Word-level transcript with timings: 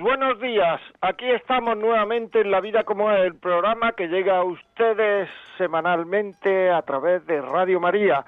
Buenos 0.00 0.40
días. 0.40 0.80
Aquí 1.02 1.28
estamos 1.30 1.76
nuevamente 1.76 2.40
en 2.40 2.50
La 2.50 2.60
Vida 2.60 2.84
como 2.84 3.10
es, 3.12 3.26
el 3.26 3.34
programa 3.34 3.92
que 3.92 4.08
llega 4.08 4.38
a 4.38 4.44
ustedes 4.44 5.28
semanalmente 5.58 6.70
a 6.70 6.80
través 6.82 7.26
de 7.26 7.42
Radio 7.42 7.78
María. 7.78 8.24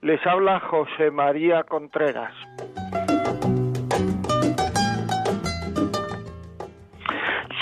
Les 0.00 0.24
habla 0.26 0.60
José 0.60 1.10
María 1.10 1.64
Contreras. 1.64 2.32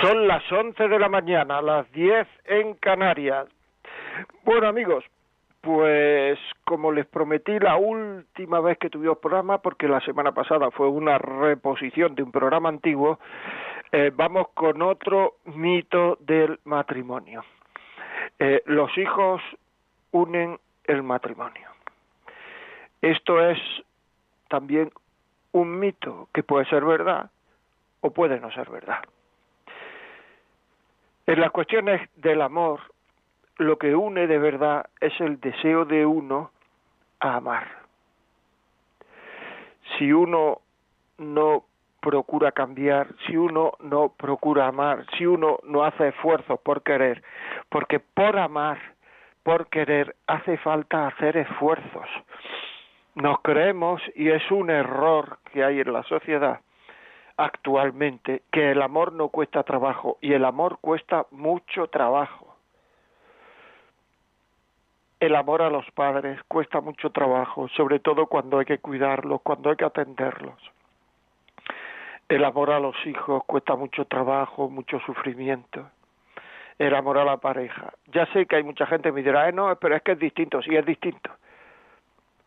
Son 0.02 0.28
las 0.28 0.42
11 0.52 0.88
de 0.88 0.98
la 0.98 1.08
mañana, 1.08 1.62
las 1.62 1.90
10 1.92 2.26
en 2.44 2.74
Canarias. 2.74 3.46
Bueno 4.44 4.68
amigos, 4.68 5.04
pues 5.62 6.38
como 6.64 6.90
les 6.90 7.06
prometí 7.06 7.58
la 7.60 7.76
última 7.76 8.60
vez 8.60 8.78
que 8.78 8.90
tuvimos 8.90 9.18
programa, 9.18 9.58
porque 9.58 9.86
la 9.86 10.00
semana 10.00 10.32
pasada 10.32 10.70
fue 10.72 10.88
una 10.88 11.18
reposición 11.18 12.16
de 12.16 12.24
un 12.24 12.32
programa 12.32 12.68
antiguo, 12.68 13.20
eh, 13.92 14.10
vamos 14.12 14.48
con 14.54 14.82
otro 14.82 15.36
mito 15.44 16.18
del 16.20 16.58
matrimonio. 16.64 17.44
Eh, 18.40 18.62
los 18.66 18.96
hijos 18.98 19.40
unen 20.10 20.58
el 20.84 21.04
matrimonio. 21.04 21.70
Esto 23.00 23.40
es 23.48 23.58
también 24.48 24.90
un 25.52 25.78
mito 25.78 26.28
que 26.34 26.42
puede 26.42 26.66
ser 26.66 26.84
verdad 26.84 27.30
o 28.00 28.10
puede 28.10 28.40
no 28.40 28.50
ser 28.50 28.68
verdad. 28.68 28.98
En 31.26 31.40
las 31.40 31.52
cuestiones 31.52 32.10
del 32.16 32.42
amor 32.42 32.80
lo 33.62 33.78
que 33.78 33.94
une 33.94 34.26
de 34.26 34.38
verdad 34.38 34.86
es 35.00 35.18
el 35.20 35.40
deseo 35.40 35.84
de 35.84 36.06
uno 36.06 36.50
a 37.20 37.36
amar. 37.36 37.68
Si 39.96 40.12
uno 40.12 40.60
no 41.18 41.64
procura 42.00 42.52
cambiar, 42.52 43.08
si 43.26 43.36
uno 43.36 43.72
no 43.80 44.10
procura 44.10 44.66
amar, 44.66 45.06
si 45.16 45.26
uno 45.26 45.58
no 45.64 45.84
hace 45.84 46.08
esfuerzos 46.08 46.58
por 46.60 46.82
querer, 46.82 47.22
porque 47.68 48.00
por 48.00 48.38
amar, 48.38 48.78
por 49.42 49.68
querer, 49.68 50.16
hace 50.26 50.56
falta 50.58 51.06
hacer 51.06 51.36
esfuerzos. 51.36 52.08
Nos 53.14 53.40
creemos, 53.42 54.00
y 54.14 54.30
es 54.30 54.50
un 54.50 54.70
error 54.70 55.38
que 55.52 55.62
hay 55.62 55.80
en 55.80 55.92
la 55.92 56.02
sociedad 56.04 56.60
actualmente, 57.36 58.42
que 58.50 58.72
el 58.72 58.82
amor 58.82 59.12
no 59.12 59.28
cuesta 59.28 59.62
trabajo, 59.62 60.18
y 60.20 60.32
el 60.32 60.44
amor 60.44 60.78
cuesta 60.80 61.26
mucho 61.30 61.86
trabajo 61.88 62.51
el 65.22 65.36
amor 65.36 65.62
a 65.62 65.70
los 65.70 65.88
padres 65.92 66.42
cuesta 66.48 66.80
mucho 66.80 67.10
trabajo, 67.10 67.68
sobre 67.76 68.00
todo 68.00 68.26
cuando 68.26 68.58
hay 68.58 68.64
que 68.64 68.78
cuidarlos, 68.78 69.40
cuando 69.42 69.70
hay 69.70 69.76
que 69.76 69.84
atenderlos. 69.84 70.58
El 72.28 72.44
amor 72.44 72.72
a 72.72 72.80
los 72.80 72.96
hijos 73.06 73.44
cuesta 73.44 73.76
mucho 73.76 74.04
trabajo, 74.06 74.68
mucho 74.68 74.98
sufrimiento. 75.06 75.88
El 76.76 76.92
amor 76.96 77.18
a 77.18 77.24
la 77.24 77.36
pareja. 77.36 77.92
Ya 78.12 78.26
sé 78.32 78.46
que 78.46 78.56
hay 78.56 78.64
mucha 78.64 78.84
gente 78.86 79.10
que 79.10 79.12
me 79.12 79.22
dirá, 79.22 79.48
eh, 79.48 79.52
no, 79.52 79.72
pero 79.76 79.94
es 79.94 80.02
que 80.02 80.12
es 80.12 80.18
distinto, 80.18 80.60
sí 80.60 80.74
es 80.74 80.84
distinto. 80.84 81.30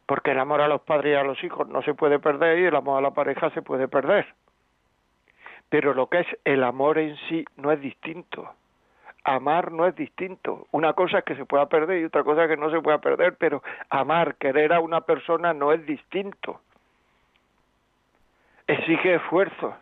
Porque 0.05 0.31
el 0.31 0.39
amor 0.39 0.59
a 0.59 0.67
los 0.67 0.81
padres 0.81 1.13
y 1.13 1.15
a 1.15 1.23
los 1.23 1.41
hijos 1.45 1.69
no 1.69 1.81
se 1.81 1.93
puede 1.93 2.19
perder 2.19 2.59
y 2.59 2.65
el 2.65 2.75
amor 2.75 2.97
a 2.97 3.01
la 3.01 3.11
pareja 3.11 3.51
se 3.51 3.61
puede 3.61 3.87
perder. 3.87 4.27
Pero 5.69 5.93
lo 5.93 6.07
que 6.07 6.19
es 6.19 6.27
el 6.43 6.61
amor 6.61 6.97
en 6.97 7.15
sí 7.29 7.45
no 7.55 7.71
es 7.71 7.79
distinto 7.79 8.53
amar 9.25 9.71
no 9.71 9.87
es 9.87 9.95
distinto. 9.95 10.67
Una 10.71 10.93
cosa 10.93 11.19
es 11.19 11.23
que 11.25 11.35
se 11.35 11.45
pueda 11.45 11.65
perder 11.65 11.99
y 11.99 12.05
otra 12.05 12.23
cosa 12.23 12.43
es 12.43 12.49
que 12.49 12.57
no 12.57 12.69
se 12.69 12.79
pueda 12.79 12.99
perder, 12.99 13.35
pero 13.37 13.61
amar, 13.89 14.35
querer 14.35 14.71
a 14.71 14.79
una 14.79 15.01
persona 15.01 15.53
no 15.53 15.73
es 15.73 15.85
distinto. 15.85 16.61
Exige 18.67 19.15
esfuerzo. 19.15 19.75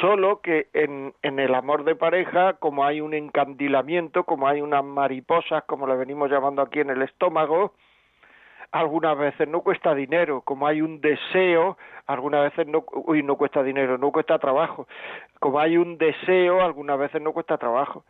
Solo 0.00 0.40
que 0.40 0.68
en, 0.72 1.12
en 1.22 1.38
el 1.38 1.54
amor 1.54 1.84
de 1.84 1.94
pareja, 1.94 2.54
como 2.54 2.84
hay 2.84 3.00
un 3.00 3.12
encandilamiento, 3.12 4.24
como 4.24 4.48
hay 4.48 4.60
unas 4.60 4.84
mariposas, 4.84 5.64
como 5.64 5.86
le 5.86 5.96
venimos 5.96 6.30
llamando 6.30 6.62
aquí 6.62 6.80
en 6.80 6.90
el 6.90 7.02
estómago, 7.02 7.74
algunas 8.72 9.18
veces 9.18 9.48
no 9.48 9.62
cuesta 9.62 9.94
dinero, 9.94 10.42
como 10.42 10.66
hay 10.66 10.80
un 10.80 11.00
deseo, 11.00 11.76
algunas 12.06 12.44
veces 12.44 12.68
no, 12.68 12.84
uy, 12.92 13.24
no 13.24 13.36
cuesta 13.36 13.64
dinero, 13.64 13.98
no 13.98 14.12
cuesta 14.12 14.38
trabajo, 14.38 14.86
como 15.40 15.58
hay 15.58 15.76
un 15.76 15.98
deseo, 15.98 16.62
algunas 16.62 16.96
veces 16.96 17.20
no 17.20 17.32
cuesta 17.32 17.58
trabajo 17.58 18.04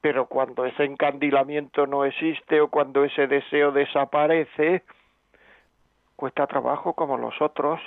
pero 0.00 0.26
cuando 0.26 0.64
ese 0.64 0.84
encandilamiento 0.84 1.86
no 1.86 2.04
existe 2.04 2.60
o 2.60 2.68
cuando 2.68 3.04
ese 3.04 3.26
deseo 3.26 3.70
desaparece, 3.72 4.82
cuesta 6.16 6.46
trabajo 6.46 6.94
como 6.94 7.18
los 7.18 7.40
otros. 7.40 7.80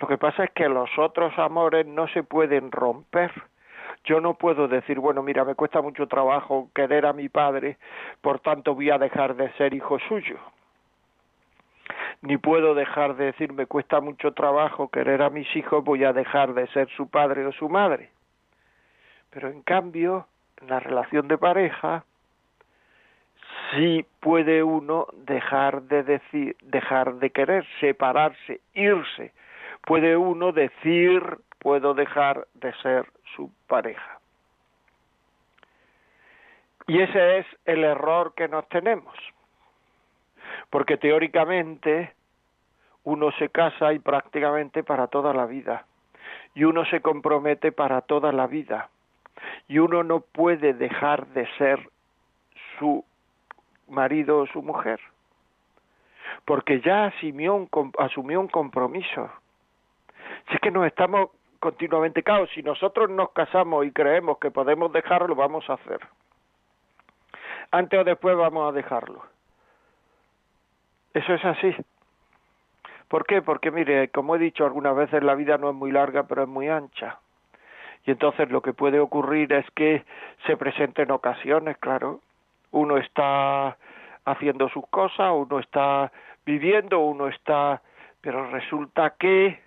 Lo 0.00 0.08
que 0.08 0.18
pasa 0.18 0.44
es 0.44 0.50
que 0.50 0.68
los 0.68 0.90
otros 0.98 1.38
amores 1.38 1.86
no 1.86 2.08
se 2.08 2.22
pueden 2.22 2.70
romper. 2.70 3.32
Yo 4.04 4.20
no 4.20 4.34
puedo 4.34 4.68
decir, 4.68 4.98
bueno, 4.98 5.22
mira, 5.22 5.44
me 5.44 5.54
cuesta 5.54 5.82
mucho 5.82 6.06
trabajo 6.06 6.70
querer 6.74 7.06
a 7.06 7.12
mi 7.12 7.28
padre, 7.28 7.76
por 8.20 8.40
tanto 8.40 8.74
voy 8.74 8.90
a 8.90 8.98
dejar 8.98 9.36
de 9.36 9.50
ser 9.54 9.74
hijo 9.74 9.98
suyo. 10.08 10.38
Ni 12.22 12.38
puedo 12.38 12.74
dejar 12.74 13.16
de 13.16 13.26
decir, 13.26 13.52
me 13.52 13.66
cuesta 13.66 14.00
mucho 14.00 14.32
trabajo 14.32 14.88
querer 14.88 15.22
a 15.22 15.30
mis 15.30 15.54
hijos, 15.56 15.84
voy 15.84 16.04
a 16.04 16.12
dejar 16.12 16.54
de 16.54 16.66
ser 16.68 16.88
su 16.90 17.08
padre 17.08 17.46
o 17.46 17.52
su 17.52 17.68
madre. 17.68 18.10
Pero 19.30 19.48
en 19.48 19.62
cambio, 19.62 20.26
la 20.60 20.80
relación 20.80 21.28
de 21.28 21.38
pareja, 21.38 22.04
sí 23.70 24.04
puede 24.20 24.62
uno 24.62 25.06
dejar 25.12 25.82
de 25.82 26.02
decir, 26.02 26.56
dejar 26.62 27.14
de 27.16 27.30
querer, 27.30 27.66
separarse, 27.80 28.60
irse. 28.74 29.32
Puede 29.82 30.16
uno 30.16 30.52
decir, 30.52 31.38
puedo 31.58 31.94
dejar 31.94 32.46
de 32.54 32.72
ser 32.82 33.06
su 33.34 33.52
pareja. 33.66 34.18
Y 36.88 37.00
ese 37.00 37.38
es 37.38 37.46
el 37.64 37.84
error 37.84 38.34
que 38.36 38.48
nos 38.48 38.68
tenemos. 38.68 39.14
Porque 40.70 40.96
teóricamente 40.96 42.14
uno 43.04 43.30
se 43.32 43.48
casa 43.48 43.92
y 43.92 43.98
prácticamente 43.98 44.82
para 44.82 45.08
toda 45.08 45.32
la 45.32 45.46
vida. 45.46 45.84
y 46.54 46.64
uno 46.64 46.86
se 46.86 47.02
compromete 47.02 47.70
para 47.70 48.00
toda 48.00 48.32
la 48.32 48.46
vida 48.46 48.88
y 49.68 49.78
uno 49.78 50.02
no 50.02 50.20
puede 50.20 50.74
dejar 50.74 51.26
de 51.28 51.46
ser 51.58 51.90
su 52.78 53.04
marido 53.88 54.38
o 54.38 54.46
su 54.46 54.62
mujer 54.62 55.00
porque 56.46 56.80
ya 56.80 57.06
asumió 57.06 57.54
un, 57.54 57.68
asumió 57.98 58.40
un 58.40 58.48
compromiso. 58.48 59.30
Si 60.48 60.54
es 60.54 60.60
que 60.60 60.70
nos 60.70 60.86
estamos 60.86 61.30
continuamente 61.60 62.22
caos, 62.22 62.48
si 62.54 62.62
nosotros 62.62 63.10
nos 63.10 63.30
casamos 63.32 63.84
y 63.84 63.90
creemos 63.90 64.38
que 64.38 64.50
podemos 64.50 64.92
dejarlo, 64.92 65.34
vamos 65.34 65.68
a 65.68 65.74
hacer. 65.74 66.00
Antes 67.72 68.00
o 68.00 68.04
después 68.04 68.36
vamos 68.36 68.68
a 68.68 68.72
dejarlo. 68.72 69.22
Eso 71.14 71.34
es 71.34 71.44
así. 71.44 71.74
¿Por 73.08 73.26
qué? 73.26 73.42
Porque 73.42 73.70
mire, 73.70 74.08
como 74.10 74.36
he 74.36 74.38
dicho 74.38 74.64
algunas 74.64 74.94
veces, 74.94 75.22
la 75.22 75.34
vida 75.34 75.58
no 75.58 75.70
es 75.70 75.74
muy 75.74 75.90
larga, 75.90 76.24
pero 76.24 76.42
es 76.42 76.48
muy 76.48 76.68
ancha. 76.68 77.18
Y 78.06 78.12
entonces 78.12 78.50
lo 78.50 78.62
que 78.62 78.72
puede 78.72 79.00
ocurrir 79.00 79.52
es 79.52 79.68
que 79.72 80.04
se 80.46 80.56
presenten 80.56 81.10
ocasiones, 81.10 81.76
claro. 81.78 82.20
Uno 82.70 82.98
está 82.98 83.76
haciendo 84.24 84.68
sus 84.68 84.86
cosas, 84.88 85.32
uno 85.34 85.58
está 85.58 86.12
viviendo, 86.44 87.00
uno 87.00 87.26
está, 87.26 87.82
pero 88.20 88.48
resulta 88.50 89.14
que 89.18 89.60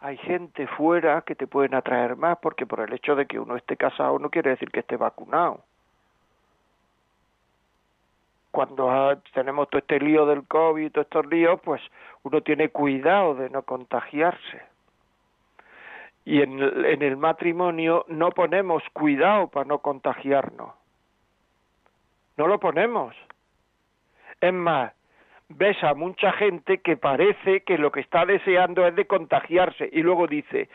hay 0.00 0.16
gente 0.18 0.66
fuera 0.66 1.22
que 1.22 1.36
te 1.36 1.46
pueden 1.46 1.74
atraer 1.74 2.16
más 2.16 2.38
porque 2.38 2.66
por 2.66 2.80
el 2.80 2.92
hecho 2.92 3.14
de 3.14 3.26
que 3.26 3.38
uno 3.38 3.56
esté 3.56 3.76
casado 3.76 4.18
no 4.18 4.30
quiere 4.30 4.50
decir 4.50 4.70
que 4.70 4.80
esté 4.80 4.96
vacunado. 4.96 5.60
Cuando 8.50 9.20
tenemos 9.32 9.68
todo 9.68 9.78
este 9.78 10.00
lío 10.00 10.26
del 10.26 10.46
COVID, 10.46 10.90
todos 10.90 11.06
estos 11.06 11.26
líos, 11.26 11.60
pues 11.62 11.80
uno 12.24 12.40
tiene 12.40 12.70
cuidado 12.70 13.34
de 13.34 13.50
no 13.50 13.62
contagiarse. 13.62 14.75
Y 16.26 16.42
en 16.42 16.60
en 16.60 17.02
el 17.02 17.16
matrimonio 17.16 18.04
no 18.08 18.30
ponemos 18.32 18.82
cuidado 18.92 19.48
para 19.48 19.64
no 19.64 19.78
contagiarnos. 19.78 20.74
No 22.36 22.46
lo 22.46 22.60
ponemos. 22.60 23.16
Es 24.40 24.52
más, 24.52 24.92
ves 25.48 25.82
a 25.82 25.94
mucha 25.94 26.32
gente 26.32 26.78
que 26.78 26.96
parece 26.96 27.60
que 27.60 27.78
lo 27.78 27.92
que 27.92 28.00
está 28.00 28.26
deseando 28.26 28.86
es 28.86 28.94
de 28.94 29.06
contagiarse 29.06 29.88
y 29.92 30.02
luego 30.02 30.26
dice, 30.26 30.68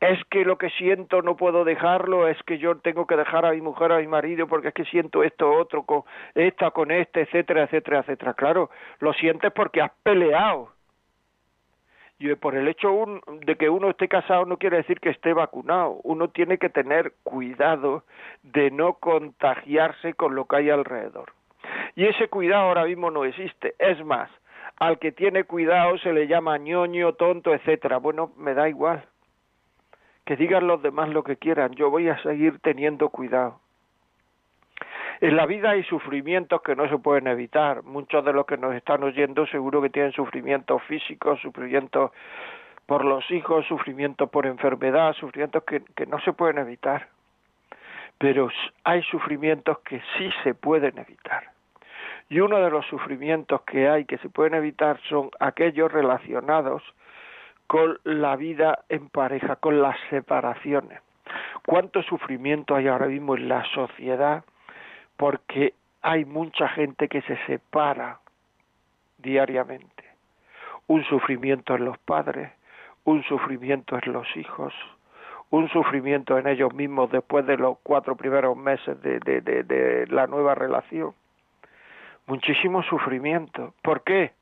es 0.00 0.18
que 0.30 0.44
lo 0.44 0.56
que 0.56 0.70
siento 0.70 1.22
no 1.22 1.36
puedo 1.36 1.64
dejarlo, 1.64 2.28
es 2.28 2.40
que 2.44 2.58
yo 2.58 2.76
tengo 2.78 3.06
que 3.06 3.16
dejar 3.16 3.44
a 3.44 3.52
mi 3.52 3.60
mujer, 3.60 3.92
a 3.92 3.98
mi 3.98 4.06
marido, 4.06 4.46
porque 4.46 4.68
es 4.68 4.74
que 4.74 4.84
siento 4.84 5.22
esto, 5.22 5.50
otro, 5.50 5.82
con 5.82 6.04
esta, 6.34 6.70
con 6.70 6.90
este, 6.90 7.22
etcétera, 7.22 7.64
etcétera, 7.64 8.00
etcétera. 8.00 8.34
Claro, 8.34 8.70
lo 9.00 9.12
sientes 9.12 9.52
porque 9.52 9.82
has 9.82 9.92
peleado. 10.02 10.70
Y 12.22 12.32
por 12.36 12.54
el 12.54 12.68
hecho 12.68 13.20
de 13.44 13.56
que 13.56 13.68
uno 13.68 13.90
esté 13.90 14.06
casado 14.06 14.44
no 14.44 14.56
quiere 14.56 14.76
decir 14.76 15.00
que 15.00 15.10
esté 15.10 15.32
vacunado. 15.32 15.98
Uno 16.04 16.28
tiene 16.28 16.56
que 16.56 16.68
tener 16.68 17.14
cuidado 17.24 18.04
de 18.44 18.70
no 18.70 18.92
contagiarse 18.94 20.14
con 20.14 20.36
lo 20.36 20.44
que 20.44 20.56
hay 20.56 20.70
alrededor. 20.70 21.32
Y 21.96 22.06
ese 22.06 22.28
cuidado 22.28 22.68
ahora 22.68 22.84
mismo 22.84 23.10
no 23.10 23.24
existe. 23.24 23.74
Es 23.80 24.04
más, 24.04 24.30
al 24.76 25.00
que 25.00 25.10
tiene 25.10 25.42
cuidado 25.42 25.98
se 25.98 26.12
le 26.12 26.28
llama 26.28 26.58
ñoño, 26.58 27.14
tonto, 27.14 27.52
etcétera. 27.52 27.96
Bueno, 27.96 28.30
me 28.36 28.54
da 28.54 28.68
igual. 28.68 29.04
Que 30.24 30.36
digan 30.36 30.68
los 30.68 30.80
demás 30.80 31.08
lo 31.08 31.24
que 31.24 31.38
quieran. 31.38 31.72
Yo 31.72 31.90
voy 31.90 32.08
a 32.08 32.22
seguir 32.22 32.60
teniendo 32.60 33.08
cuidado. 33.08 33.61
En 35.22 35.36
la 35.36 35.46
vida 35.46 35.70
hay 35.70 35.84
sufrimientos 35.84 36.62
que 36.62 36.74
no 36.74 36.88
se 36.88 36.98
pueden 36.98 37.28
evitar. 37.28 37.84
Muchos 37.84 38.24
de 38.24 38.32
los 38.32 38.44
que 38.44 38.56
nos 38.56 38.74
están 38.74 39.04
oyendo 39.04 39.46
seguro 39.46 39.80
que 39.80 39.88
tienen 39.88 40.10
sufrimientos 40.10 40.82
físicos, 40.82 41.38
sufrimientos 41.40 42.10
por 42.86 43.04
los 43.04 43.30
hijos, 43.30 43.64
sufrimientos 43.66 44.28
por 44.30 44.46
enfermedad, 44.46 45.12
sufrimientos 45.12 45.62
que, 45.62 46.06
no 46.06 46.18
se 46.22 46.32
pueden 46.32 46.58
evitar. 46.58 47.06
Pero 48.18 48.48
hay 48.82 49.04
sufrimientos 49.04 49.78
que 49.84 50.02
sí 50.18 50.28
se 50.42 50.54
pueden 50.54 50.98
evitar. 50.98 51.52
Y 52.28 52.40
uno 52.40 52.58
de 52.58 52.70
los 52.70 52.84
sufrimientos 52.86 53.62
que 53.62 53.88
hay 53.88 54.06
que 54.06 54.18
se 54.18 54.28
pueden 54.28 54.54
evitar 54.54 54.98
son 55.08 55.30
aquellos 55.38 55.92
relacionados 55.92 56.82
con 57.68 57.96
la 58.02 58.34
vida 58.34 58.80
en 58.88 59.08
pareja, 59.08 59.54
con 59.54 59.82
las 59.82 59.96
separaciones. 60.10 61.00
¿Cuánto 61.64 62.02
sufrimiento 62.02 62.74
hay 62.74 62.88
ahora 62.88 63.06
mismo 63.06 63.36
en 63.36 63.48
la 63.48 63.64
sociedad? 63.72 64.42
Porque 65.22 65.74
hay 66.00 66.24
mucha 66.24 66.66
gente 66.66 67.06
que 67.06 67.22
se 67.22 67.36
separa 67.46 68.18
diariamente. 69.18 70.02
Un 70.88 71.04
sufrimiento 71.04 71.76
en 71.76 71.84
los 71.84 71.96
padres, 71.98 72.50
un 73.04 73.22
sufrimiento 73.22 73.96
en 74.02 74.12
los 74.12 74.26
hijos, 74.36 74.74
un 75.50 75.68
sufrimiento 75.68 76.36
en 76.38 76.48
ellos 76.48 76.74
mismos 76.74 77.08
después 77.12 77.46
de 77.46 77.56
los 77.56 77.78
cuatro 77.84 78.16
primeros 78.16 78.56
meses 78.56 79.00
de, 79.00 79.20
de, 79.20 80.06
la 80.08 80.26
nueva 80.26 80.56
relación 80.56 81.14
muchísimo 82.26 82.82
sufrimiento. 82.82 83.74
¿Por 83.80 84.02
qué? 84.02 84.32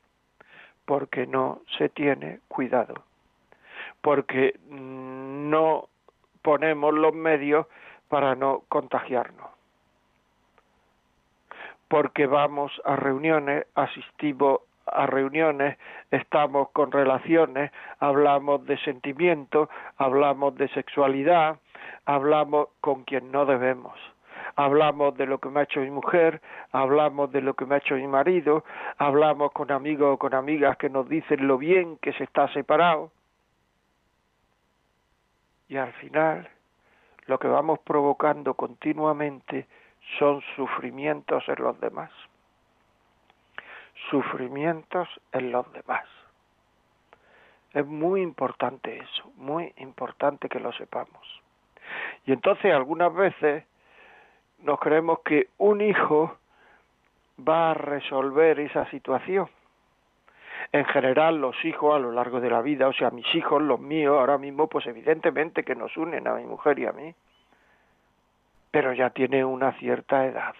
Porque 0.85 1.27
no 1.27 1.61
se 1.77 1.89
tiene 1.89 2.39
cuidado, 2.47 2.95
porque 4.01 4.59
no 4.67 5.89
ponemos 6.41 6.91
los 6.95 7.13
medios 7.13 7.67
para 8.09 8.33
no 8.33 8.63
contagiarnos, 8.67 9.60
porque 11.91 12.25
vamos 12.25 12.71
a 12.85 12.95
reuniones, 12.95 13.67
asistimos 13.75 14.61
a 14.85 15.07
reuniones, 15.07 15.77
estamos 16.09 16.69
con 16.69 16.89
relaciones, 16.89 17.69
hablamos 17.99 18.65
de 18.65 18.77
sentimientos, 18.77 19.67
hablamos 19.97 20.55
de 20.55 20.69
sexualidad, 20.69 21.59
hablamos 22.05 22.69
con 22.79 23.03
quien 23.03 23.29
no 23.29 23.45
debemos 23.45 23.99
hablamos 24.55 25.15
de 25.17 25.25
lo 25.27 25.39
que 25.39 25.49
me 25.49 25.61
ha 25.61 25.63
hecho 25.63 25.79
mi 25.79 25.91
mujer, 25.91 26.41
hablamos 26.71 27.31
de 27.31 27.41
lo 27.41 27.53
que 27.53 27.65
me 27.65 27.75
ha 27.75 27.77
hecho 27.77 27.95
mi 27.95 28.07
marido, 28.07 28.65
hablamos 28.97 29.51
con 29.53 29.71
amigos 29.71 30.15
o 30.15 30.17
con 30.17 30.33
amigas 30.33 30.77
que 30.77 30.89
nos 30.89 31.07
dicen 31.07 31.47
lo 31.47 31.57
bien 31.57 31.97
que 31.97 32.11
se 32.13 32.25
está 32.25 32.51
separado. 32.51 33.11
Y 35.69 35.77
al 35.77 35.93
final, 35.93 36.49
lo 37.27 37.39
que 37.39 37.47
vamos 37.47 37.79
provocando 37.79 38.55
continuamente 38.55 39.67
son 40.19 40.41
sufrimientos 40.55 41.47
en 41.47 41.63
los 41.63 41.79
demás. 41.79 42.11
Sufrimientos 44.09 45.07
en 45.31 45.51
los 45.51 45.71
demás. 45.73 46.05
Es 47.73 47.85
muy 47.85 48.21
importante 48.21 48.97
eso, 48.97 49.31
muy 49.35 49.73
importante 49.77 50.49
que 50.49 50.59
lo 50.59 50.73
sepamos. 50.73 51.41
Y 52.25 52.33
entonces 52.33 52.73
algunas 52.73 53.13
veces 53.13 53.63
nos 54.59 54.79
creemos 54.79 55.19
que 55.19 55.47
un 55.57 55.81
hijo 55.81 56.37
va 57.47 57.71
a 57.71 57.73
resolver 57.73 58.59
esa 58.59 58.89
situación. 58.89 59.49
En 60.71 60.85
general, 60.85 61.41
los 61.41 61.55
hijos 61.65 61.95
a 61.95 61.99
lo 61.99 62.11
largo 62.11 62.39
de 62.39 62.49
la 62.49 62.61
vida, 62.61 62.87
o 62.87 62.93
sea, 62.93 63.09
mis 63.09 63.33
hijos, 63.35 63.61
los 63.61 63.79
míos, 63.79 64.17
ahora 64.17 64.37
mismo, 64.37 64.67
pues 64.67 64.85
evidentemente 64.87 65.63
que 65.63 65.75
nos 65.75 65.95
unen 65.97 66.27
a 66.27 66.35
mi 66.35 66.45
mujer 66.45 66.79
y 66.79 66.85
a 66.85 66.91
mí, 66.91 67.13
pero 68.71 68.93
ya 68.93 69.09
tiene 69.11 69.45
una 69.45 69.73
cierta 69.73 70.25
edad. 70.25 70.55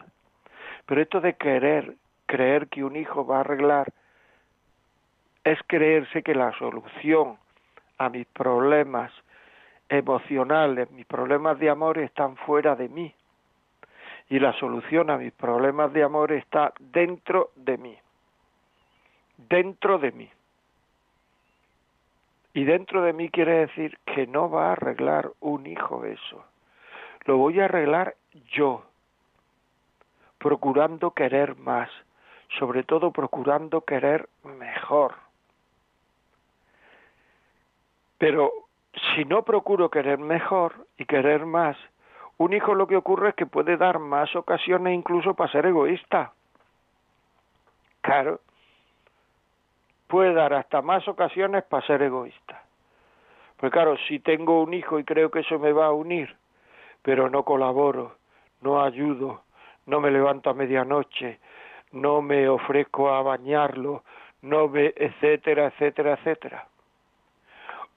Pero 0.85 1.01
esto 1.01 1.21
de 1.21 1.33
querer, 1.33 1.95
creer 2.25 2.67
que 2.67 2.83
un 2.83 2.95
hijo 2.95 3.25
va 3.25 3.37
a 3.37 3.41
arreglar, 3.41 3.91
es 5.43 5.59
creerse 5.67 6.21
que 6.21 6.35
la 6.35 6.51
solución 6.57 7.37
a 7.97 8.09
mis 8.09 8.27
problemas 8.27 9.11
emocionales, 9.89 10.91
mis 10.91 11.05
problemas 11.05 11.59
de 11.59 11.69
amor 11.69 11.97
están 11.97 12.35
fuera 12.37 12.75
de 12.75 12.89
mí 12.89 13.13
y 14.31 14.39
la 14.39 14.53
solución 14.53 15.09
a 15.09 15.17
mis 15.17 15.33
problemas 15.33 15.91
de 15.91 16.03
amor 16.03 16.31
está 16.31 16.73
dentro 16.79 17.51
de 17.57 17.77
mí. 17.77 17.97
Dentro 19.35 19.99
de 19.99 20.11
mí. 20.13 20.29
Y 22.53 22.63
dentro 22.63 23.01
de 23.01 23.11
mí 23.11 23.29
quiere 23.29 23.67
decir 23.67 23.97
que 24.05 24.27
no 24.27 24.49
va 24.49 24.69
a 24.69 24.71
arreglar 24.71 25.31
un 25.41 25.67
hijo 25.67 26.05
eso. 26.05 26.45
Lo 27.25 27.37
voy 27.37 27.59
a 27.59 27.65
arreglar 27.65 28.15
yo, 28.51 28.83
procurando 30.37 31.11
querer 31.11 31.55
más, 31.55 31.89
sobre 32.59 32.83
todo 32.83 33.11
procurando 33.11 33.81
querer 33.81 34.27
mejor. 34.43 35.15
Pero 38.17 38.51
si 39.15 39.25
no 39.25 39.43
procuro 39.43 39.89
querer 39.89 40.17
mejor 40.17 40.87
y 40.97 41.05
querer 41.05 41.45
más, 41.45 41.77
un 42.37 42.53
hijo 42.53 42.73
lo 42.73 42.87
que 42.87 42.97
ocurre 42.97 43.29
es 43.29 43.35
que 43.35 43.45
puede 43.45 43.77
dar 43.77 43.99
más 43.99 44.35
ocasiones 44.35 44.95
incluso 44.95 45.35
para 45.35 45.51
ser 45.51 45.67
egoísta. 45.67 46.33
Claro. 48.01 48.39
Puede 50.07 50.33
dar 50.33 50.53
hasta 50.53 50.81
más 50.81 51.07
ocasiones 51.07 51.63
para 51.63 51.85
ser 51.85 52.01
egoísta. 52.01 52.63
Pues 53.57 53.71
claro, 53.71 53.95
si 54.07 54.19
tengo 54.19 54.63
un 54.63 54.73
hijo 54.73 54.97
y 54.97 55.03
creo 55.03 55.29
que 55.29 55.41
eso 55.41 55.59
me 55.59 55.71
va 55.71 55.85
a 55.85 55.91
unir, 55.91 56.35
pero 57.01 57.29
no 57.29 57.43
colaboro, 57.43 58.15
no 58.61 58.83
ayudo, 58.83 59.41
no 59.85 59.99
me 59.99 60.11
levanto 60.11 60.49
a 60.49 60.53
medianoche, 60.53 61.39
no 61.91 62.21
me 62.21 62.47
ofrezco 62.47 63.09
a 63.13 63.21
bañarlo, 63.21 64.03
no 64.41 64.67
me, 64.67 64.93
etcétera, 64.95 65.67
etcétera, 65.67 66.13
etcétera. 66.13 66.67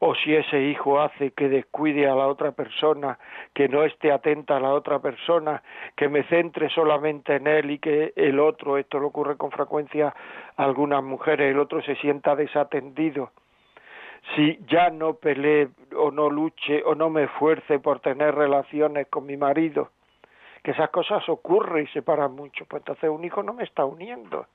o 0.00 0.14
si 0.16 0.34
ese 0.34 0.60
hijo 0.60 1.00
hace 1.00 1.30
que 1.30 1.48
descuide 1.48 2.06
a 2.06 2.14
la 2.14 2.26
otra 2.26 2.52
persona, 2.52 3.18
que 3.54 3.68
no 3.68 3.84
esté 3.84 4.12
atenta 4.12 4.56
a 4.56 4.60
la 4.60 4.74
otra 4.74 4.98
persona, 4.98 5.62
que 5.96 6.08
me 6.08 6.24
centre 6.24 6.68
solamente 6.68 7.36
en 7.36 7.46
él 7.46 7.70
y 7.70 7.78
que 7.78 8.12
el 8.16 8.38
otro, 8.38 8.76
esto 8.76 8.98
le 8.98 9.06
ocurre 9.06 9.36
con 9.36 9.50
frecuencia 9.50 10.14
a 10.56 10.64
algunas 10.64 11.02
mujeres, 11.02 11.50
el 11.50 11.58
otro 11.58 11.80
se 11.80 11.94
sienta 11.96 12.36
desatendido. 12.36 13.30
Si 14.34 14.58
ya 14.66 14.90
no 14.90 15.14
peleé 15.14 15.68
o 15.96 16.10
no 16.10 16.30
luche 16.30 16.82
o 16.84 16.94
no 16.94 17.10
me 17.10 17.24
esfuerce 17.24 17.78
por 17.78 18.00
tener 18.00 18.34
relaciones 18.34 19.06
con 19.08 19.26
mi 19.26 19.36
marido, 19.36 19.90
que 20.62 20.70
esas 20.70 20.90
cosas 20.90 21.28
ocurren 21.28 21.84
y 21.84 21.86
se 21.88 22.02
paran 22.02 22.34
mucho, 22.34 22.64
pues 22.64 22.80
entonces 22.80 23.10
un 23.10 23.24
hijo 23.24 23.42
no 23.42 23.52
me 23.52 23.64
está 23.64 23.84
uniendo 23.84 24.46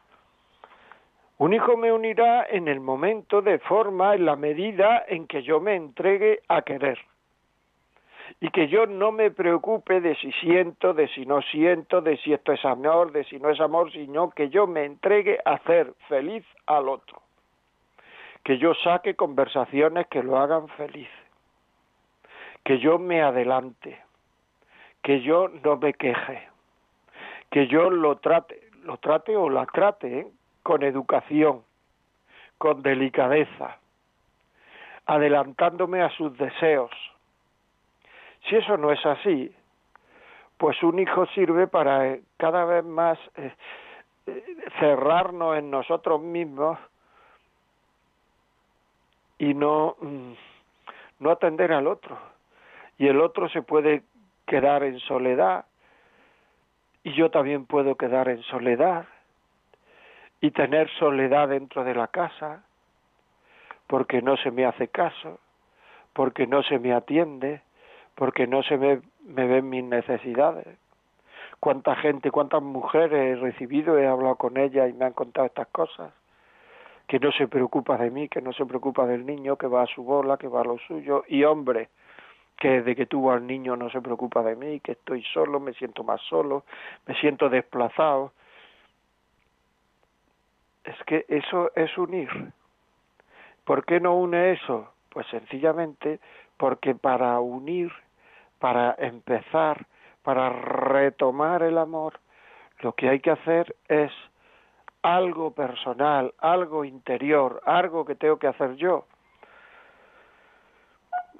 un 1.39 1.53
hijo 1.53 1.77
me 1.77 1.93
unirá 1.93 2.45
en 2.49 2.67
el 2.67 2.81
momento, 2.81 3.41
de 3.41 3.59
forma, 3.59 4.13
en 4.13 4.25
la 4.25 4.35
medida 4.35 5.05
en 5.07 5.25
que 5.25 5.41
yo 5.41 5.61
me 5.61 5.73
entregue 5.73 6.41
a 6.49 6.63
querer. 6.63 6.99
Y 8.41 8.49
que 8.49 8.67
yo 8.67 8.85
no 8.85 9.13
me 9.13 9.31
preocupe 9.31 10.01
de 10.01 10.15
si 10.17 10.33
siento, 10.33 10.93
de 10.93 11.07
si 11.07 11.25
no 11.25 11.41
siento, 11.43 12.01
de 12.01 12.17
si 12.17 12.33
esto 12.33 12.51
es 12.51 12.65
amor, 12.65 13.13
de 13.13 13.23
si 13.23 13.39
no 13.39 13.49
es 13.49 13.59
amor, 13.61 13.89
sino 13.93 14.31
que 14.31 14.49
yo 14.49 14.67
me 14.67 14.83
entregue 14.83 15.39
a 15.45 15.53
hacer 15.53 15.93
feliz 16.09 16.45
al 16.65 16.89
otro. 16.89 17.21
Que 18.49 18.57
yo 18.57 18.73
saque 18.73 19.13
conversaciones 19.13 20.07
que 20.07 20.23
lo 20.23 20.39
hagan 20.39 20.69
feliz. 20.69 21.07
Que 22.63 22.79
yo 22.79 22.97
me 22.97 23.21
adelante. 23.21 24.01
Que 25.03 25.21
yo 25.21 25.49
no 25.63 25.77
me 25.77 25.93
queje. 25.93 26.49
Que 27.51 27.67
yo 27.67 27.91
lo 27.91 28.15
trate, 28.15 28.59
lo 28.85 28.97
trate 28.97 29.37
o 29.37 29.51
la 29.51 29.67
trate, 29.67 30.21
¿eh? 30.21 30.27
con 30.63 30.81
educación, 30.81 31.61
con 32.57 32.81
delicadeza, 32.81 33.77
adelantándome 35.05 36.01
a 36.01 36.09
sus 36.09 36.35
deseos. 36.35 36.89
Si 38.47 38.55
eso 38.55 38.77
no 38.77 38.91
es 38.91 39.05
así, 39.05 39.55
pues 40.57 40.81
un 40.81 40.97
hijo 40.97 41.27
sirve 41.35 41.67
para 41.67 42.07
eh, 42.07 42.23
cada 42.37 42.65
vez 42.65 42.83
más 42.83 43.19
eh, 43.35 43.53
cerrarnos 44.79 45.55
en 45.55 45.69
nosotros 45.69 46.19
mismos 46.19 46.79
y 49.39 49.53
no, 49.55 49.95
mm, 50.01 50.33
no 51.19 51.31
atender 51.31 51.71
al 51.71 51.87
otro. 51.87 52.19
Y 52.99 53.07
el 53.07 53.19
otro 53.21 53.49
se 53.49 53.63
puede 53.63 54.03
quedar 54.45 54.83
en 54.83 54.99
soledad 54.99 55.65
y 57.03 57.13
yo 57.13 57.31
también 57.31 57.65
puedo 57.65 57.95
quedar 57.95 58.27
en 58.29 58.43
soledad 58.43 59.05
y 60.41 60.51
tener 60.51 60.89
soledad 60.99 61.49
dentro 61.49 61.83
de 61.83 61.95
la 61.95 62.07
casa, 62.07 62.63
porque 63.87 64.21
no 64.21 64.37
se 64.37 64.51
me 64.51 64.65
hace 64.65 64.89
caso, 64.89 65.39
porque 66.13 66.45
no 66.45 66.61
se 66.63 66.77
me 66.77 66.93
atiende, 66.93 67.61
porque 68.15 68.47
no 68.47 68.61
se 68.63 68.77
me, 68.77 69.01
me 69.23 69.47
ven 69.47 69.69
mis 69.69 69.83
necesidades. 69.83 70.67
Cuánta 71.59 71.95
gente, 71.95 72.31
cuántas 72.31 72.61
mujeres 72.61 73.37
he 73.37 73.41
recibido, 73.41 73.97
he 73.97 74.07
hablado 74.07 74.35
con 74.35 74.57
ellas 74.57 74.89
y 74.89 74.93
me 74.93 75.05
han 75.05 75.13
contado 75.13 75.47
estas 75.47 75.67
cosas, 75.67 76.11
que 77.09 77.19
no 77.19 77.31
se 77.31 77.47
preocupa 77.47 77.97
de 77.97 78.11
mí, 78.11 78.29
que 78.29 78.39
no 78.39 78.53
se 78.53 78.67
preocupa 78.67 79.07
del 79.07 79.25
niño, 79.25 79.55
que 79.55 79.65
va 79.65 79.81
a 79.81 79.87
su 79.87 80.03
bola, 80.03 80.37
que 80.37 80.47
va 80.47 80.61
a 80.61 80.63
lo 80.63 80.77
suyo, 80.77 81.23
y 81.27 81.43
hombre, 81.43 81.89
que 82.55 82.69
desde 82.69 82.95
que 82.95 83.07
tuvo 83.07 83.31
al 83.31 83.47
niño 83.47 83.75
no 83.75 83.89
se 83.89 83.99
preocupa 83.99 84.43
de 84.43 84.55
mí, 84.55 84.79
que 84.79 84.91
estoy 84.91 85.23
solo, 85.33 85.59
me 85.59 85.73
siento 85.73 86.03
más 86.03 86.21
solo, 86.21 86.65
me 87.07 87.15
siento 87.15 87.49
desplazado, 87.49 88.31
es 90.83 90.95
que 91.07 91.25
eso 91.29 91.71
es 91.75 91.97
unir. 91.97 92.29
¿Por 93.63 93.85
qué 93.85 93.99
no 93.99 94.15
une 94.15 94.51
eso? 94.51 94.93
Pues 95.09 95.25
sencillamente 95.31 96.19
porque 96.57 96.93
para 96.93 97.39
unir, 97.39 97.91
para 98.59 98.95
empezar, 98.99 99.87
para 100.21 100.49
retomar 100.49 101.63
el 101.63 101.79
amor, 101.79 102.19
lo 102.81 102.93
que 102.93 103.09
hay 103.09 103.19
que 103.19 103.31
hacer 103.31 103.75
es 103.87 104.11
algo 105.01 105.51
personal, 105.51 106.33
algo 106.39 106.85
interior, 106.85 107.61
algo 107.65 108.05
que 108.05 108.15
tengo 108.15 108.37
que 108.37 108.47
hacer 108.47 108.75
yo. 108.75 109.05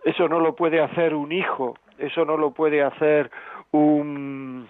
Eso 0.03 0.27
no 0.27 0.39
lo 0.39 0.55
puede 0.55 0.81
hacer 0.81 1.13
un 1.13 1.31
hijo, 1.31 1.77
eso 1.97 2.23
no 2.23 2.37
lo 2.37 2.51
puede 2.51 2.81
hacer 2.81 3.29
un, 3.71 4.69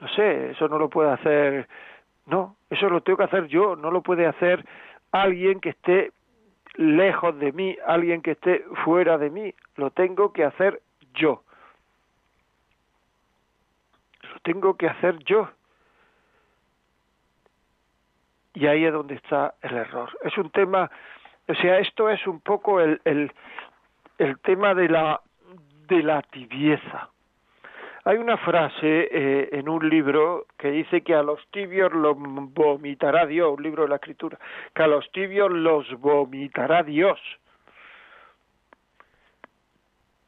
no 0.00 0.08
sé, 0.08 0.50
eso 0.50 0.68
no 0.68 0.78
lo 0.78 0.88
puede 0.88 1.10
hacer 1.10 1.68
no, 2.26 2.56
eso 2.70 2.88
lo 2.88 3.02
tengo 3.02 3.18
que 3.18 3.24
hacer 3.24 3.46
yo, 3.48 3.76
no 3.76 3.90
lo 3.90 4.02
puede 4.02 4.26
hacer 4.26 4.64
alguien 5.10 5.60
que 5.60 5.70
esté 5.70 6.12
lejos 6.74 7.38
de 7.38 7.52
mí, 7.52 7.76
alguien 7.86 8.22
que 8.22 8.32
esté 8.32 8.64
fuera 8.84 9.18
de 9.18 9.30
mí, 9.30 9.54
lo 9.76 9.90
tengo 9.90 10.32
que 10.32 10.44
hacer 10.44 10.80
yo. 11.14 11.42
Lo 14.22 14.40
tengo 14.42 14.76
que 14.76 14.86
hacer 14.86 15.18
yo. 15.24 15.50
Y 18.54 18.66
ahí 18.66 18.84
es 18.84 18.92
donde 18.92 19.14
está 19.14 19.54
el 19.62 19.76
error. 19.76 20.10
Es 20.22 20.36
un 20.36 20.50
tema, 20.50 20.90
o 21.48 21.54
sea, 21.54 21.78
esto 21.78 22.10
es 22.10 22.26
un 22.26 22.40
poco 22.40 22.80
el, 22.80 23.00
el, 23.04 23.32
el 24.18 24.38
tema 24.40 24.74
de 24.74 24.88
la, 24.88 25.20
de 25.88 26.02
la 26.02 26.22
tibieza. 26.22 27.08
Hay 28.04 28.18
una 28.18 28.36
frase 28.36 29.08
eh, 29.10 29.48
en 29.52 29.68
un 29.68 29.88
libro 29.88 30.46
que 30.58 30.72
dice 30.72 31.02
que 31.02 31.14
a 31.14 31.22
los 31.22 31.40
tibios 31.50 31.92
los 31.92 32.16
vomitará 32.18 33.26
Dios, 33.26 33.56
un 33.56 33.62
libro 33.62 33.84
de 33.84 33.90
la 33.90 33.96
escritura, 33.96 34.38
que 34.74 34.82
a 34.82 34.88
los 34.88 35.10
tibios 35.12 35.50
los 35.52 35.88
vomitará 36.00 36.82
Dios. 36.82 37.20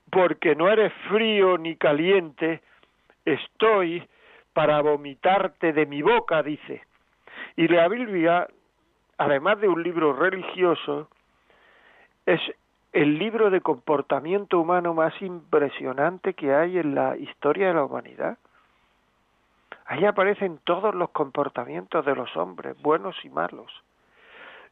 Porque 0.08 0.54
no 0.54 0.70
eres 0.70 0.92
frío 1.08 1.58
ni 1.58 1.74
caliente, 1.74 2.62
estoy 3.24 4.08
para 4.52 4.80
vomitarte 4.80 5.72
de 5.72 5.86
mi 5.86 6.00
boca, 6.00 6.44
dice. 6.44 6.82
Y 7.56 7.68
la 7.68 7.88
Biblia, 7.88 8.48
además 9.18 9.60
de 9.60 9.68
un 9.68 9.82
libro 9.82 10.12
religioso, 10.12 11.08
es 12.26 12.40
el 12.92 13.18
libro 13.18 13.50
de 13.50 13.60
comportamiento 13.60 14.60
humano 14.60 14.94
más 14.94 15.20
impresionante 15.20 16.34
que 16.34 16.54
hay 16.54 16.78
en 16.78 16.94
la 16.94 17.16
historia 17.16 17.68
de 17.68 17.74
la 17.74 17.84
humanidad. 17.84 18.38
Ahí 19.86 20.04
aparecen 20.04 20.58
todos 20.64 20.94
los 20.94 21.10
comportamientos 21.10 22.04
de 22.04 22.14
los 22.14 22.34
hombres, 22.36 22.80
buenos 22.80 23.16
y 23.24 23.28
malos. 23.28 23.70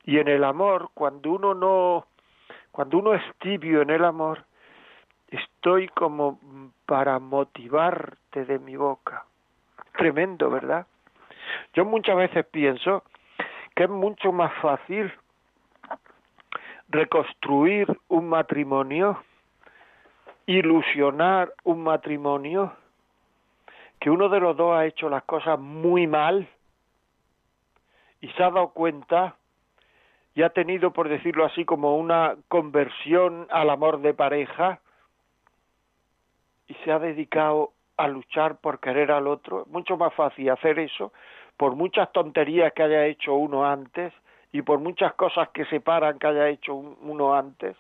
Y 0.05 0.19
en 0.19 0.29
el 0.29 0.43
amor, 0.45 0.91
cuando 0.95 1.33
uno 1.33 1.55
no, 1.55 2.07
cuando 2.71 2.99
uno 2.99 3.15
es 3.15 3.23
tibio 3.39 3.83
en 3.83 3.91
el 3.91 4.05
amor, 4.05 4.45
estoy 5.29 5.89
como 5.89 6.39
para 6.87 7.19
motivarte 7.19 8.45
de 8.45 8.59
mi 8.59 8.77
boca. 8.77 9.25
Tremendo, 9.97 10.51
¿verdad? 10.51 10.87
Yo 11.75 11.85
muchas 11.85 12.17
veces 12.17 12.47
pienso 12.47 13.05
que 13.75 13.85
es 13.85 13.91
mucho 13.91 14.33
más 14.33 14.53
fácil 14.61 15.13
reconstruir 16.89 17.87
un 18.09 18.29
matrimonio, 18.29 19.23
ilusionar 20.47 21.53
un 21.65 21.83
matrimonio, 21.83 22.73
que 23.99 24.11
uno 24.11 24.29
de 24.29 24.41
los 24.41 24.57
dos 24.57 24.77
ha 24.77 24.85
hecho 24.85 25.09
las 25.09 25.23
cosas 25.23 25.59
muy 25.59 26.07
mal 26.07 26.49
y 28.21 28.29
se 28.29 28.43
ha 28.43 28.51
dado 28.51 28.71
cuenta 28.71 29.37
y 30.35 30.43
ha 30.43 30.51
tenido, 30.51 30.93
por 30.93 31.09
decirlo 31.09 31.45
así, 31.45 31.65
como 31.65 31.97
una 31.97 32.37
conversión 32.49 33.47
al 33.51 33.71
amor 33.71 34.01
de 34.01 34.15
pareja 34.15 34.81
y 36.69 36.75
se 36.85 36.93
ha 36.93 36.99
dedicado 36.99 37.72
a 37.97 38.09
luchar 38.09 38.57
por 38.57 38.81
querer 38.81 39.13
al 39.13 39.27
otro. 39.27 39.63
Es 39.63 39.69
mucho 39.69 39.97
más 39.97 40.13
fácil 40.15 40.51
hacer 40.51 40.79
eso 40.79 41.13
por 41.57 41.77
muchas 41.77 42.11
tonterías 42.13 42.73
que 42.73 42.83
haya 42.83 43.07
hecho 43.07 43.35
uno 43.35 43.65
antes 43.65 44.13
y 44.53 44.63
por 44.63 44.79
muchas 44.79 45.15
cosas 45.15 45.49
que 45.51 45.65
separan 45.67 46.19
que 46.19 46.27
haya 46.27 46.49
hecho 46.49 46.75
uno 46.75 47.35
antes, 47.35 47.77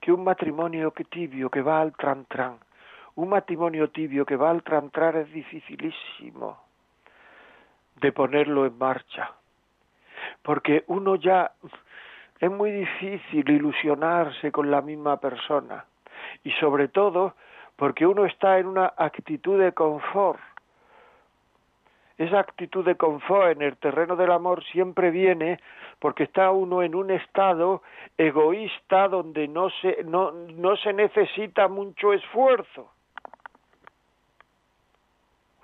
que 0.00 0.12
un 0.12 0.24
matrimonio 0.24 0.92
que 0.92 1.04
tibio 1.04 1.50
que 1.50 1.62
va 1.62 1.80
al 1.80 1.92
tran 1.94 2.24
tran, 2.26 2.58
un 3.16 3.28
matrimonio 3.28 3.90
tibio 3.90 4.26
que 4.26 4.36
va 4.36 4.50
al 4.50 4.62
tran 4.62 4.90
tran 4.90 5.16
es 5.16 5.32
dificilísimo 5.32 6.58
de 7.96 8.12
ponerlo 8.12 8.66
en 8.66 8.76
marcha, 8.76 9.32
porque 10.42 10.84
uno 10.88 11.14
ya 11.16 11.52
es 12.40 12.50
muy 12.50 12.72
difícil 12.72 13.48
ilusionarse 13.48 14.50
con 14.50 14.70
la 14.70 14.82
misma 14.82 15.18
persona 15.18 15.84
y 16.42 16.50
sobre 16.52 16.88
todo 16.88 17.34
porque 17.76 18.06
uno 18.06 18.24
está 18.24 18.58
en 18.58 18.66
una 18.66 18.92
actitud 18.96 19.58
de 19.60 19.72
confort 19.72 20.40
esa 22.16 22.38
actitud 22.38 22.84
de 22.84 22.96
confort 22.96 23.56
en 23.56 23.62
el 23.62 23.76
terreno 23.76 24.14
del 24.14 24.30
amor 24.30 24.62
siempre 24.64 25.10
viene 25.10 25.58
porque 25.98 26.24
está 26.24 26.52
uno 26.52 26.82
en 26.82 26.94
un 26.94 27.10
estado 27.10 27.82
egoísta 28.16 29.08
donde 29.08 29.48
no 29.48 29.68
se, 29.70 30.04
no, 30.04 30.30
no 30.30 30.76
se 30.76 30.92
necesita 30.92 31.66
mucho 31.66 32.12
esfuerzo. 32.12 32.92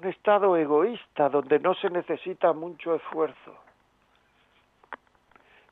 Un 0.01 0.09
estado 0.09 0.57
egoísta 0.57 1.29
donde 1.29 1.61
no 1.61 1.75
se 1.75 1.89
necesita 1.89 2.53
mucho 2.53 2.97
esfuerzo. 2.97 3.55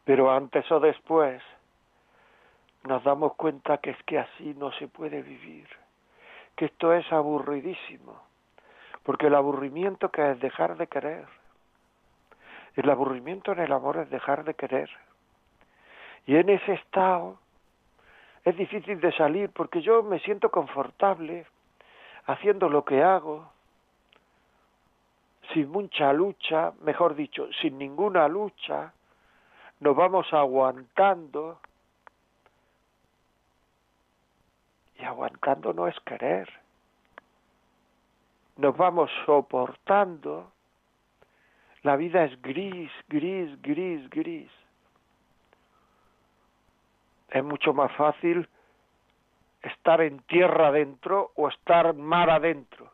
Pero 0.04 0.30
antes 0.30 0.70
o 0.70 0.78
después 0.78 1.42
nos 2.84 3.02
damos 3.02 3.34
cuenta 3.34 3.78
que 3.78 3.90
es 3.90 4.02
que 4.04 4.18
así 4.18 4.54
no 4.56 4.70
se 4.72 4.86
puede 4.86 5.22
vivir, 5.22 5.66
que 6.58 6.64
esto 6.64 6.92
es 6.92 7.10
aburridísimo, 7.12 8.20
porque 9.04 9.28
el 9.28 9.36
aburrimiento 9.36 10.10
que 10.10 10.32
es 10.32 10.40
dejar 10.40 10.76
de 10.76 10.88
querer, 10.88 11.24
el 12.74 12.90
aburrimiento 12.90 13.52
en 13.52 13.60
el 13.60 13.72
amor 13.72 13.98
es 13.98 14.10
dejar 14.10 14.42
de 14.42 14.54
querer. 14.54 14.90
Y 16.26 16.34
en 16.34 16.48
ese 16.48 16.72
estado 16.74 17.38
es 18.44 18.56
difícil 18.56 19.00
de 19.00 19.12
salir 19.12 19.50
porque 19.50 19.82
yo 19.82 20.02
me 20.02 20.18
siento 20.18 20.50
confortable 20.50 21.46
haciendo 22.26 22.68
lo 22.68 22.84
que 22.84 23.04
hago, 23.04 23.52
sin 25.54 25.70
mucha 25.70 26.12
lucha, 26.12 26.72
mejor 26.80 27.14
dicho, 27.14 27.48
sin 27.62 27.78
ninguna 27.78 28.26
lucha, 28.26 28.92
nos 29.78 29.94
vamos 29.94 30.26
aguantando. 30.32 31.60
Y 34.98 35.04
aguantando 35.04 35.72
no 35.72 35.86
es 35.86 35.98
querer. 36.00 36.48
Nos 38.56 38.76
vamos 38.76 39.10
soportando. 39.24 40.50
La 41.82 41.96
vida 41.96 42.24
es 42.24 42.42
gris, 42.42 42.90
gris, 43.08 43.60
gris, 43.62 44.10
gris. 44.10 44.50
Es 47.30 47.44
mucho 47.44 47.72
más 47.72 47.92
fácil 47.92 48.48
estar 49.62 50.00
en 50.00 50.18
tierra 50.20 50.68
adentro 50.68 51.30
o 51.36 51.48
estar 51.48 51.94
mar 51.94 52.30
adentro. 52.30 52.90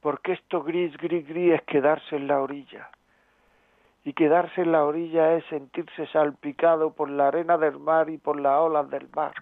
Porque 0.00 0.32
esto 0.32 0.62
gris, 0.62 0.94
gris, 0.98 1.26
gris 1.26 1.54
es 1.54 1.62
quedarse 1.62 2.16
en 2.16 2.26
la 2.26 2.40
orilla 2.40 2.90
y 4.04 4.12
quedarse 4.12 4.60
en 4.60 4.72
la 4.72 4.84
orilla 4.84 5.34
es 5.34 5.44
sentirse 5.46 6.06
salpicado 6.08 6.92
por 6.92 7.08
la 7.08 7.28
arena 7.28 7.56
del 7.56 7.78
mar 7.78 8.10
y 8.10 8.18
por 8.18 8.38
las 8.38 8.60
olas 8.60 8.90
del 8.90 9.08
mar. 9.14 9.32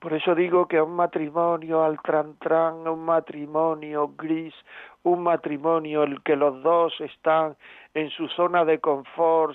Por 0.00 0.14
eso 0.14 0.34
digo 0.34 0.66
que 0.66 0.80
un 0.80 0.96
matrimonio 0.96 1.84
al 1.84 2.00
tran 2.00 2.34
tran, 2.38 2.88
un 2.88 3.04
matrimonio 3.04 4.14
gris, 4.16 4.54
un 5.02 5.22
matrimonio 5.22 6.04
en 6.04 6.12
el 6.12 6.22
que 6.22 6.36
los 6.36 6.62
dos 6.62 6.98
están 7.00 7.54
en 7.92 8.08
su 8.08 8.26
zona 8.28 8.64
de 8.64 8.78
confort, 8.78 9.54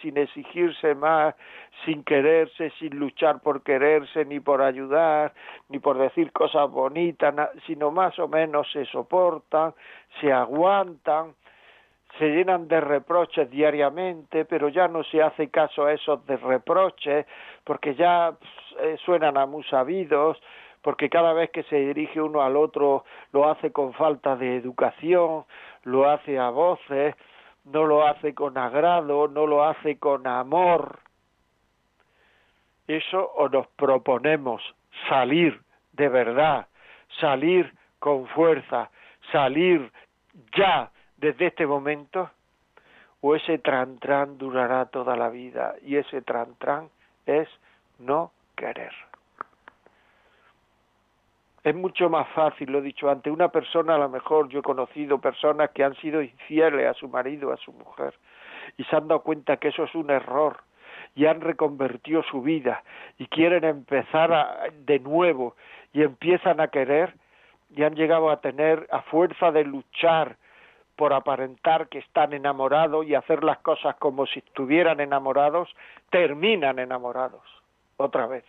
sin 0.00 0.16
exigirse 0.16 0.94
más, 0.94 1.34
sin 1.84 2.04
quererse, 2.04 2.70
sin 2.78 2.96
luchar 2.96 3.40
por 3.40 3.64
quererse, 3.64 4.24
ni 4.24 4.38
por 4.38 4.62
ayudar, 4.62 5.34
ni 5.68 5.80
por 5.80 5.98
decir 5.98 6.30
cosas 6.30 6.70
bonitas, 6.70 7.34
sino 7.66 7.90
más 7.90 8.16
o 8.20 8.28
menos 8.28 8.70
se 8.70 8.84
soportan, 8.84 9.74
se 10.20 10.32
aguantan, 10.32 11.34
se 12.18 12.28
llenan 12.28 12.68
de 12.68 12.80
reproches 12.80 13.50
diariamente, 13.50 14.44
pero 14.44 14.68
ya 14.68 14.88
no 14.88 15.02
se 15.04 15.22
hace 15.22 15.48
caso 15.48 15.84
a 15.84 15.92
esos 15.92 16.20
reproches, 16.26 17.26
porque 17.64 17.94
ya 17.94 18.34
eh, 18.80 18.96
suenan 19.04 19.36
a 19.36 19.46
muy 19.46 19.64
sabidos, 19.64 20.40
porque 20.82 21.08
cada 21.08 21.32
vez 21.32 21.50
que 21.50 21.62
se 21.64 21.76
dirige 21.76 22.20
uno 22.20 22.42
al 22.42 22.56
otro 22.56 23.04
lo 23.32 23.48
hace 23.48 23.72
con 23.72 23.94
falta 23.94 24.36
de 24.36 24.56
educación, 24.56 25.44
lo 25.84 26.08
hace 26.08 26.38
a 26.38 26.50
voces, 26.50 27.14
no 27.64 27.84
lo 27.84 28.06
hace 28.06 28.34
con 28.34 28.58
agrado, 28.58 29.28
no 29.28 29.46
lo 29.46 29.64
hace 29.64 29.98
con 29.98 30.26
amor. 30.26 30.98
Eso 32.88 33.30
o 33.36 33.48
nos 33.48 33.68
proponemos 33.68 34.62
salir 35.08 35.60
de 35.92 36.08
verdad, 36.08 36.66
salir 37.20 37.72
con 38.00 38.26
fuerza, 38.28 38.90
salir 39.30 39.92
ya 40.56 40.90
desde 41.22 41.46
este 41.46 41.66
momento 41.66 42.30
o 43.20 43.36
ese 43.36 43.58
tran 43.58 44.36
durará 44.36 44.86
toda 44.86 45.16
la 45.16 45.30
vida 45.30 45.76
y 45.82 45.96
ese 45.96 46.20
tran 46.20 46.90
es 47.24 47.48
no 48.00 48.32
querer. 48.56 48.92
Es 51.62 51.76
mucho 51.76 52.10
más 52.10 52.28
fácil, 52.30 52.72
lo 52.72 52.78
he 52.78 52.82
dicho 52.82 53.08
antes, 53.08 53.32
una 53.32 53.50
persona 53.50 53.94
a 53.94 53.98
lo 53.98 54.08
mejor, 54.08 54.48
yo 54.48 54.58
he 54.58 54.62
conocido 54.62 55.20
personas 55.20 55.70
que 55.70 55.84
han 55.84 55.94
sido 55.94 56.20
infieles 56.20 56.88
a 56.88 56.94
su 56.94 57.08
marido, 57.08 57.52
a 57.52 57.56
su 57.56 57.72
mujer, 57.72 58.14
y 58.76 58.82
se 58.82 58.96
han 58.96 59.06
dado 59.06 59.22
cuenta 59.22 59.58
que 59.58 59.68
eso 59.68 59.84
es 59.84 59.94
un 59.94 60.10
error, 60.10 60.56
y 61.14 61.26
han 61.26 61.40
reconvertido 61.40 62.24
su 62.24 62.42
vida, 62.42 62.82
y 63.16 63.28
quieren 63.28 63.62
empezar 63.62 64.72
de 64.72 64.98
nuevo, 64.98 65.54
y 65.92 66.02
empiezan 66.02 66.60
a 66.60 66.66
querer, 66.66 67.14
y 67.70 67.84
han 67.84 67.94
llegado 67.94 68.28
a 68.30 68.40
tener, 68.40 68.88
a 68.90 69.02
fuerza 69.02 69.52
de 69.52 69.62
luchar, 69.62 70.36
por 70.96 71.12
aparentar 71.12 71.88
que 71.88 71.98
están 71.98 72.32
enamorados 72.32 73.06
y 73.06 73.14
hacer 73.14 73.44
las 73.44 73.58
cosas 73.58 73.96
como 73.96 74.26
si 74.26 74.40
estuvieran 74.40 75.00
enamorados, 75.00 75.68
terminan 76.10 76.78
enamorados 76.78 77.42
otra 77.96 78.26
vez. 78.26 78.44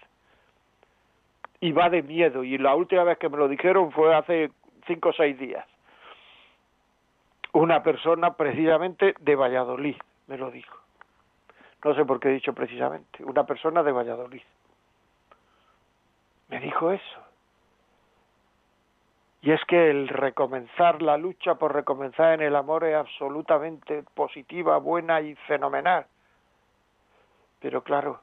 Y 1.59 1.71
va 1.71 1.89
de 1.89 2.03
miedo. 2.03 2.43
Y 2.43 2.57
la 2.57 2.75
última 2.75 3.03
vez 3.03 3.17
que 3.17 3.29
me 3.29 3.37
lo 3.37 3.47
dijeron 3.47 3.91
fue 3.91 4.13
hace 4.13 4.51
cinco 4.85 5.09
o 5.09 5.13
seis 5.13 5.37
días. 5.39 5.65
Una 7.53 7.83
persona 7.83 8.33
precisamente 8.33 9.15
de 9.19 9.35
Valladolid 9.35 9.95
me 10.27 10.37
lo 10.37 10.51
dijo. 10.51 10.77
No 11.83 11.93
sé 11.95 12.05
por 12.05 12.19
qué 12.19 12.29
he 12.29 12.33
dicho 12.33 12.53
precisamente. 12.53 13.23
Una 13.23 13.45
persona 13.45 13.83
de 13.83 13.91
Valladolid. 13.91 14.41
Me 16.49 16.59
dijo 16.59 16.91
eso. 16.91 17.22
Y 19.43 19.51
es 19.51 19.59
que 19.65 19.89
el 19.89 20.07
recomenzar 20.07 21.01
la 21.01 21.17
lucha 21.17 21.55
por 21.55 21.73
recomenzar 21.73 22.35
en 22.35 22.47
el 22.47 22.55
amor 22.55 22.85
es 22.85 22.95
absolutamente 22.95 24.03
positiva, 24.13 24.77
buena 24.77 25.19
y 25.19 25.35
fenomenal. 25.35 26.05
Pero 27.59 27.83
claro, 27.83 28.21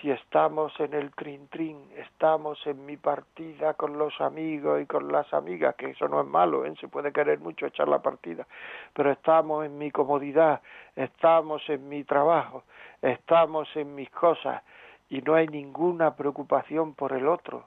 si 0.00 0.10
estamos 0.10 0.72
en 0.80 0.94
el 0.94 1.14
trin 1.14 1.46
trin, 1.48 1.78
estamos 1.98 2.58
en 2.66 2.86
mi 2.86 2.96
partida 2.96 3.74
con 3.74 3.98
los 3.98 4.18
amigos 4.22 4.80
y 4.80 4.86
con 4.86 5.12
las 5.12 5.30
amigas, 5.34 5.74
que 5.74 5.90
eso 5.90 6.08
no 6.08 6.22
es 6.22 6.26
malo, 6.26 6.64
¿eh? 6.64 6.74
se 6.80 6.88
puede 6.88 7.12
querer 7.12 7.38
mucho 7.40 7.66
echar 7.66 7.88
la 7.88 7.98
partida, 7.98 8.46
pero 8.94 9.10
estamos 9.12 9.66
en 9.66 9.76
mi 9.76 9.90
comodidad, 9.90 10.62
estamos 10.96 11.68
en 11.68 11.86
mi 11.86 12.02
trabajo, 12.02 12.64
estamos 13.02 13.68
en 13.76 13.94
mis 13.94 14.08
cosas 14.08 14.62
y 15.10 15.20
no 15.20 15.34
hay 15.34 15.48
ninguna 15.48 16.16
preocupación 16.16 16.94
por 16.94 17.12
el 17.12 17.28
otro 17.28 17.66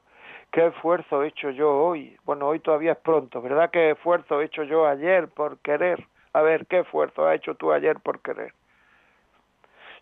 qué 0.51 0.67
esfuerzo 0.67 1.23
he 1.23 1.27
hecho 1.27 1.49
yo 1.51 1.71
hoy. 1.71 2.17
Bueno, 2.25 2.47
hoy 2.47 2.59
todavía 2.59 2.93
es 2.93 2.97
pronto, 2.97 3.41
¿verdad? 3.41 3.69
¿Qué 3.71 3.91
esfuerzo 3.91 4.41
he 4.41 4.45
hecho 4.45 4.63
yo 4.63 4.87
ayer 4.87 5.27
por 5.27 5.59
querer? 5.59 6.05
A 6.33 6.41
ver, 6.41 6.65
¿qué 6.67 6.79
esfuerzo 6.79 7.27
has 7.27 7.35
hecho 7.35 7.55
tú 7.55 7.71
ayer 7.71 7.99
por 7.99 8.19
querer? 8.21 8.53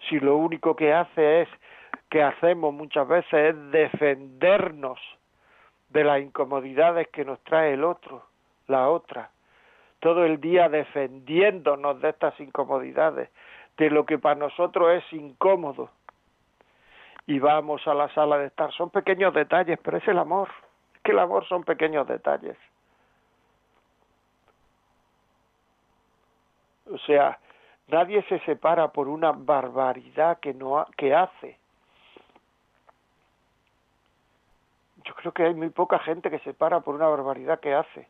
Si 0.09 0.19
lo 0.19 0.37
único 0.37 0.75
que 0.75 0.93
hace 0.93 1.41
es, 1.41 1.49
que 2.09 2.21
hacemos 2.21 2.73
muchas 2.73 3.07
veces 3.07 3.33
es 3.33 3.71
defendernos 3.71 4.99
de 5.89 6.03
las 6.03 6.21
incomodidades 6.21 7.07
que 7.09 7.25
nos 7.25 7.39
trae 7.43 7.73
el 7.73 7.83
otro, 7.83 8.23
la 8.67 8.89
otra. 8.89 9.31
Todo 9.99 10.25
el 10.25 10.39
día 10.39 10.69
defendiéndonos 10.69 12.01
de 12.01 12.09
estas 12.09 12.39
incomodidades, 12.39 13.29
de 13.77 13.89
lo 13.89 14.05
que 14.05 14.17
para 14.17 14.35
nosotros 14.35 14.93
es 14.93 15.13
incómodo 15.13 15.89
y 17.27 17.39
vamos 17.39 17.87
a 17.87 17.93
la 17.93 18.09
sala 18.13 18.37
de 18.37 18.47
estar. 18.47 18.71
Son 18.73 18.89
pequeños 18.89 19.33
detalles, 19.33 19.79
pero 19.81 19.97
es 19.97 20.07
el 20.07 20.19
amor. 20.19 20.49
Es 20.95 21.01
que 21.01 21.11
el 21.11 21.19
amor 21.19 21.45
son 21.47 21.63
pequeños 21.63 22.07
detalles. 22.07 22.57
O 26.91 26.97
sea, 26.99 27.39
nadie 27.87 28.23
se 28.23 28.39
separa 28.41 28.89
por 28.89 29.07
una 29.07 29.31
barbaridad 29.31 30.39
que 30.39 30.53
no 30.53 30.85
que 30.97 31.15
hace. 31.15 31.57
Yo 35.03 35.13
creo 35.15 35.31
que 35.33 35.43
hay 35.43 35.53
muy 35.53 35.69
poca 35.69 35.99
gente 35.99 36.29
que 36.29 36.39
se 36.39 36.45
separa 36.45 36.79
por 36.81 36.95
una 36.95 37.07
barbaridad 37.07 37.59
que 37.59 37.73
hace, 37.73 38.07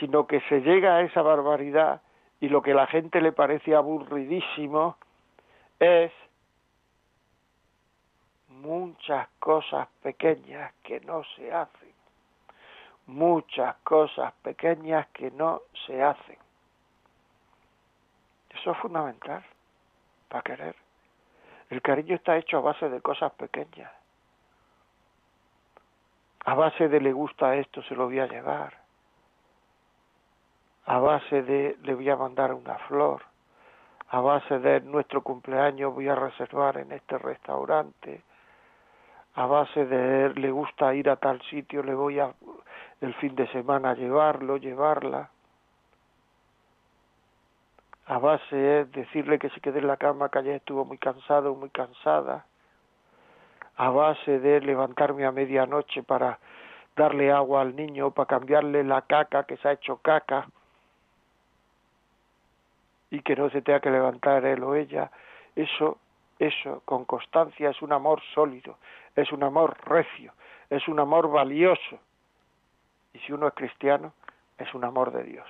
sino 0.00 0.26
que 0.26 0.40
se 0.42 0.60
llega 0.60 0.96
a 0.96 1.02
esa 1.02 1.22
barbaridad 1.22 2.00
y 2.40 2.48
lo 2.48 2.62
que 2.62 2.72
la 2.72 2.86
gente 2.86 3.20
le 3.20 3.32
parece 3.32 3.74
aburridísimo 3.74 4.96
es 5.80 6.12
muchas 8.60 9.28
cosas 9.38 9.88
pequeñas 10.02 10.72
que 10.82 11.00
no 11.00 11.22
se 11.36 11.52
hacen, 11.52 11.92
muchas 13.06 13.76
cosas 13.84 14.32
pequeñas 14.42 15.06
que 15.08 15.30
no 15.30 15.62
se 15.86 16.02
hacen. 16.02 16.38
Eso 18.50 18.72
es 18.72 18.78
fundamental 18.78 19.44
para 20.28 20.42
querer. 20.42 20.76
El 21.70 21.82
cariño 21.82 22.16
está 22.16 22.36
hecho 22.36 22.58
a 22.58 22.60
base 22.60 22.88
de 22.88 23.00
cosas 23.00 23.32
pequeñas. 23.32 23.92
A 26.44 26.54
base 26.54 26.88
de 26.88 27.00
le 27.00 27.12
gusta 27.12 27.56
esto, 27.56 27.82
se 27.82 27.94
lo 27.94 28.06
voy 28.06 28.20
a 28.20 28.26
llevar. 28.26 28.74
A 30.86 30.98
base 30.98 31.42
de 31.42 31.76
le 31.82 31.94
voy 31.94 32.08
a 32.08 32.16
mandar 32.16 32.54
una 32.54 32.78
flor. 32.88 33.22
A 34.08 34.20
base 34.20 34.58
de 34.58 34.80
nuestro 34.80 35.22
cumpleaños 35.22 35.94
voy 35.94 36.08
a 36.08 36.14
reservar 36.14 36.78
en 36.78 36.92
este 36.92 37.18
restaurante 37.18 38.22
a 39.38 39.46
base 39.46 39.86
de 39.86 40.34
le 40.34 40.50
gusta 40.50 40.92
ir 40.96 41.08
a 41.08 41.14
tal 41.14 41.40
sitio, 41.42 41.80
le 41.84 41.94
voy 41.94 42.18
a 42.18 42.34
el 43.00 43.14
fin 43.14 43.36
de 43.36 43.46
semana 43.52 43.90
a 43.90 43.94
llevarlo, 43.94 44.56
llevarla. 44.56 45.30
A 48.06 48.18
base 48.18 48.56
de 48.56 48.84
decirle 48.86 49.38
que 49.38 49.48
se 49.50 49.60
quede 49.60 49.78
en 49.78 49.86
la 49.86 49.96
cama, 49.96 50.28
que 50.28 50.40
ayer 50.40 50.56
estuvo 50.56 50.84
muy 50.84 50.98
cansado, 50.98 51.54
muy 51.54 51.70
cansada, 51.70 52.46
a 53.76 53.90
base 53.90 54.40
de 54.40 54.60
levantarme 54.60 55.24
a 55.24 55.30
medianoche 55.30 56.02
para 56.02 56.40
darle 56.96 57.30
agua 57.30 57.60
al 57.60 57.76
niño, 57.76 58.10
para 58.10 58.26
cambiarle 58.26 58.82
la 58.82 59.02
caca 59.02 59.44
que 59.44 59.56
se 59.58 59.68
ha 59.68 59.72
hecho 59.72 59.98
caca 59.98 60.48
y 63.12 63.20
que 63.20 63.36
no 63.36 63.50
se 63.50 63.62
tenga 63.62 63.78
que 63.78 63.90
levantar 63.90 64.44
él 64.44 64.64
o 64.64 64.74
ella, 64.74 65.12
eso, 65.54 65.98
eso 66.40 66.82
con 66.84 67.04
constancia 67.04 67.70
es 67.70 67.80
un 67.82 67.92
amor 67.92 68.20
sólido, 68.34 68.78
es 69.18 69.32
un 69.32 69.42
amor 69.42 69.76
recio, 69.84 70.32
es 70.70 70.86
un 70.86 71.00
amor 71.00 71.28
valioso. 71.28 71.98
Y 73.12 73.18
si 73.20 73.32
uno 73.32 73.48
es 73.48 73.54
cristiano, 73.54 74.12
es 74.56 74.72
un 74.74 74.84
amor 74.84 75.10
de 75.10 75.24
Dios. 75.24 75.48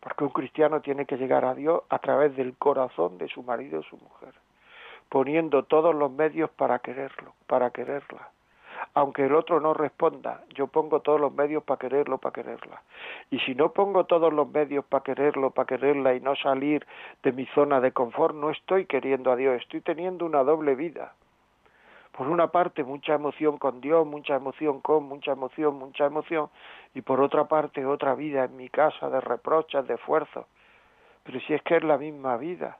Porque 0.00 0.24
un 0.24 0.30
cristiano 0.30 0.82
tiene 0.82 1.06
que 1.06 1.16
llegar 1.16 1.46
a 1.46 1.54
Dios 1.54 1.82
a 1.88 1.98
través 2.00 2.36
del 2.36 2.54
corazón 2.56 3.16
de 3.16 3.28
su 3.28 3.42
marido 3.42 3.80
o 3.80 3.82
su 3.82 3.96
mujer, 3.96 4.34
poniendo 5.08 5.62
todos 5.62 5.94
los 5.94 6.12
medios 6.12 6.50
para 6.50 6.80
quererlo, 6.80 7.34
para 7.46 7.70
quererla. 7.70 8.30
Aunque 8.94 9.26
el 9.26 9.34
otro 9.34 9.60
no 9.60 9.74
responda, 9.74 10.44
yo 10.54 10.66
pongo 10.66 11.00
todos 11.00 11.20
los 11.20 11.32
medios 11.32 11.62
para 11.62 11.78
quererlo, 11.78 12.18
para 12.18 12.32
quererla. 12.32 12.82
Y 13.30 13.38
si 13.40 13.54
no 13.54 13.72
pongo 13.72 14.04
todos 14.04 14.32
los 14.32 14.50
medios 14.50 14.84
para 14.84 15.04
quererlo, 15.04 15.50
para 15.50 15.66
quererla 15.66 16.14
y 16.14 16.20
no 16.20 16.34
salir 16.36 16.86
de 17.22 17.32
mi 17.32 17.46
zona 17.54 17.80
de 17.80 17.92
confort, 17.92 18.34
no 18.34 18.50
estoy 18.50 18.86
queriendo 18.86 19.30
a 19.30 19.36
Dios, 19.36 19.60
estoy 19.62 19.80
teniendo 19.80 20.26
una 20.26 20.42
doble 20.42 20.74
vida 20.74 21.12
por 22.18 22.26
una 22.26 22.48
parte 22.48 22.82
mucha 22.82 23.14
emoción 23.14 23.58
con 23.58 23.80
Dios, 23.80 24.04
mucha 24.04 24.34
emoción 24.34 24.80
con, 24.80 25.04
mucha 25.04 25.30
emoción, 25.30 25.76
mucha 25.76 26.06
emoción, 26.06 26.50
y 26.92 27.00
por 27.00 27.20
otra 27.20 27.46
parte 27.46 27.86
otra 27.86 28.16
vida 28.16 28.42
en 28.42 28.56
mi 28.56 28.68
casa 28.68 29.08
de 29.08 29.20
reproches, 29.20 29.86
de 29.86 29.94
esfuerzos. 29.94 30.44
Pero 31.22 31.38
si 31.38 31.54
es 31.54 31.62
que 31.62 31.76
es 31.76 31.84
la 31.84 31.96
misma 31.96 32.36
vida, 32.36 32.78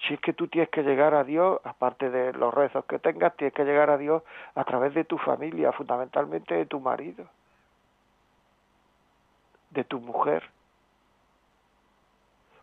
si 0.00 0.14
es 0.14 0.20
que 0.20 0.32
tú 0.32 0.48
tienes 0.48 0.68
que 0.70 0.82
llegar 0.82 1.14
a 1.14 1.24
Dios, 1.24 1.60
aparte 1.64 2.10
de 2.10 2.32
los 2.32 2.52
rezos 2.52 2.84
que 2.84 2.98
tengas, 2.98 3.36
tienes 3.36 3.54
que 3.54 3.64
llegar 3.64 3.90
a 3.90 3.98
Dios 3.98 4.22
a 4.54 4.64
través 4.64 4.94
de 4.94 5.04
tu 5.04 5.18
familia, 5.18 5.72
fundamentalmente 5.72 6.54
de 6.54 6.66
tu 6.66 6.80
marido, 6.80 7.26
de 9.70 9.84
tu 9.84 10.00
mujer. 10.00 10.48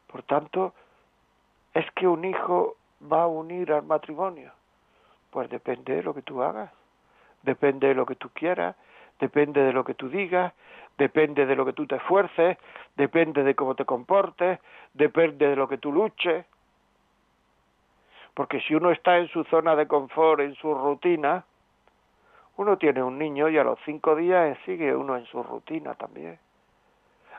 Por 0.07 0.23
tanto, 0.23 0.73
es 1.73 1.89
que 1.91 2.07
un 2.07 2.23
hijo 2.23 2.75
va 3.11 3.23
a 3.23 3.27
unir 3.27 3.73
al 3.73 3.83
matrimonio 3.83 4.51
pues 5.33 5.49
depende 5.49 5.95
de 5.95 6.03
lo 6.03 6.13
que 6.13 6.21
tú 6.21 6.43
hagas, 6.43 6.71
depende 7.41 7.87
de 7.87 7.95
lo 7.95 8.05
que 8.05 8.15
tú 8.15 8.29
quieras, 8.29 8.75
depende 9.19 9.63
de 9.63 9.73
lo 9.73 9.83
que 9.83 9.95
tú 9.95 10.07
digas, 10.07 10.53
depende 10.95 11.47
de 11.47 11.55
lo 11.55 11.65
que 11.65 11.73
tú 11.73 11.87
te 11.87 11.95
esfuerces, 11.95 12.59
depende 12.95 13.43
de 13.43 13.55
cómo 13.55 13.73
te 13.73 13.83
comportes, 13.83 14.59
depende 14.93 15.47
de 15.47 15.55
lo 15.55 15.67
que 15.67 15.79
tú 15.79 15.91
luches. 15.91 16.45
Porque 18.33 18.61
si 18.61 18.75
uno 18.75 18.91
está 18.91 19.17
en 19.17 19.27
su 19.27 19.43
zona 19.45 19.75
de 19.75 19.87
confort, 19.87 20.41
en 20.41 20.55
su 20.55 20.73
rutina, 20.73 21.45
uno 22.57 22.77
tiene 22.77 23.03
un 23.03 23.17
niño 23.17 23.49
y 23.49 23.57
a 23.57 23.63
los 23.63 23.79
cinco 23.85 24.15
días 24.15 24.57
sigue 24.65 24.95
uno 24.95 25.17
en 25.17 25.25
su 25.25 25.43
rutina 25.43 25.95
también. 25.95 26.39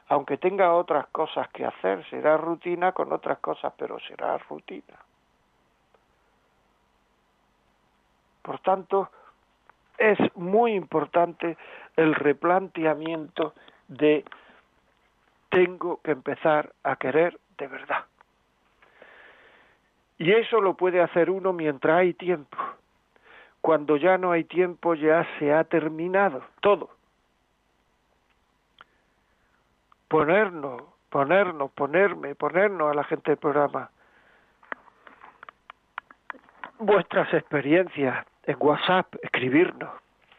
Aunque 0.08 0.36
tenga 0.36 0.74
otras 0.74 1.06
cosas 1.08 1.48
que 1.48 1.64
hacer, 1.64 2.04
será 2.10 2.36
rutina 2.36 2.92
con 2.92 3.12
otras 3.12 3.38
cosas, 3.38 3.72
pero 3.76 3.98
será 4.00 4.36
rutina. 4.38 4.94
Por 8.42 8.58
tanto, 8.58 9.10
es 9.96 10.18
muy 10.36 10.74
importante 10.74 11.56
el 11.96 12.14
replanteamiento 12.14 13.54
de 13.88 14.24
tengo 15.48 16.00
que 16.02 16.10
empezar 16.10 16.72
a 16.82 16.96
querer 16.96 17.38
de 17.56 17.68
verdad. 17.68 18.04
Y 20.24 20.32
eso 20.32 20.60
lo 20.62 20.74
puede 20.74 21.02
hacer 21.02 21.28
uno 21.28 21.52
mientras 21.52 21.98
hay 21.98 22.14
tiempo. 22.14 22.56
Cuando 23.60 23.98
ya 23.98 24.16
no 24.16 24.32
hay 24.32 24.44
tiempo 24.44 24.94
ya 24.94 25.28
se 25.38 25.52
ha 25.52 25.64
terminado 25.64 26.42
todo. 26.62 26.88
Ponernos, 30.08 30.80
ponernos, 31.10 31.70
ponerme, 31.72 32.34
ponernos 32.34 32.90
a 32.90 32.94
la 32.94 33.04
gente 33.04 33.32
del 33.32 33.38
programa 33.38 33.90
vuestras 36.78 37.34
experiencias, 37.34 38.26
en 38.44 38.56
WhatsApp, 38.60 39.14
escribirnos, 39.20 39.90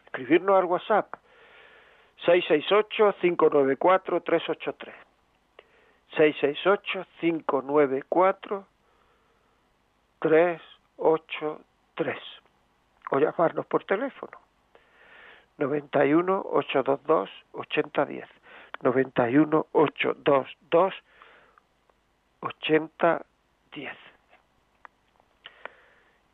escribirnos 0.06 0.58
al 0.58 0.64
WhatsApp 0.64 1.14
668-594-383. 2.26 4.92
668-594-383. 6.16 8.64
O 13.10 13.18
llamarnos 13.18 13.66
por 13.66 13.84
teléfono. 13.84 14.38
91 15.58 16.42
822 16.52 17.30
8010. 17.52 18.28
91 18.82 19.66
822 19.72 20.94
8010. 22.40 23.96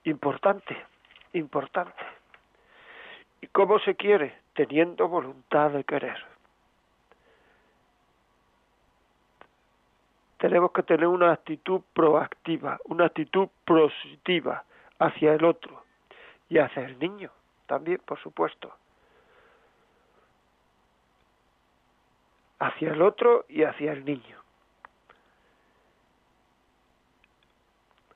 Importante 0.04 0.92
importante. 1.32 2.02
¿Y 3.40 3.46
cómo 3.48 3.78
se 3.80 3.94
quiere? 3.94 4.34
Teniendo 4.54 5.08
voluntad 5.08 5.70
de 5.70 5.84
querer. 5.84 6.31
Tenemos 10.42 10.72
que 10.72 10.82
tener 10.82 11.06
una 11.06 11.30
actitud 11.30 11.82
proactiva, 11.92 12.80
una 12.86 13.06
actitud 13.06 13.46
positiva 13.64 14.64
hacia 14.98 15.34
el 15.34 15.44
otro 15.44 15.84
y 16.48 16.58
hacia 16.58 16.82
el 16.84 16.98
niño 16.98 17.30
también, 17.66 18.00
por 18.04 18.18
supuesto. 18.18 18.74
Hacia 22.58 22.90
el 22.90 23.02
otro 23.02 23.44
y 23.48 23.62
hacia 23.62 23.92
el 23.92 24.04
niño. 24.04 24.42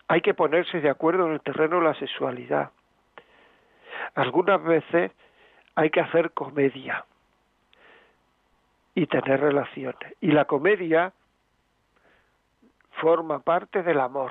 hay 0.08 0.20
que 0.20 0.34
ponerse 0.34 0.80
de 0.80 0.90
acuerdo 0.90 1.26
en 1.26 1.34
el 1.34 1.40
terreno 1.40 1.78
de 1.78 1.84
la 1.84 1.94
sexualidad. 1.94 2.70
Algunas 4.14 4.62
veces 4.62 5.12
hay 5.76 5.90
que 5.90 6.00
hacer 6.00 6.32
comedia 6.32 7.04
y 8.94 9.06
tener 9.06 9.40
relaciones. 9.40 10.14
Y 10.20 10.32
la 10.32 10.44
comedia 10.44 11.12
forma 13.00 13.40
parte 13.40 13.82
del 13.82 14.00
amor. 14.00 14.30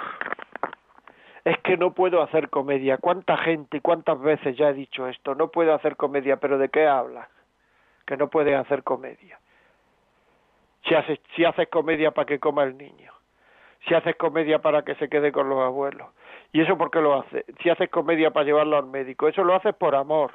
Es 1.43 1.57
que 1.59 1.77
no 1.77 1.93
puedo 1.93 2.21
hacer 2.21 2.49
comedia. 2.49 2.97
¿Cuánta 2.97 3.37
gente 3.37 3.77
y 3.77 3.81
cuántas 3.81 4.19
veces 4.19 4.57
ya 4.57 4.69
he 4.69 4.73
dicho 4.73 5.07
esto? 5.07 5.35
No 5.35 5.49
puedo 5.49 5.73
hacer 5.73 5.95
comedia, 5.95 6.37
pero 6.37 6.57
¿de 6.57 6.69
qué 6.69 6.87
hablas? 6.87 7.29
Que 8.05 8.17
no 8.17 8.29
puedes 8.29 8.55
hacer 8.55 8.83
comedia. 8.83 9.39
Si 10.87 10.95
haces, 10.95 11.19
si 11.35 11.45
haces 11.45 11.67
comedia 11.69 12.11
para 12.11 12.25
que 12.25 12.39
coma 12.39 12.63
el 12.63 12.77
niño 12.77 13.15
si 13.87 13.93
haces 13.93 14.15
comedia 14.15 14.59
para 14.59 14.83
que 14.83 14.95
se 14.95 15.09
quede 15.09 15.31
con 15.31 15.49
los 15.49 15.59
abuelos. 15.59 16.07
¿Y 16.51 16.61
eso 16.61 16.77
por 16.77 16.91
qué 16.91 17.01
lo 17.01 17.19
haces? 17.19 17.45
Si 17.61 17.69
haces 17.69 17.89
comedia 17.89 18.31
para 18.31 18.45
llevarlo 18.45 18.77
al 18.77 18.87
médico, 18.87 19.27
eso 19.27 19.43
lo 19.43 19.55
haces 19.55 19.75
por 19.75 19.95
amor. 19.95 20.31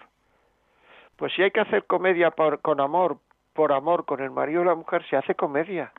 Pues 1.16 1.32
si 1.34 1.42
hay 1.42 1.50
que 1.50 1.60
hacer 1.60 1.84
comedia 1.84 2.30
por, 2.30 2.60
con 2.60 2.80
amor, 2.80 3.18
por 3.52 3.72
amor 3.72 4.04
con 4.04 4.20
el 4.20 4.30
marido 4.30 4.62
o 4.62 4.64
la 4.64 4.74
mujer, 4.74 5.04
se 5.08 5.16
hace 5.16 5.34
comedia. 5.34 5.92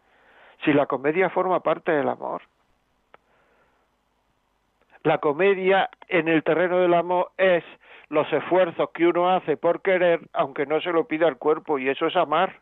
Si 0.63 0.74
la 0.74 0.86
comedia 0.86 1.30
forma 1.30 1.62
parte 1.62 1.91
del 1.91 2.08
amor. 2.10 2.41
La 5.04 5.17
comedia 5.17 5.89
en 6.08 6.28
el 6.28 6.43
terreno 6.43 6.80
del 6.80 6.93
amor 6.93 7.32
es 7.38 7.63
los 8.10 8.32
esfuerzos 8.32 8.89
que 8.91 9.08
uno 9.08 9.32
hace 9.32 9.58
por 9.58 9.82
querer, 9.82 10.21
aunque 10.34 10.65
no 10.65 10.80
se 10.82 10.91
lo 10.91 11.06
pida 11.08 11.28
el 11.28 11.38
cuerpo, 11.38 11.80
y 11.80 11.89
eso 11.89 12.06
es 12.06 12.15
amar. 12.15 12.60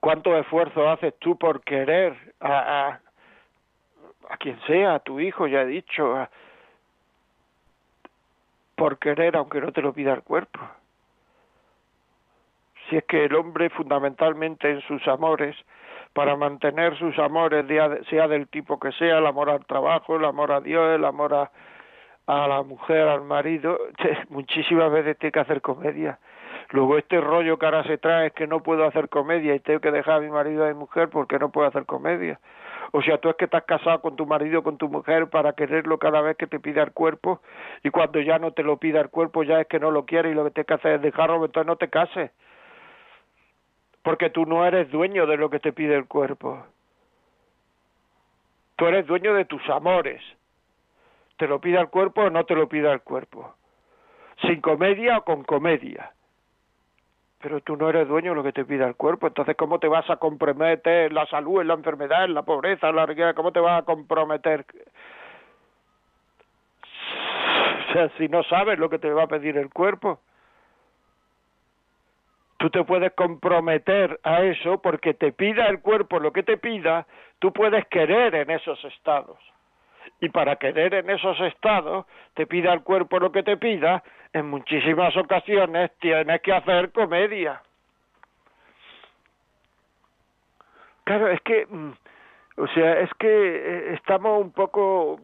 ¿Cuánto 0.00 0.36
esfuerzo 0.38 0.88
haces 0.88 1.14
tú 1.18 1.36
por 1.36 1.62
querer 1.62 2.34
a, 2.40 3.00
a, 4.28 4.36
quien 4.38 4.58
sea, 4.66 4.94
a 4.94 4.98
tu 5.00 5.20
hijo, 5.20 5.46
ya 5.46 5.62
he 5.62 5.66
dicho, 5.66 6.28
por 8.76 8.98
querer 8.98 9.36
aunque 9.36 9.60
no 9.60 9.72
te 9.72 9.82
lo 9.82 9.92
pida 9.92 10.14
el 10.14 10.22
cuerpo? 10.22 10.60
Si 12.88 12.96
es 12.96 13.04
que 13.04 13.24
el 13.24 13.34
hombre 13.34 13.70
fundamentalmente 13.70 14.70
en 14.70 14.80
sus 14.82 15.06
amores, 15.08 15.56
para 16.12 16.36
mantener 16.36 16.96
sus 16.98 17.18
amores, 17.18 17.64
sea 18.10 18.28
del 18.28 18.48
tipo 18.48 18.78
que 18.78 18.92
sea, 18.92 19.18
el 19.18 19.26
amor 19.26 19.50
al 19.50 19.64
trabajo, 19.64 20.16
el 20.16 20.24
amor 20.24 20.52
a 20.52 20.60
Dios, 20.60 20.94
el 20.94 21.04
amor 21.04 21.34
a, 21.34 21.50
a 22.26 22.48
la 22.48 22.62
mujer, 22.62 23.08
al 23.08 23.22
marido, 23.22 23.78
muchísimas 24.28 24.90
veces 24.92 25.18
tiene 25.18 25.32
que 25.32 25.40
hacer 25.40 25.60
comedia 25.62 26.18
Luego 26.72 26.96
este 26.96 27.20
rollo 27.20 27.58
que 27.58 27.66
ahora 27.66 27.84
se 27.84 27.98
trae 27.98 28.28
es 28.28 28.32
que 28.32 28.46
no 28.46 28.62
puedo 28.62 28.86
hacer 28.86 29.10
comedia 29.10 29.54
y 29.54 29.60
tengo 29.60 29.80
que 29.80 29.90
dejar 29.90 30.16
a 30.16 30.20
mi 30.20 30.30
marido 30.30 30.64
y 30.64 30.72
mi 30.72 30.80
mujer 30.80 31.10
porque 31.10 31.38
no 31.38 31.50
puedo 31.50 31.68
hacer 31.68 31.84
comedia. 31.84 32.40
O 32.92 33.02
sea, 33.02 33.18
tú 33.18 33.28
es 33.28 33.36
que 33.36 33.44
estás 33.44 33.64
casado 33.64 34.00
con 34.00 34.16
tu 34.16 34.26
marido, 34.26 34.62
con 34.62 34.78
tu 34.78 34.88
mujer 34.88 35.28
para 35.28 35.52
quererlo 35.52 35.98
cada 35.98 36.22
vez 36.22 36.36
que 36.36 36.46
te 36.46 36.60
pida 36.60 36.82
el 36.82 36.92
cuerpo 36.92 37.40
y 37.82 37.90
cuando 37.90 38.20
ya 38.20 38.38
no 38.38 38.52
te 38.52 38.62
lo 38.62 38.78
pida 38.78 39.00
el 39.00 39.10
cuerpo 39.10 39.42
ya 39.42 39.60
es 39.60 39.66
que 39.66 39.78
no 39.78 39.90
lo 39.90 40.06
quiere 40.06 40.30
y 40.30 40.34
lo 40.34 40.44
que 40.44 40.50
tienes 40.50 40.66
que 40.66 40.74
hacer 40.74 40.92
es 40.94 41.02
dejarlo, 41.02 41.44
entonces 41.44 41.66
no 41.66 41.76
te 41.76 41.88
cases. 41.88 42.30
Porque 44.02 44.30
tú 44.30 44.46
no 44.46 44.66
eres 44.66 44.90
dueño 44.90 45.26
de 45.26 45.36
lo 45.36 45.48
que 45.50 45.60
te 45.60 45.72
pide 45.72 45.94
el 45.94 46.06
cuerpo. 46.06 46.66
Tú 48.76 48.86
eres 48.86 49.06
dueño 49.06 49.34
de 49.34 49.44
tus 49.44 49.68
amores, 49.70 50.20
te 51.36 51.46
lo 51.46 51.60
pida 51.60 51.80
el 51.80 51.88
cuerpo 51.88 52.22
o 52.22 52.30
no 52.30 52.44
te 52.44 52.54
lo 52.54 52.68
pida 52.68 52.92
el 52.92 53.02
cuerpo, 53.02 53.54
sin 54.40 54.60
comedia 54.60 55.18
o 55.18 55.24
con 55.24 55.44
comedia. 55.44 56.12
Pero 57.40 57.60
tú 57.60 57.76
no 57.76 57.88
eres 57.90 58.08
dueño 58.08 58.30
de 58.30 58.36
lo 58.36 58.42
que 58.42 58.52
te 58.52 58.64
pida 58.64 58.86
el 58.86 58.96
cuerpo, 58.96 59.26
entonces 59.26 59.56
¿cómo 59.56 59.78
te 59.78 59.88
vas 59.88 60.08
a 60.10 60.16
comprometer 60.16 61.06
en 61.10 61.14
la 61.14 61.26
salud, 61.26 61.60
en 61.60 61.68
la 61.68 61.74
enfermedad, 61.74 62.24
en 62.24 62.34
la 62.34 62.42
pobreza, 62.42 62.88
en 62.88 62.96
la 62.96 63.06
riqueza? 63.06 63.34
¿Cómo 63.34 63.52
te 63.52 63.60
vas 63.60 63.82
a 63.82 63.84
comprometer? 63.84 64.64
Si 68.16 68.28
no 68.28 68.42
sabes 68.44 68.78
lo 68.78 68.88
que 68.88 68.98
te 68.98 69.12
va 69.12 69.24
a 69.24 69.28
pedir 69.28 69.58
el 69.58 69.70
cuerpo. 69.70 70.20
Tú 72.62 72.70
te 72.70 72.84
puedes 72.84 73.12
comprometer 73.14 74.20
a 74.22 74.42
eso 74.42 74.80
porque 74.80 75.14
te 75.14 75.32
pida 75.32 75.66
el 75.66 75.80
cuerpo 75.80 76.20
lo 76.20 76.32
que 76.32 76.44
te 76.44 76.58
pida, 76.58 77.08
tú 77.40 77.52
puedes 77.52 77.84
querer 77.88 78.36
en 78.36 78.50
esos 78.52 78.84
estados. 78.84 79.36
Y 80.20 80.28
para 80.28 80.54
querer 80.54 80.94
en 80.94 81.10
esos 81.10 81.40
estados, 81.40 82.06
te 82.34 82.46
pida 82.46 82.72
el 82.72 82.84
cuerpo 82.84 83.18
lo 83.18 83.32
que 83.32 83.42
te 83.42 83.56
pida, 83.56 84.04
en 84.32 84.48
muchísimas 84.48 85.16
ocasiones 85.16 85.90
tienes 85.98 86.40
que 86.40 86.52
hacer 86.52 86.92
comedia. 86.92 87.60
Claro, 91.02 91.32
es 91.32 91.40
que, 91.40 91.66
mm, 91.66 91.92
o 92.58 92.66
sea, 92.68 93.00
es 93.00 93.10
que 93.14 93.26
eh, 93.26 93.94
estamos 93.94 94.40
un 94.40 94.52
poco 94.52 95.18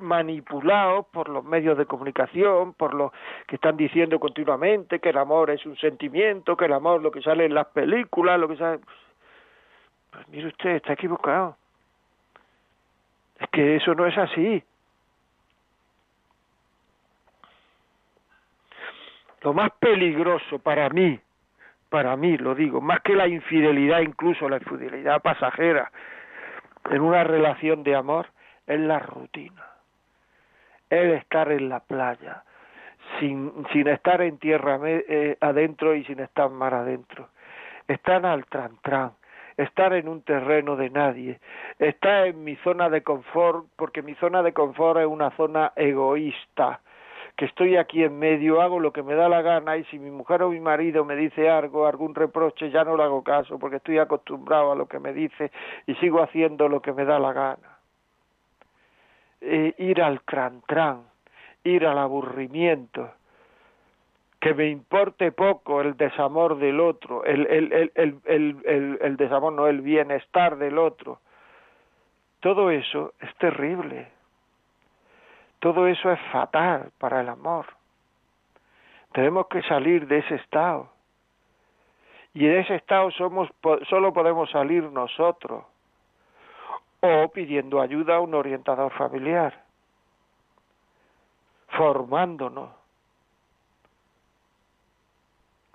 manipulados 0.00 1.06
por 1.06 1.28
los 1.28 1.44
medios 1.44 1.76
de 1.78 1.86
comunicación, 1.86 2.74
por 2.74 2.94
lo 2.94 3.12
que 3.46 3.56
están 3.56 3.76
diciendo 3.76 4.18
continuamente 4.18 5.00
que 5.00 5.10
el 5.10 5.18
amor 5.18 5.50
es 5.50 5.64
un 5.66 5.76
sentimiento, 5.76 6.56
que 6.56 6.66
el 6.66 6.72
amor 6.72 7.02
lo 7.02 7.10
que 7.10 7.22
sale 7.22 7.44
en 7.46 7.54
las 7.54 7.66
películas, 7.68 8.38
lo 8.38 8.48
que 8.48 8.56
sale... 8.56 8.80
Pues 10.10 10.28
mire 10.28 10.48
usted, 10.48 10.76
está 10.76 10.92
equivocado. 10.92 11.56
Es 13.38 13.48
que 13.50 13.76
eso 13.76 13.94
no 13.94 14.06
es 14.06 14.16
así. 14.16 14.62
Lo 19.42 19.52
más 19.52 19.70
peligroso 19.72 20.58
para 20.58 20.88
mí, 20.88 21.20
para 21.90 22.16
mí 22.16 22.38
lo 22.38 22.54
digo, 22.54 22.80
más 22.80 23.00
que 23.00 23.14
la 23.14 23.28
infidelidad, 23.28 24.00
incluso 24.00 24.48
la 24.48 24.56
infidelidad 24.56 25.20
pasajera, 25.20 25.92
en 26.90 27.02
una 27.02 27.24
relación 27.24 27.82
de 27.82 27.94
amor, 27.94 28.28
es 28.66 28.80
la 28.80 28.98
rutina 29.00 29.73
el 30.90 31.12
estar 31.12 31.50
en 31.52 31.68
la 31.68 31.80
playa, 31.80 32.44
sin, 33.18 33.52
sin 33.72 33.88
estar 33.88 34.22
en 34.22 34.38
tierra 34.38 34.78
eh, 34.84 35.36
adentro 35.40 35.94
y 35.94 36.04
sin 36.04 36.20
estar 36.20 36.50
mar 36.50 36.74
adentro. 36.74 37.28
Estar 37.88 38.24
al 38.24 38.46
tran 38.46 39.12
estar 39.56 39.92
en 39.92 40.08
un 40.08 40.22
terreno 40.22 40.76
de 40.76 40.90
nadie, 40.90 41.38
estar 41.78 42.26
en 42.26 42.42
mi 42.44 42.56
zona 42.56 42.88
de 42.88 43.02
confort, 43.02 43.66
porque 43.76 44.02
mi 44.02 44.14
zona 44.16 44.42
de 44.42 44.52
confort 44.52 45.00
es 45.00 45.06
una 45.06 45.30
zona 45.36 45.72
egoísta, 45.76 46.80
que 47.36 47.46
estoy 47.46 47.76
aquí 47.76 48.04
en 48.04 48.18
medio, 48.18 48.60
hago 48.60 48.78
lo 48.78 48.92
que 48.92 49.02
me 49.02 49.14
da 49.14 49.28
la 49.28 49.42
gana 49.42 49.76
y 49.76 49.84
si 49.84 49.98
mi 49.98 50.10
mujer 50.10 50.42
o 50.42 50.50
mi 50.50 50.60
marido 50.60 51.04
me 51.04 51.16
dice 51.16 51.50
algo, 51.50 51.86
algún 51.86 52.14
reproche, 52.14 52.70
ya 52.70 52.84
no 52.84 52.96
le 52.96 53.02
hago 53.02 53.24
caso 53.24 53.58
porque 53.58 53.76
estoy 53.76 53.98
acostumbrado 53.98 54.72
a 54.72 54.76
lo 54.76 54.86
que 54.86 55.00
me 55.00 55.12
dice 55.12 55.50
y 55.86 55.94
sigo 55.96 56.22
haciendo 56.22 56.68
lo 56.68 56.80
que 56.80 56.92
me 56.92 57.04
da 57.04 57.18
la 57.18 57.32
gana. 57.32 57.73
Eh, 59.46 59.74
ir 59.76 60.00
al 60.00 60.22
crantran, 60.22 61.02
ir 61.64 61.86
al 61.86 61.98
aburrimiento, 61.98 63.12
que 64.40 64.54
me 64.54 64.68
importe 64.68 65.32
poco 65.32 65.82
el 65.82 65.98
desamor 65.98 66.56
del 66.56 66.80
otro, 66.80 67.24
el, 67.26 67.46
el, 67.48 67.92
el, 67.94 68.20
el, 68.24 68.98
el 69.02 69.16
desamor, 69.18 69.52
no 69.52 69.66
el 69.66 69.82
bienestar 69.82 70.56
del 70.56 70.78
otro. 70.78 71.20
Todo 72.40 72.70
eso 72.70 73.12
es 73.20 73.34
terrible. 73.36 74.08
Todo 75.58 75.88
eso 75.88 76.10
es 76.10 76.20
fatal 76.32 76.90
para 76.96 77.20
el 77.20 77.28
amor. 77.28 77.66
Tenemos 79.12 79.46
que 79.48 79.60
salir 79.62 80.06
de 80.06 80.18
ese 80.18 80.36
estado. 80.36 80.88
Y 82.32 82.46
de 82.46 82.60
ese 82.60 82.76
estado 82.76 83.10
somos, 83.10 83.50
solo 83.90 84.14
podemos 84.14 84.50
salir 84.50 84.84
nosotros 84.84 85.64
o 87.06 87.28
pidiendo 87.28 87.82
ayuda 87.82 88.16
a 88.16 88.20
un 88.20 88.34
orientador 88.34 88.90
familiar, 88.92 89.62
formándonos. 91.68 92.70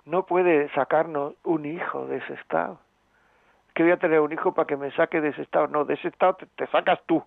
No 0.06 0.26
puede 0.26 0.68
sacarnos 0.70 1.34
un 1.44 1.66
hijo 1.66 2.06
de 2.06 2.16
ese 2.16 2.34
estado. 2.34 2.80
Que 3.74 3.84
voy 3.84 3.92
a 3.92 3.98
tener 3.98 4.18
un 4.18 4.32
hijo 4.32 4.52
para 4.52 4.66
que 4.66 4.76
me 4.76 4.90
saque 4.90 5.20
de 5.20 5.28
ese 5.28 5.42
estado. 5.42 5.68
No, 5.68 5.84
de 5.84 5.94
ese 5.94 6.08
estado 6.08 6.36
te, 6.56 6.66
sacas 6.66 6.98
tú. 7.06 7.22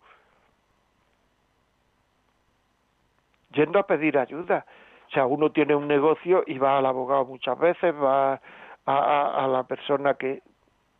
Yendo 3.51 3.79
a 3.79 3.87
pedir 3.87 4.17
ayuda. 4.17 4.65
O 5.07 5.11
sea, 5.11 5.25
uno 5.27 5.53
tiene 5.53 5.75
un 5.75 5.87
negocio 5.87 6.43
y 6.45 6.57
va 6.57 6.77
al 6.77 6.85
abogado 6.85 7.23
muchas 7.23 7.57
veces, 7.57 7.95
va 7.95 8.41
a, 8.85 9.45
a 9.45 9.47
la 9.47 9.63
persona 9.63 10.15
que, 10.15 10.41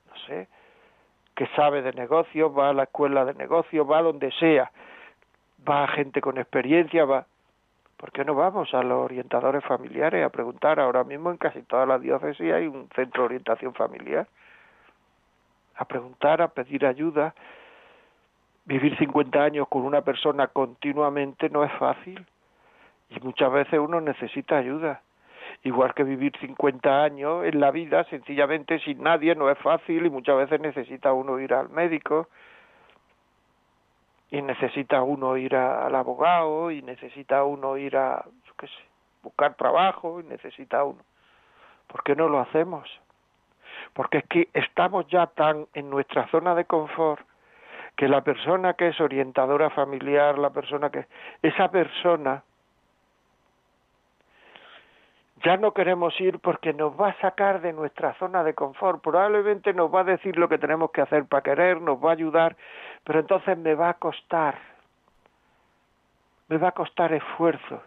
no 0.08 0.16
sé, 0.28 0.48
que 1.36 1.48
sabe 1.56 1.82
de 1.82 1.94
negocios, 1.94 2.52
va 2.58 2.70
a 2.70 2.74
la 2.74 2.84
escuela 2.84 3.26
de 3.26 3.34
negocios, 3.34 3.90
va 3.90 4.02
donde 4.02 4.32
sea, 4.34 4.72
va 5.68 5.84
a 5.84 5.88
gente 5.88 6.22
con 6.22 6.38
experiencia, 6.38 7.06
va... 7.06 7.26
¿Por 7.98 8.12
qué 8.12 8.26
no 8.26 8.36
vamos 8.36 8.74
a 8.74 8.84
los 8.84 9.00
orientadores 9.00 9.64
familiares 9.64 10.26
a 10.26 10.30
preguntar? 10.30 10.78
Ahora 10.78 11.06
mismo 11.06 11.32
en 11.32 11.38
casi 11.38 11.62
todas 11.62 11.88
las 11.88 12.02
diócesis 12.02 12.52
hay 12.52 12.68
un 12.68 12.90
centro 12.94 13.22
de 13.22 13.26
orientación 13.28 13.74
familiar. 13.74 14.28
A 15.76 15.86
preguntar, 15.86 16.42
a 16.42 16.50
pedir 16.50 16.86
ayuda. 16.86 17.34
Vivir 18.66 18.98
50 18.98 19.42
años 19.42 19.68
con 19.70 19.84
una 19.84 20.02
persona 20.02 20.48
continuamente 20.48 21.50
no 21.50 21.64
es 21.64 21.72
fácil 21.74 22.26
y 23.10 23.20
muchas 23.22 23.52
veces 23.52 23.80
uno 23.80 24.02
necesita 24.02 24.58
ayuda 24.58 25.02
igual 25.64 25.94
que 25.94 26.04
vivir 26.04 26.34
50 26.40 27.04
años 27.04 27.46
en 27.46 27.60
la 27.60 27.72
vida 27.72 28.04
sencillamente 28.06 28.80
sin 28.80 29.04
nadie 29.04 29.36
no 29.36 29.50
es 29.50 29.58
fácil 29.60 30.06
y 30.06 30.10
muchas 30.10 30.38
veces 30.38 30.60
necesita 30.60 31.14
uno 31.14 31.40
ir 31.40 31.54
al 31.54 31.70
médico 31.70 32.28
y 34.32 34.42
necesita 34.42 35.04
uno 35.04 35.38
ir 35.38 35.56
al 35.56 35.94
abogado 35.94 36.72
y 36.72 36.82
necesita 36.82 37.44
uno 37.44 37.78
ir 37.78 37.96
a 37.96 38.26
qué 38.58 38.68
sé, 38.68 38.84
buscar 39.22 39.56
trabajo 39.56 40.20
y 40.20 40.24
necesita 40.24 40.84
uno. 40.84 41.02
¿Por 41.88 42.04
qué 42.04 42.16
no 42.16 42.28
lo 42.30 42.40
hacemos? 42.40 42.90
Porque 43.94 44.20
es 44.20 44.28
que 44.28 44.50
estamos 44.54 45.08
ya 45.08 45.28
tan 45.28 45.68
en 45.74 45.90
nuestra 45.90 46.28
zona 46.30 46.56
de 46.56 46.66
confort 46.66 47.26
que 47.96 48.08
la 48.08 48.22
persona 48.22 48.74
que 48.74 48.88
es 48.88 49.00
orientadora 49.00 49.70
familiar, 49.70 50.38
la 50.40 50.50
persona 50.50 50.90
que 50.90 51.06
esa 51.42 51.70
persona 51.70 52.44
ya 55.44 55.58
no 55.58 55.74
queremos 55.74 56.20
ir 56.22 56.40
porque 56.40 56.74
nos 56.74 57.00
va 57.00 57.10
a 57.10 57.20
sacar 57.20 57.62
de 57.62 57.74
nuestra 57.74 58.14
zona 58.16 58.44
de 58.44 58.54
confort, 58.54 59.02
probablemente 59.02 59.74
nos 59.74 59.94
va 59.94 60.02
a 60.02 60.06
decir 60.06 60.38
lo 60.38 60.48
que 60.48 60.58
tenemos 60.58 60.92
que 60.92 61.02
hacer 61.02 61.26
para 61.26 61.44
querer, 61.44 61.82
nos 61.82 62.04
va 62.04 62.12
a 62.12 62.14
ayudar, 62.14 62.56
pero 63.04 63.20
entonces 63.20 63.58
me 63.58 63.76
va 63.76 63.90
a 63.90 63.94
costar, 63.96 64.58
me 66.48 66.58
va 66.58 66.70
a 66.70 66.72
costar 66.72 67.14
esfuerzo. 67.14 67.82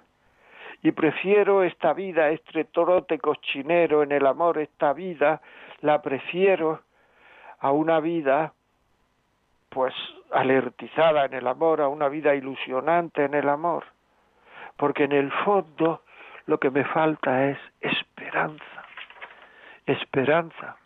Y 0.82 0.92
prefiero 0.92 1.64
esta 1.64 1.94
vida, 1.94 2.28
este 2.28 2.64
torote 2.64 3.18
cochinero 3.18 4.02
en 4.02 4.12
el 4.12 4.26
amor, 4.26 4.58
esta 4.58 4.92
vida, 4.92 5.40
la 5.80 6.02
prefiero 6.02 6.80
a 7.58 7.72
una 7.72 8.00
vida 8.00 8.52
pues 9.70 9.94
alertizada 10.30 11.24
en 11.24 11.34
el 11.34 11.46
amor, 11.46 11.80
a 11.80 11.88
una 11.88 12.08
vida 12.08 12.34
ilusionante 12.34 13.24
en 13.24 13.34
el 13.34 13.48
amor. 13.48 13.84
Porque 14.76 15.04
en 15.04 15.12
el 15.12 15.32
fondo 15.44 16.02
lo 16.46 16.58
que 16.58 16.70
me 16.70 16.84
falta 16.84 17.48
es 17.48 17.58
esperanza, 17.80 18.84
esperanza. 19.84 20.76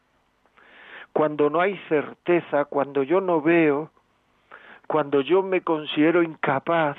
Cuando 1.12 1.50
no 1.50 1.60
hay 1.60 1.76
certeza, 1.88 2.64
cuando 2.64 3.02
yo 3.02 3.20
no 3.20 3.40
veo, 3.40 3.90
cuando 4.86 5.20
yo 5.20 5.42
me 5.42 5.60
considero 5.60 6.22
incapaz 6.22 6.96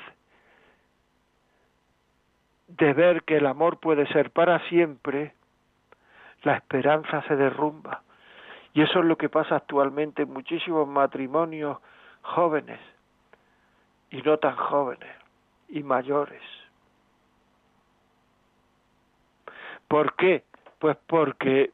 de 2.68 2.92
ver 2.94 3.24
que 3.24 3.36
el 3.36 3.46
amor 3.46 3.78
puede 3.78 4.06
ser 4.08 4.30
para 4.30 4.58
siempre, 4.68 5.34
la 6.42 6.56
esperanza 6.56 7.22
se 7.28 7.36
derrumba. 7.36 8.02
Y 8.74 8.82
eso 8.82 9.00
es 9.00 9.04
lo 9.04 9.16
que 9.16 9.28
pasa 9.28 9.56
actualmente 9.56 10.22
en 10.22 10.32
muchísimos 10.32 10.88
matrimonios 10.88 11.78
jóvenes 12.22 12.80
y 14.10 14.22
no 14.22 14.38
tan 14.38 14.56
jóvenes 14.56 15.14
y 15.68 15.82
mayores. 15.82 16.42
¿Por 19.92 20.14
qué? 20.14 20.42
Pues 20.78 20.96
porque, 21.06 21.70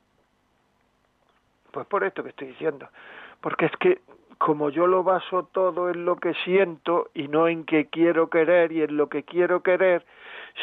pues 1.70 1.86
por 1.86 2.02
esto 2.02 2.24
que 2.24 2.30
estoy 2.30 2.48
diciendo, 2.48 2.88
porque 3.40 3.66
es 3.66 3.76
que 3.76 4.00
como 4.38 4.70
yo 4.70 4.88
lo 4.88 5.04
baso 5.04 5.44
todo 5.52 5.88
en 5.88 6.04
lo 6.04 6.16
que 6.16 6.34
siento 6.42 7.10
y 7.14 7.28
no 7.28 7.46
en 7.46 7.64
que 7.64 7.86
quiero 7.86 8.28
querer 8.28 8.72
y 8.72 8.82
en 8.82 8.96
lo 8.96 9.08
que 9.08 9.22
quiero 9.22 9.62
querer, 9.62 10.04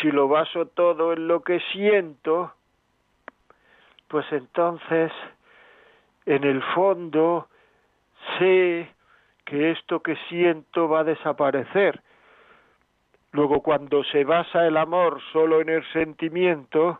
si 0.01 0.11
lo 0.11 0.27
baso 0.27 0.65
todo 0.65 1.13
en 1.13 1.29
lo 1.29 1.43
que 1.43 1.61
siento, 1.71 2.51
pues 4.09 4.25
entonces 4.33 5.13
en 6.25 6.43
el 6.43 6.61
fondo 6.73 7.47
sé 8.37 8.89
que 9.45 9.71
esto 9.71 10.01
que 10.01 10.17
siento 10.27 10.89
va 10.89 10.99
a 10.99 11.03
desaparecer. 11.05 12.01
Luego, 13.31 13.61
cuando 13.61 14.03
se 14.03 14.25
basa 14.25 14.67
el 14.67 14.75
amor 14.75 15.21
solo 15.31 15.61
en 15.61 15.69
el 15.69 15.85
sentimiento, 15.93 16.99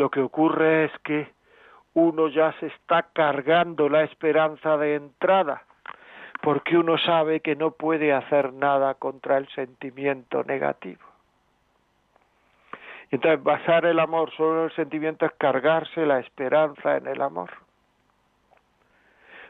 lo 0.00 0.10
que 0.10 0.20
ocurre 0.20 0.86
es 0.86 0.92
que 1.04 1.30
uno 1.92 2.28
ya 2.28 2.52
se 2.58 2.68
está 2.68 3.02
cargando 3.12 3.90
la 3.90 4.02
esperanza 4.02 4.78
de 4.78 4.94
entrada, 4.94 5.62
porque 6.40 6.78
uno 6.78 6.96
sabe 6.96 7.40
que 7.40 7.54
no 7.54 7.72
puede 7.72 8.14
hacer 8.14 8.54
nada 8.54 8.94
contra 8.94 9.36
el 9.36 9.46
sentimiento 9.48 10.42
negativo. 10.42 11.02
Entonces, 13.10 13.42
basar 13.42 13.84
el 13.84 13.98
amor 13.98 14.30
solo 14.36 14.60
en 14.60 14.64
el 14.70 14.74
sentimiento 14.74 15.26
es 15.26 15.32
cargarse 15.32 16.06
la 16.06 16.20
esperanza 16.20 16.96
en 16.96 17.06
el 17.06 17.20
amor. 17.20 17.50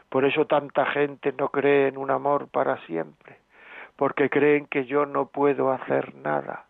Por 0.09 0.25
eso 0.25 0.47
tanta 0.47 0.85
gente 0.87 1.33
no 1.37 1.47
cree 1.47 1.87
en 1.87 1.97
un 1.97 2.11
amor 2.11 2.49
para 2.49 2.75
siempre, 2.87 3.37
porque 3.95 4.29
creen 4.29 4.65
que 4.65 4.83
yo 4.83 5.05
no 5.05 5.27
puedo 5.27 5.71
hacer 5.71 6.13
nada, 6.15 6.65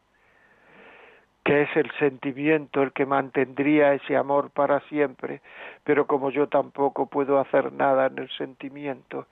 que 1.44 1.64
es 1.64 1.76
el 1.76 1.92
sentimiento 2.00 2.84
el 2.84 2.92
que 2.92 3.06
mantendría 3.06 3.94
ese 3.94 4.16
amor 4.16 4.52
para 4.52 4.80
siempre, 4.82 5.42
pero 5.84 6.06
como 6.08 6.30
yo 6.30 6.48
tampoco 6.48 7.08
puedo 7.08 7.40
hacer 7.40 7.74
nada 7.74 8.08
en 8.08 8.20
el 8.20 8.30
sentimiento, 8.30 9.26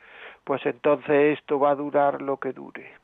pues 0.43 0.65
entonces 0.65 1.37
esto 1.37 1.59
va 1.59 1.71
a 1.71 1.75
durar 1.75 2.21
lo 2.21 2.37
que 2.37 2.53
dure 2.53 2.99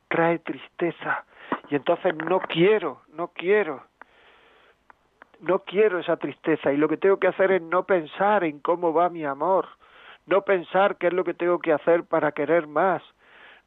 trae 0.08 0.40
tristeza. 0.40 1.24
Y 1.70 1.76
entonces 1.76 2.16
no 2.16 2.40
quiero, 2.40 3.02
no 3.10 3.28
quiero, 3.28 3.84
no 5.40 5.60
quiero 5.60 6.00
esa 6.00 6.18
tristeza. 6.18 6.74
Y 6.74 6.78
lo 6.78 6.90
que 6.90 6.98
tengo 6.98 7.18
que 7.18 7.28
hacer 7.28 7.52
es 7.52 7.62
no 7.62 7.84
pensar 7.84 8.44
en 8.44 8.60
cómo 8.60 8.92
va 8.92 9.10
mi 9.10 9.24
amor, 9.24 9.68
no 10.26 10.42
pensar 10.42 10.96
qué 10.96 11.08
es 11.08 11.14
lo 11.14 11.24
que 11.24 11.36
tengo 11.36 11.60
que 11.60 11.74
hacer 11.74 12.06
para 12.06 12.32
querer 12.32 12.66
más, 12.66 13.04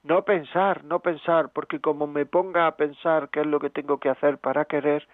no 0.03 0.23
pensar, 0.23 0.85
no 0.85 1.01
pensar, 1.01 1.51
porque 1.51 1.81
como 1.81 2.07
me 2.07 2.27
ponga 2.27 2.67
a 2.67 2.77
pensar 2.77 3.29
qué 3.31 3.41
es 3.41 3.47
lo 3.47 3.61
que 3.61 3.71
tengo 3.71 3.99
que 3.99 4.09
hacer 4.09 4.39
para 4.39 4.65
querer, 4.65 5.07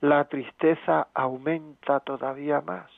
la 0.00 0.24
tristeza 0.24 1.08
aumenta 1.14 2.00
todavía 2.00 2.60
más, 2.60 2.90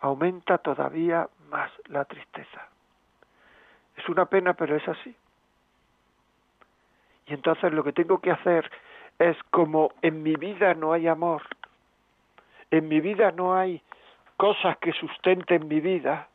aumenta 0.00 0.58
todavía 0.58 1.28
más 1.48 1.70
la 1.86 2.04
tristeza. 2.04 2.68
Es 3.96 4.08
una 4.08 4.26
pena, 4.26 4.54
pero 4.54 4.76
es 4.76 4.86
así. 4.86 5.16
Y 7.26 7.32
entonces 7.32 7.72
lo 7.72 7.82
que 7.84 7.92
tengo 7.92 8.20
que 8.20 8.30
hacer 8.30 8.70
es 9.18 9.36
como 9.50 9.92
en 10.02 10.22
mi 10.22 10.34
vida 10.34 10.74
no 10.74 10.92
hay 10.92 11.06
amor, 11.06 11.42
en 12.70 12.88
mi 12.88 13.00
vida 13.00 13.30
no 13.30 13.54
hay 13.54 13.80
cosas 14.36 14.76
que 14.78 14.92
sustenten 14.92 15.68
mi 15.68 15.80
vida, 15.80 16.28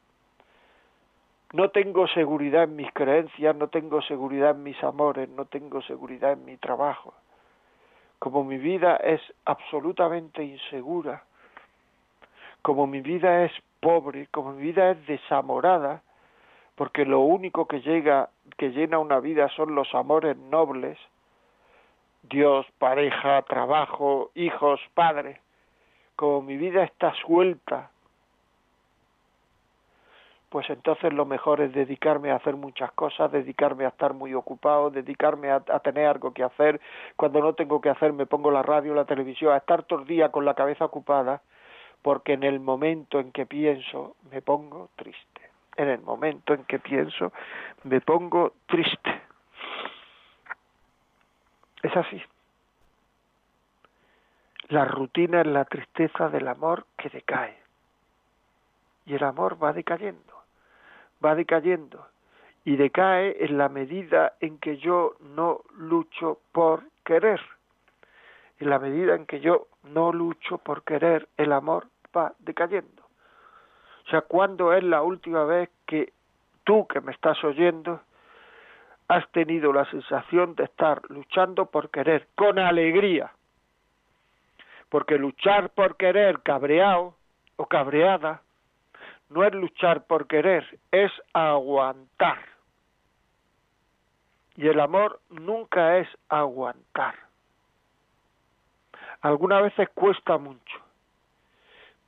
no 1.53 1.69
tengo 1.69 2.07
seguridad 2.07 2.63
en 2.63 2.75
mis 2.75 2.91
creencias, 2.93 3.55
no 3.55 3.69
tengo 3.69 4.01
seguridad 4.03 4.51
en 4.51 4.63
mis 4.63 4.81
amores, 4.83 5.29
no 5.29 5.45
tengo 5.45 5.81
seguridad 5.81 6.33
en 6.33 6.45
mi 6.45 6.57
trabajo. 6.57 7.13
Como 8.19 8.43
mi 8.43 8.57
vida 8.57 8.97
es 8.97 9.21
absolutamente 9.45 10.43
insegura, 10.43 11.23
como 12.61 12.85
mi 12.85 13.01
vida 13.01 13.45
es 13.45 13.51
pobre, 13.79 14.27
como 14.27 14.51
mi 14.53 14.63
vida 14.63 14.91
es 14.91 15.07
desamorada, 15.07 16.03
porque 16.75 17.05
lo 17.05 17.21
único 17.21 17.67
que 17.67 17.81
llega, 17.81 18.29
que 18.57 18.69
llena 18.69 18.99
una 18.99 19.19
vida 19.19 19.49
son 19.49 19.73
los 19.73 19.93
amores 19.95 20.37
nobles, 20.37 20.97
Dios, 22.23 22.65
pareja, 22.77 23.41
trabajo, 23.43 24.31
hijos, 24.35 24.79
padre. 24.93 25.41
Como 26.15 26.41
mi 26.41 26.57
vida 26.57 26.83
está 26.83 27.13
suelta, 27.25 27.91
pues 30.49 30.69
entonces 30.69 31.13
lo 31.13 31.25
mejor 31.25 31.61
es 31.61 31.73
dedicarme 31.73 32.31
a 32.31 32.35
hacer 32.35 32.55
muchas 32.55 32.91
cosas, 32.93 33.31
dedicarme 33.31 33.85
a 33.85 33.89
estar 33.89 34.13
muy 34.13 34.33
ocupado, 34.33 34.89
dedicarme 34.89 35.51
a, 35.51 35.59
tener 35.59 36.07
algo 36.07 36.33
que 36.33 36.43
hacer. 36.43 36.81
Cuando 37.15 37.39
no 37.39 37.53
tengo 37.53 37.81
que 37.81 37.89
hacer 37.89 38.13
me 38.13 38.25
pongo 38.25 38.51
la 38.51 38.63
radio, 38.63 38.93
la 38.93 39.05
televisión, 39.05 39.53
a 39.53 39.57
estar 39.57 39.83
todo 39.83 39.99
el 39.99 40.07
día 40.07 40.29
con 40.29 40.45
la 40.45 40.55
cabeza 40.55 40.85
ocupada, 40.85 41.41
porque 42.01 42.33
en 42.33 42.43
el 42.43 42.59
momento 42.59 43.19
en 43.19 43.31
que 43.31 43.45
pienso 43.45 44.15
me 44.31 44.41
pongo 44.41 44.89
triste 44.95 45.39
en 45.79 45.87
el 45.87 46.01
momento 46.01 46.53
en 46.53 46.65
que 46.65 46.77
pienso, 46.77 47.31
me 47.83 48.01
pongo 48.01 48.53
triste. 48.65 49.21
Es 51.81 51.95
así. 51.95 52.21
La 54.67 54.83
rutina 54.83 55.39
es 55.39 55.47
la 55.47 55.63
tristeza 55.63 56.27
del 56.27 56.49
amor 56.49 56.85
que 56.97 57.09
decae. 57.09 57.57
Y 59.05 59.15
el 59.15 59.23
amor 59.23 59.61
va 59.63 59.71
decayendo, 59.71 60.38
va 61.23 61.35
decayendo. 61.35 62.07
Y 62.65 62.75
decae 62.75 63.43
en 63.43 63.57
la 63.57 63.69
medida 63.69 64.33
en 64.39 64.57
que 64.59 64.77
yo 64.77 65.15
no 65.21 65.61
lucho 65.77 66.39
por 66.51 66.83
querer. 67.05 67.41
En 68.59 68.69
la 68.69 68.79
medida 68.79 69.15
en 69.15 69.25
que 69.25 69.39
yo 69.39 69.67
no 69.83 70.11
lucho 70.11 70.57
por 70.57 70.83
querer, 70.83 71.27
el 71.37 71.53
amor 71.53 71.87
va 72.15 72.33
decayendo. 72.39 73.03
O 74.05 74.09
sea, 74.09 74.21
¿cuándo 74.21 74.73
es 74.73 74.83
la 74.83 75.01
última 75.01 75.43
vez 75.45 75.69
que 75.85 76.11
tú 76.63 76.87
que 76.87 76.99
me 76.99 77.11
estás 77.11 77.43
oyendo 77.43 78.01
has 79.07 79.27
tenido 79.31 79.71
la 79.73 79.85
sensación 79.85 80.55
de 80.55 80.65
estar 80.65 81.01
luchando 81.09 81.67
por 81.67 81.89
querer, 81.89 82.27
con 82.35 82.59
alegría? 82.59 83.31
Porque 84.89 85.17
luchar 85.17 85.69
por 85.69 85.95
querer 85.95 86.41
cabreado 86.41 87.13
o 87.55 87.65
cabreada 87.67 88.41
no 89.29 89.43
es 89.43 89.53
luchar 89.53 90.05
por 90.05 90.27
querer, 90.27 90.79
es 90.91 91.11
aguantar. 91.33 92.39
Y 94.55 94.67
el 94.67 94.79
amor 94.79 95.21
nunca 95.29 95.97
es 95.97 96.07
aguantar. 96.27 97.15
Algunas 99.21 99.63
veces 99.63 99.89
cuesta 99.93 100.37
mucho 100.37 100.89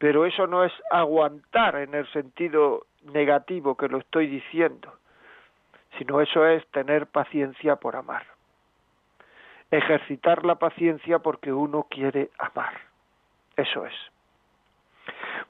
pero 0.01 0.25
eso 0.25 0.47
no 0.47 0.63
es 0.63 0.73
aguantar 0.89 1.75
en 1.75 1.93
el 1.93 2.11
sentido 2.11 2.87
negativo 3.13 3.77
que 3.77 3.87
lo 3.87 3.99
estoy 3.99 4.25
diciendo, 4.25 4.91
sino 5.99 6.19
eso 6.21 6.43
es 6.47 6.65
tener 6.71 7.05
paciencia 7.05 7.75
por 7.75 7.95
amar. 7.95 8.25
Ejercitar 9.69 10.43
la 10.43 10.55
paciencia 10.55 11.19
porque 11.19 11.53
uno 11.53 11.85
quiere 11.87 12.31
amar. 12.39 12.81
Eso 13.55 13.85
es. 13.85 13.93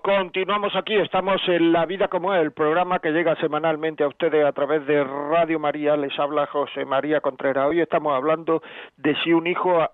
continuamos 0.01 0.75
aquí, 0.75 0.95
estamos 0.95 1.39
en 1.47 1.71
La 1.71 1.85
Vida 1.85 2.07
como 2.07 2.33
es, 2.33 2.41
el 2.41 2.51
programa 2.51 2.99
que 2.99 3.11
llega 3.11 3.35
semanalmente 3.35 4.03
a 4.03 4.07
ustedes 4.07 4.43
a 4.43 4.51
través 4.53 4.87
de 4.87 5.03
Radio 5.03 5.59
María, 5.59 5.95
les 5.95 6.17
habla 6.17 6.47
José 6.47 6.83
María 6.83 7.21
Contreras. 7.21 7.67
Hoy 7.67 7.79
estamos 7.79 8.13
hablando 8.13 8.63
de 8.97 9.15
si 9.23 9.33
un 9.33 9.45
hijo 9.45 9.87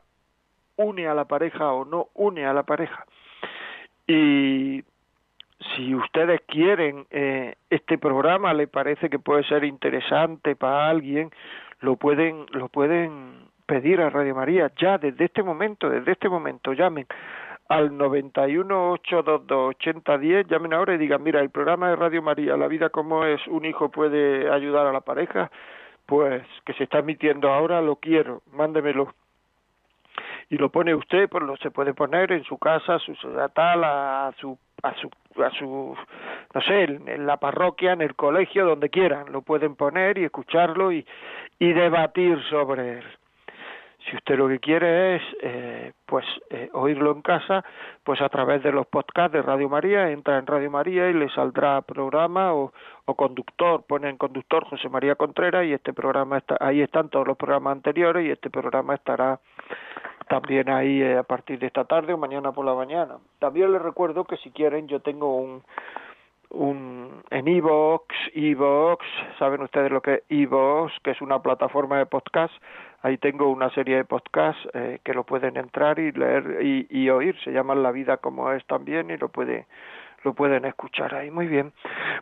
une 0.77 1.07
a 1.07 1.13
la 1.13 1.25
pareja 1.25 1.73
o 1.73 1.83
no 1.83 2.07
une 2.13 2.45
a 2.45 2.53
la 2.53 2.63
pareja. 2.63 3.05
Y 4.07 4.83
si 5.75 5.95
ustedes 5.95 6.41
quieren 6.47 7.05
eh, 7.09 7.55
este 7.69 7.97
programa, 7.97 8.53
le 8.53 8.67
parece 8.67 9.09
que 9.09 9.19
puede 9.19 9.43
ser 9.43 9.65
interesante 9.65 10.55
para 10.55 10.89
alguien, 10.89 11.31
lo 11.81 11.97
pueden, 11.97 12.45
lo 12.51 12.69
pueden 12.69 13.47
pedir 13.65 13.99
a 13.99 14.09
Radio 14.09 14.33
María 14.33 14.71
ya 14.79 14.97
desde 14.97 15.25
este 15.25 15.43
momento, 15.43 15.89
desde 15.89 16.13
este 16.13 16.29
momento, 16.29 16.71
llamen 16.73 17.05
al 17.69 17.97
91 17.97 18.91
822 18.91 19.75
8010, 19.75 20.47
llamen 20.47 20.73
ahora 20.73 20.95
y 20.95 20.97
digan, 20.97 21.23
mira, 21.23 21.41
el 21.41 21.49
programa 21.49 21.89
de 21.89 21.95
Radio 21.95 22.21
María, 22.21 22.57
La 22.57 22.67
vida 22.67 22.89
como 22.89 23.25
es, 23.25 23.45
un 23.47 23.65
hijo 23.65 23.89
puede 23.89 24.49
ayudar 24.49 24.87
a 24.87 24.93
la 24.93 25.01
pareja, 25.01 25.51
pues 26.05 26.43
que 26.65 26.73
se 26.73 26.85
está 26.85 26.99
emitiendo 26.99 27.51
ahora, 27.51 27.81
lo 27.81 27.97
quiero, 27.97 28.41
mándemelo. 28.51 29.13
Y 30.49 30.57
lo 30.57 30.69
pone 30.69 30.95
usted, 30.95 31.27
pues 31.29 31.43
lo 31.43 31.57
se 31.57 31.71
puede 31.71 31.93
poner 31.93 32.31
en 32.31 32.43
su 32.45 32.57
casa, 32.57 32.95
a 32.95 32.99
su 32.99 33.13
tal, 33.53 33.83
a 33.83 34.31
su, 34.39 34.57
a 34.81 34.93
su, 34.95 35.09
a 35.43 35.49
su, 35.51 35.97
no 36.53 36.61
sé, 36.61 36.83
en 36.83 37.27
la 37.27 37.37
parroquia, 37.37 37.91
en 37.91 38.01
el 38.01 38.15
colegio, 38.15 38.65
donde 38.65 38.89
quieran, 38.89 39.31
lo 39.31 39.41
pueden 39.41 39.75
poner 39.75 40.17
y 40.17 40.23
escucharlo 40.23 40.93
y, 40.93 41.05
y 41.59 41.73
debatir 41.73 42.41
sobre 42.49 42.99
él. 42.99 43.05
Si 44.09 44.15
usted 44.15 44.37
lo 44.37 44.47
que 44.47 44.59
quiere 44.59 45.17
es, 45.17 45.21
eh, 45.41 45.91
pues, 46.05 46.25
eh, 46.49 46.69
oírlo 46.73 47.11
en 47.11 47.21
casa, 47.21 47.65
pues 48.03 48.21
a 48.21 48.29
través 48.29 48.63
de 48.63 48.71
los 48.71 48.87
podcasts 48.87 49.33
de 49.33 49.41
Radio 49.41 49.67
María, 49.67 50.09
entra 50.11 50.37
en 50.37 50.47
Radio 50.47 50.71
María 50.71 51.09
y 51.09 51.13
le 51.13 51.29
saldrá 51.29 51.81
programa 51.81 52.53
o, 52.53 52.71
o 53.05 53.15
conductor, 53.15 53.83
pone 53.85 54.09
en 54.09 54.17
conductor 54.17 54.63
José 54.65 54.87
María 54.87 55.15
Contreras 55.15 55.65
y 55.65 55.73
este 55.73 55.91
programa 55.91 56.37
está, 56.37 56.57
ahí 56.61 56.81
están 56.81 57.09
todos 57.09 57.27
los 57.27 57.35
programas 57.35 57.73
anteriores 57.73 58.25
y 58.25 58.31
este 58.31 58.49
programa 58.49 58.95
estará 58.95 59.39
también 60.29 60.69
ahí 60.69 61.01
eh, 61.01 61.17
a 61.17 61.23
partir 61.23 61.59
de 61.59 61.67
esta 61.67 61.83
tarde 61.83 62.13
o 62.13 62.17
mañana 62.17 62.53
por 62.53 62.65
la 62.65 62.75
mañana. 62.75 63.17
También 63.39 63.73
les 63.73 63.81
recuerdo 63.81 64.23
que 64.23 64.37
si 64.37 64.51
quieren 64.51 64.87
yo 64.87 65.01
tengo 65.01 65.35
un 65.35 65.63
un 66.49 67.23
en 67.29 67.47
Evox, 67.47 68.05
Evox, 68.33 69.05
saben 69.37 69.61
ustedes 69.61 69.91
lo 69.91 70.01
que 70.01 70.13
es 70.13 70.23
Evox, 70.29 70.93
que 71.03 71.11
es 71.11 71.21
una 71.21 71.41
plataforma 71.41 71.97
de 71.97 72.05
podcast 72.05 72.53
Ahí 73.01 73.17
tengo 73.17 73.49
una 73.49 73.69
serie 73.71 73.97
de 73.97 74.05
podcasts 74.05 74.67
eh, 74.73 74.99
que 75.03 75.13
lo 75.13 75.23
pueden 75.23 75.55
entrar 75.57 75.99
y 75.99 76.11
leer 76.11 76.59
y, 76.61 76.87
y, 76.89 77.09
oír. 77.09 77.35
Se 77.43 77.51
llaman 77.51 77.83
La 77.83 77.91
vida 77.91 78.17
como 78.17 78.51
es 78.51 78.65
también 78.65 79.11
y 79.11 79.17
lo 79.17 79.29
puede 79.29 79.67
lo 80.27 80.33
pueden 80.33 80.65
escuchar 80.65 81.15
ahí. 81.15 81.31
Muy 81.31 81.47
bien. 81.47 81.71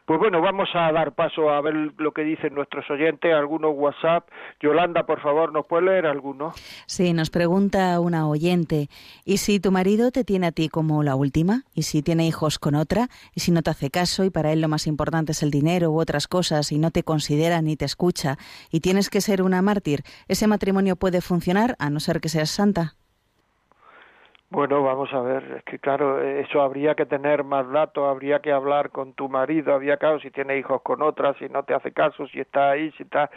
Pues 0.05 0.19
bueno, 0.19 0.39
vamos 0.39 0.69
a 0.75 0.91
dar 0.91 1.13
paso 1.13 1.49
a 1.49 1.59
ver 1.61 1.73
lo 1.97 2.11
que 2.11 2.21
dicen 2.21 2.53
nuestros 2.53 2.87
oyentes, 2.91 3.33
algunos 3.33 3.71
WhatsApp. 3.75 4.29
Yolanda, 4.61 5.07
por 5.07 5.21
favor, 5.21 5.51
¿nos 5.51 5.65
puede 5.65 5.85
leer 5.85 6.05
alguno? 6.05 6.53
Sí, 6.85 7.13
nos 7.13 7.31
pregunta 7.31 7.99
una 7.99 8.27
oyente, 8.27 8.89
¿y 9.25 9.37
si 9.37 9.59
tu 9.59 9.71
marido 9.71 10.11
te 10.11 10.23
tiene 10.23 10.47
a 10.47 10.51
ti 10.51 10.69
como 10.69 11.01
la 11.01 11.15
última? 11.15 11.63
¿Y 11.73 11.81
si 11.81 12.03
tiene 12.03 12.27
hijos 12.27 12.59
con 12.59 12.75
otra? 12.75 13.07
¿Y 13.33 13.39
si 13.39 13.51
no 13.51 13.63
te 13.63 13.71
hace 13.71 13.89
caso 13.89 14.23
y 14.23 14.29
para 14.29 14.53
él 14.53 14.61
lo 14.61 14.67
más 14.67 14.85
importante 14.85 15.31
es 15.31 15.41
el 15.41 15.49
dinero 15.49 15.89
u 15.89 15.99
otras 15.99 16.27
cosas 16.27 16.71
y 16.71 16.77
no 16.77 16.91
te 16.91 17.01
considera 17.01 17.61
ni 17.63 17.75
te 17.75 17.85
escucha 17.85 18.37
y 18.71 18.81
tienes 18.81 19.09
que 19.09 19.21
ser 19.21 19.41
una 19.41 19.63
mártir? 19.63 20.03
¿Ese 20.27 20.45
matrimonio 20.45 20.95
puede 20.95 21.21
funcionar 21.21 21.75
a 21.79 21.89
no 21.89 21.99
ser 21.99 22.21
que 22.21 22.29
seas 22.29 22.51
santa? 22.51 22.95
Bueno, 24.55 24.81
vamos 24.83 25.13
a 25.13 25.19
ver, 25.19 25.43
es 25.57 25.63
que 25.65 25.79
claro, 25.79 26.21
eso 26.21 26.61
habría 26.61 26.95
que 26.95 27.05
tener 27.05 27.43
más 27.43 27.69
datos, 27.69 28.09
habría 28.09 28.39
que 28.39 28.53
hablar 28.53 28.89
con 28.89 29.11
tu 29.11 29.27
marido, 29.27 29.73
había 29.73 29.97
claro, 29.97 30.17
si 30.21 30.31
tiene 30.31 30.57
hijos 30.57 30.81
con 30.81 31.01
otras, 31.01 31.35
si 31.39 31.49
no 31.49 31.63
te 31.63 31.73
hace 31.73 31.91
caso, 31.91 32.25
si 32.27 32.39
está 32.39 32.69
ahí, 32.69 32.89
si 32.91 33.03
está, 33.03 33.29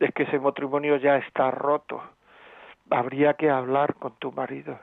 es 0.00 0.12
que 0.12 0.24
ese 0.24 0.40
matrimonio 0.40 0.96
ya 0.96 1.18
está 1.18 1.52
roto. 1.52 2.02
Habría 2.90 3.34
que 3.34 3.48
hablar 3.48 3.94
con 3.94 4.16
tu 4.16 4.32
marido, 4.32 4.76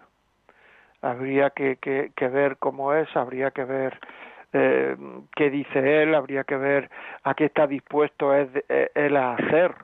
habría 1.02 1.50
que, 1.50 1.76
que, 1.76 2.14
que 2.16 2.30
ver 2.30 2.56
cómo 2.60 2.94
es, 2.94 3.14
habría 3.18 3.52
que 3.52 3.66
ver 3.66 4.00
eh, 4.54 4.96
qué 5.36 5.50
dice 5.50 6.02
él, 6.02 6.16
habría 6.16 6.46
que 6.46 6.56
ver 6.56 6.90
a 7.24 7.34
qué 7.34 7.44
está 7.44 7.68
dispuesto 7.68 8.34
eh, 8.34 8.90
él 8.96 9.18
a 9.18 9.34
hacer. 9.34 9.76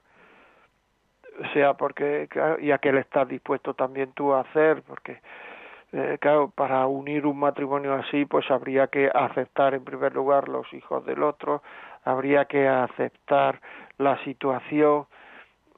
O 1.41 1.47
sea, 1.51 1.73
porque, 1.73 2.29
y 2.61 2.71
a 2.71 2.77
qué 2.77 2.93
le 2.93 3.01
estás 3.01 3.27
dispuesto 3.27 3.73
también 3.73 4.13
tú 4.13 4.31
a 4.33 4.41
hacer, 4.41 4.81
porque, 4.83 5.19
eh, 5.93 6.17
claro, 6.19 6.49
para 6.49 6.87
unir 6.87 7.27
un 7.27 7.37
matrimonio 7.37 7.93
así, 7.93 8.25
pues 8.25 8.49
habría 8.49 8.87
que 8.87 9.11
aceptar 9.13 9.75
en 9.75 9.83
primer 9.83 10.13
lugar 10.15 10.49
los 10.49 10.71
hijos 10.73 11.05
del 11.05 11.21
otro, 11.21 11.61
habría 12.03 12.45
que 12.45 12.67
aceptar 12.67 13.61
la 13.99 14.17
situación, 14.23 15.05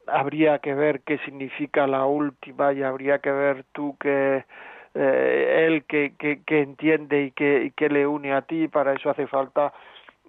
habría 0.07 0.59
que 0.59 0.73
ver 0.73 1.01
qué 1.01 1.17
significa 1.19 1.85
la 1.85 2.05
última 2.05 2.71
y 2.71 2.81
habría 2.81 3.19
que 3.19 3.31
ver 3.31 3.65
tú 3.73 3.97
que 3.99 4.45
eh, 4.93 5.65
él 5.67 5.83
que, 5.83 6.13
que, 6.17 6.41
que, 6.43 6.61
entiende 6.61 7.23
y 7.23 7.31
que, 7.31 7.73
y 7.77 7.89
le 7.89 8.07
une 8.07 8.33
a 8.33 8.43
ti, 8.43 8.69
para 8.69 8.93
eso 8.93 9.09
hace 9.09 9.27
falta 9.27 9.73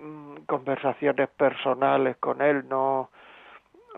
mm, 0.01 0.39
conversaciones 0.47 1.28
personales 1.28 2.16
con 2.16 2.43
él, 2.43 2.68
no 2.68 3.11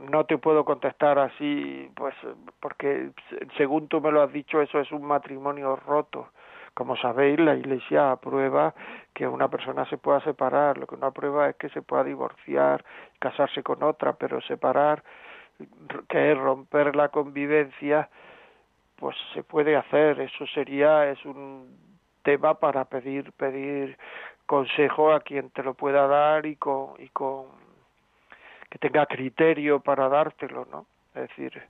no 0.01 0.25
te 0.25 0.39
puedo 0.39 0.65
contestar 0.65 1.19
así, 1.19 1.91
pues 1.95 2.15
porque 2.61 3.11
según 3.57 3.89
tú 3.89 4.01
me 4.01 4.13
lo 4.13 4.23
has 4.23 4.33
dicho, 4.33 4.61
eso 4.61 4.81
es 4.81 4.91
un 4.93 5.05
matrimonio 5.05 5.77
roto. 5.77 6.29
Como 6.75 6.97
sabéis, 6.97 7.41
la 7.41 7.57
Iglesia 7.57 8.13
aprueba 8.13 8.75
que 9.13 9.27
una 9.27 9.49
persona 9.49 9.85
se 9.87 9.99
pueda 9.99 10.21
separar, 10.21 10.79
lo 10.79 10.87
que 10.87 10.97
no 10.97 11.07
aprueba 11.07 11.49
es 11.49 11.57
que 11.57 11.69
se 11.71 11.83
pueda 11.83 12.05
divorciar, 12.05 12.85
casarse 13.19 13.63
con 13.63 13.83
otra, 13.83 14.13
pero 14.13 14.41
separar, 14.43 15.03
que 16.09 16.33
es 16.33 16.39
romper 16.39 16.95
la 16.95 17.09
convivencia, 17.09 18.09
pues 18.99 19.17
se 19.35 19.43
puede 19.43 19.77
hacer 19.77 20.21
eso 20.21 20.47
sería 20.49 21.09
es 21.11 21.25
un 21.25 21.69
tema 22.23 22.55
para 22.55 22.85
pedir 22.85 23.33
pedir 23.33 23.97
consejo 24.47 25.13
a 25.13 25.21
quien 25.21 25.51
te 25.51 25.63
lo 25.63 25.75
pueda 25.75 26.07
dar 26.07 26.47
y 26.47 26.57
con 26.57 26.95
y 26.99 27.09
con 27.11 27.47
que 28.71 28.79
tenga 28.79 29.07
criterio 29.07 29.81
para 29.81 30.09
dártelo 30.09 30.67
no 30.71 30.87
es 31.15 31.29
decir 31.29 31.63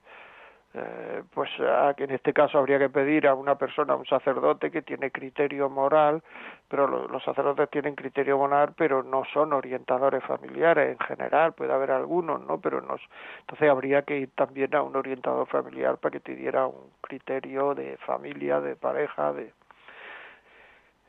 eh, 0.71 1.23
pues 1.33 1.49
en 1.97 2.11
este 2.11 2.31
caso 2.31 2.59
habría 2.59 2.77
que 2.77 2.89
pedir 2.89 3.27
a 3.27 3.33
una 3.33 3.55
persona, 3.55 3.93
a 3.93 3.95
un 3.95 4.05
sacerdote 4.05 4.69
que 4.69 4.83
tiene 4.83 5.09
criterio 5.09 5.67
moral, 5.67 6.21
pero 6.67 6.85
los, 7.07 7.23
sacerdotes 7.23 7.71
tienen 7.71 7.95
criterio 7.95 8.37
moral, 8.37 8.73
pero 8.77 9.01
no 9.01 9.23
son 9.33 9.53
orientadores 9.53 10.23
familiares 10.23 10.91
en 10.91 10.99
general, 10.99 11.53
puede 11.53 11.73
haber 11.73 11.89
algunos, 11.89 12.41
¿no? 12.45 12.61
Pero 12.61 12.81
no, 12.81 12.97
entonces 13.39 13.69
habría 13.69 14.03
que 14.03 14.19
ir 14.19 14.29
también 14.35 14.75
a 14.75 14.83
un 14.83 14.95
orientador 14.95 15.47
familiar 15.47 15.97
para 15.97 16.11
que 16.11 16.19
te 16.19 16.35
diera 16.35 16.67
un 16.67 16.91
criterio 17.01 17.73
de 17.73 17.97
familia, 17.97 18.61
de 18.61 18.75
pareja, 18.75 19.33
de... 19.33 19.51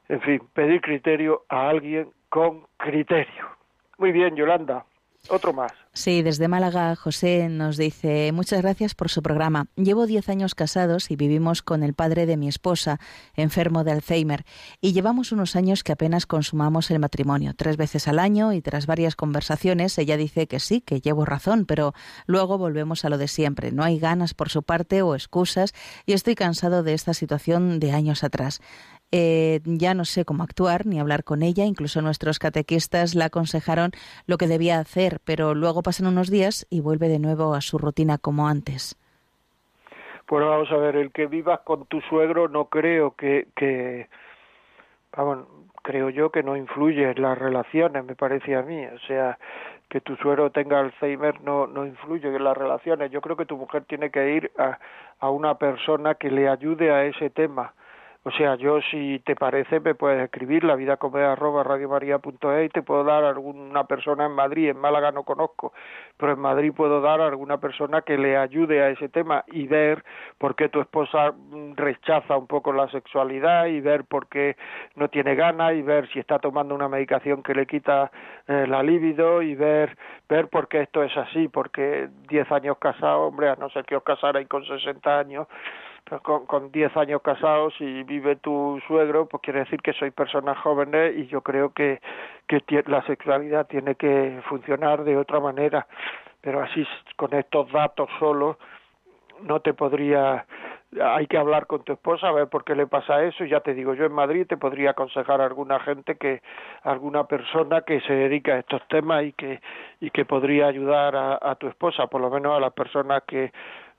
En 0.08 0.22
fin, 0.22 0.40
pedir 0.54 0.80
criterio 0.80 1.44
a 1.50 1.68
alguien 1.68 2.10
con 2.30 2.66
criterio. 2.78 3.46
Muy 3.98 4.10
bien, 4.10 4.34
Yolanda. 4.34 4.86
Otro 5.28 5.52
más. 5.52 5.72
Sí, 5.92 6.22
desde 6.22 6.48
Málaga, 6.48 6.94
José 6.96 7.48
nos 7.48 7.76
dice, 7.76 8.30
muchas 8.32 8.62
gracias 8.62 8.94
por 8.94 9.10
su 9.10 9.22
programa. 9.22 9.66
Llevo 9.76 10.06
diez 10.06 10.28
años 10.28 10.54
casados 10.54 11.10
y 11.10 11.16
vivimos 11.16 11.62
con 11.62 11.82
el 11.82 11.94
padre 11.94 12.26
de 12.26 12.36
mi 12.36 12.48
esposa, 12.48 13.00
enfermo 13.34 13.84
de 13.84 13.92
Alzheimer, 13.92 14.44
y 14.80 14.92
llevamos 14.92 15.32
unos 15.32 15.56
años 15.56 15.82
que 15.82 15.92
apenas 15.92 16.26
consumamos 16.26 16.90
el 16.90 17.00
matrimonio, 17.00 17.54
tres 17.54 17.76
veces 17.76 18.08
al 18.08 18.18
año, 18.18 18.52
y 18.52 18.62
tras 18.62 18.86
varias 18.86 19.16
conversaciones 19.16 19.98
ella 19.98 20.16
dice 20.16 20.46
que 20.46 20.60
sí, 20.60 20.80
que 20.80 21.00
llevo 21.00 21.24
razón, 21.24 21.66
pero 21.66 21.92
luego 22.26 22.56
volvemos 22.56 23.04
a 23.04 23.10
lo 23.10 23.18
de 23.18 23.28
siempre. 23.28 23.72
No 23.72 23.82
hay 23.82 23.98
ganas 23.98 24.32
por 24.32 24.48
su 24.48 24.62
parte 24.62 25.02
o 25.02 25.14
excusas, 25.14 25.74
y 26.06 26.12
estoy 26.12 26.34
cansado 26.34 26.82
de 26.82 26.94
esta 26.94 27.14
situación 27.14 27.80
de 27.80 27.92
años 27.92 28.24
atrás. 28.24 28.60
Eh, 29.12 29.60
ya 29.64 29.94
no 29.94 30.04
sé 30.04 30.24
cómo 30.24 30.44
actuar 30.44 30.86
ni 30.86 31.00
hablar 31.00 31.24
con 31.24 31.42
ella, 31.42 31.64
incluso 31.64 32.00
nuestros 32.00 32.38
catequistas 32.38 33.14
la 33.14 33.26
aconsejaron 33.26 33.90
lo 34.26 34.38
que 34.38 34.46
debía 34.46 34.78
hacer, 34.78 35.18
pero 35.24 35.54
luego 35.54 35.82
pasan 35.82 36.06
unos 36.06 36.30
días 36.30 36.66
y 36.70 36.80
vuelve 36.80 37.08
de 37.08 37.18
nuevo 37.18 37.54
a 37.54 37.60
su 37.60 37.78
rutina 37.78 38.18
como 38.18 38.46
antes. 38.46 38.96
Pues 40.26 40.44
vamos 40.44 40.70
a 40.70 40.76
ver, 40.76 40.94
el 40.94 41.10
que 41.10 41.26
vivas 41.26 41.60
con 41.60 41.86
tu 41.86 42.00
suegro 42.02 42.48
no 42.48 42.66
creo 42.66 43.16
que, 43.16 43.48
que 43.56 44.08
vamos, 45.16 45.44
creo 45.82 46.08
yo 46.10 46.30
que 46.30 46.44
no 46.44 46.56
influye 46.56 47.10
en 47.10 47.20
las 47.20 47.36
relaciones, 47.36 48.04
me 48.04 48.14
parece 48.14 48.54
a 48.54 48.62
mí, 48.62 48.86
o 48.86 48.98
sea, 49.08 49.38
que 49.88 50.00
tu 50.00 50.14
suegro 50.16 50.50
tenga 50.50 50.78
Alzheimer 50.78 51.40
no, 51.40 51.66
no 51.66 51.84
influye 51.84 52.28
en 52.28 52.44
las 52.44 52.56
relaciones, 52.56 53.10
yo 53.10 53.20
creo 53.20 53.36
que 53.36 53.44
tu 53.44 53.56
mujer 53.56 53.84
tiene 53.86 54.10
que 54.10 54.34
ir 54.34 54.52
a, 54.56 54.78
a 55.18 55.30
una 55.30 55.56
persona 55.56 56.14
que 56.14 56.30
le 56.30 56.48
ayude 56.48 56.92
a 56.92 57.04
ese 57.06 57.30
tema, 57.30 57.74
o 58.22 58.30
sea, 58.32 58.56
yo 58.56 58.80
si 58.82 59.18
te 59.20 59.34
parece 59.34 59.80
me 59.80 59.94
puedes 59.94 60.22
escribir 60.22 60.64
la 60.64 60.76
vida 60.76 60.98
arroba 61.00 61.64
y 62.62 62.68
te 62.68 62.82
puedo 62.82 63.02
dar 63.02 63.24
alguna 63.24 63.84
persona 63.84 64.26
en 64.26 64.32
Madrid, 64.32 64.68
en 64.68 64.76
Málaga 64.76 65.10
no 65.10 65.22
conozco, 65.22 65.72
pero 66.18 66.32
en 66.32 66.38
Madrid 66.38 66.72
puedo 66.76 67.00
dar 67.00 67.20
a 67.22 67.28
alguna 67.28 67.58
persona 67.58 68.02
que 68.02 68.18
le 68.18 68.36
ayude 68.36 68.82
a 68.82 68.90
ese 68.90 69.08
tema 69.08 69.44
y 69.48 69.66
ver 69.66 70.04
por 70.36 70.54
qué 70.54 70.68
tu 70.68 70.80
esposa 70.80 71.32
rechaza 71.76 72.36
un 72.36 72.46
poco 72.46 72.72
la 72.72 72.88
sexualidad 72.90 73.66
y 73.66 73.80
ver 73.80 74.04
por 74.04 74.28
qué 74.28 74.56
no 74.96 75.08
tiene 75.08 75.34
ganas 75.34 75.74
y 75.74 75.82
ver 75.82 76.08
si 76.10 76.18
está 76.18 76.38
tomando 76.38 76.74
una 76.74 76.88
medicación 76.88 77.42
que 77.42 77.54
le 77.54 77.66
quita 77.66 78.10
eh, 78.46 78.66
la 78.66 78.82
libido 78.82 79.40
y 79.40 79.54
ver 79.54 79.96
ver 80.30 80.48
por 80.48 80.68
qué 80.68 80.82
esto 80.82 81.02
es 81.02 81.14
así, 81.16 81.48
porque 81.48 82.08
10 82.28 82.52
años 82.52 82.78
casado, 82.78 83.22
hombre, 83.22 83.48
a 83.48 83.56
no 83.56 83.68
ser 83.70 83.84
que 83.84 83.96
os 83.96 84.04
casarais 84.04 84.46
con 84.48 84.64
60 84.64 85.18
años, 85.18 85.48
con, 86.22 86.46
con 86.46 86.72
10 86.72 86.96
años 86.96 87.22
casados 87.22 87.74
y 87.80 88.02
vive 88.02 88.36
tu 88.36 88.80
suegro, 88.86 89.26
pues 89.26 89.42
quiere 89.42 89.60
decir 89.60 89.80
que 89.80 89.92
soy 89.92 90.10
personas 90.10 90.58
jóvenes 90.58 91.16
y 91.16 91.26
yo 91.26 91.42
creo 91.42 91.72
que, 91.72 92.00
que 92.46 92.62
la 92.86 93.02
sexualidad 93.06 93.66
tiene 93.66 93.94
que 93.94 94.40
funcionar 94.48 95.04
de 95.04 95.16
otra 95.16 95.40
manera. 95.40 95.86
Pero 96.40 96.62
así, 96.62 96.86
con 97.16 97.34
estos 97.34 97.70
datos 97.70 98.08
solo, 98.18 98.58
no 99.42 99.60
te 99.60 99.74
podría 99.74 100.46
hay 101.00 101.28
que 101.28 101.38
hablar 101.38 101.66
con 101.68 101.84
tu 101.84 101.92
esposa 101.92 102.28
a 102.28 102.32
ver 102.32 102.48
por 102.48 102.64
qué 102.64 102.74
le 102.74 102.86
pasa 102.86 103.22
eso 103.22 103.44
ya 103.44 103.60
te 103.60 103.74
digo 103.74 103.94
yo 103.94 104.06
en 104.06 104.12
Madrid 104.12 104.46
te 104.46 104.56
podría 104.56 104.90
aconsejar 104.90 105.40
a 105.40 105.46
alguna 105.46 105.78
gente 105.80 106.16
que 106.16 106.42
alguna 106.82 107.24
persona 107.24 107.82
que 107.82 108.00
se 108.00 108.12
dedica 108.12 108.54
a 108.54 108.58
estos 108.58 108.82
temas 108.88 109.24
y 109.24 109.32
que 109.32 109.60
y 110.00 110.10
que 110.10 110.24
podría 110.24 110.66
ayudar 110.66 111.14
a, 111.14 111.38
a 111.40 111.54
tu 111.54 111.68
esposa 111.68 112.08
por 112.08 112.20
lo 112.20 112.28
menos 112.28 112.56
a 112.56 112.60
las 112.60 112.72
personas 112.72 113.22
que 113.24 113.52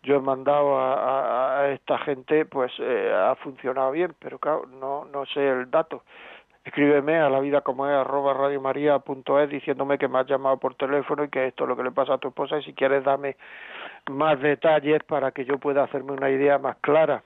yo 0.03 0.15
he 0.15 0.19
mandado 0.19 0.79
a, 0.79 1.69
esta 1.73 1.97
gente, 1.99 2.45
pues 2.45 2.71
eh, 2.79 3.13
ha 3.13 3.35
funcionado 3.35 3.91
bien, 3.91 4.15
pero 4.19 4.39
claro, 4.39 4.65
no, 4.79 5.05
no 5.05 5.25
sé 5.27 5.47
el 5.47 5.69
dato. 5.69 6.03
Escríbeme 6.63 7.19
a 7.19 7.29
la 7.29 7.39
vida 7.39 7.61
como 7.61 7.87
es 7.87 7.93
arroba 7.93 8.33
radiomaria.es 8.33 9.49
diciéndome 9.49 9.97
que 9.97 10.07
me 10.07 10.19
has 10.19 10.27
llamado 10.27 10.57
por 10.57 10.75
teléfono 10.75 11.23
y 11.23 11.29
que 11.29 11.47
esto 11.47 11.63
es 11.63 11.69
lo 11.69 11.75
que 11.75 11.83
le 11.83 11.91
pasa 11.91 12.15
a 12.15 12.17
tu 12.19 12.27
esposa 12.27 12.59
y 12.59 12.63
si 12.63 12.73
quieres 12.73 13.03
dame 13.03 13.35
más 14.11 14.39
detalles 14.39 15.03
para 15.03 15.31
que 15.31 15.43
yo 15.45 15.57
pueda 15.57 15.83
hacerme 15.83 16.11
una 16.11 16.29
idea 16.29 16.59
más 16.59 16.77
clara. 16.77 17.23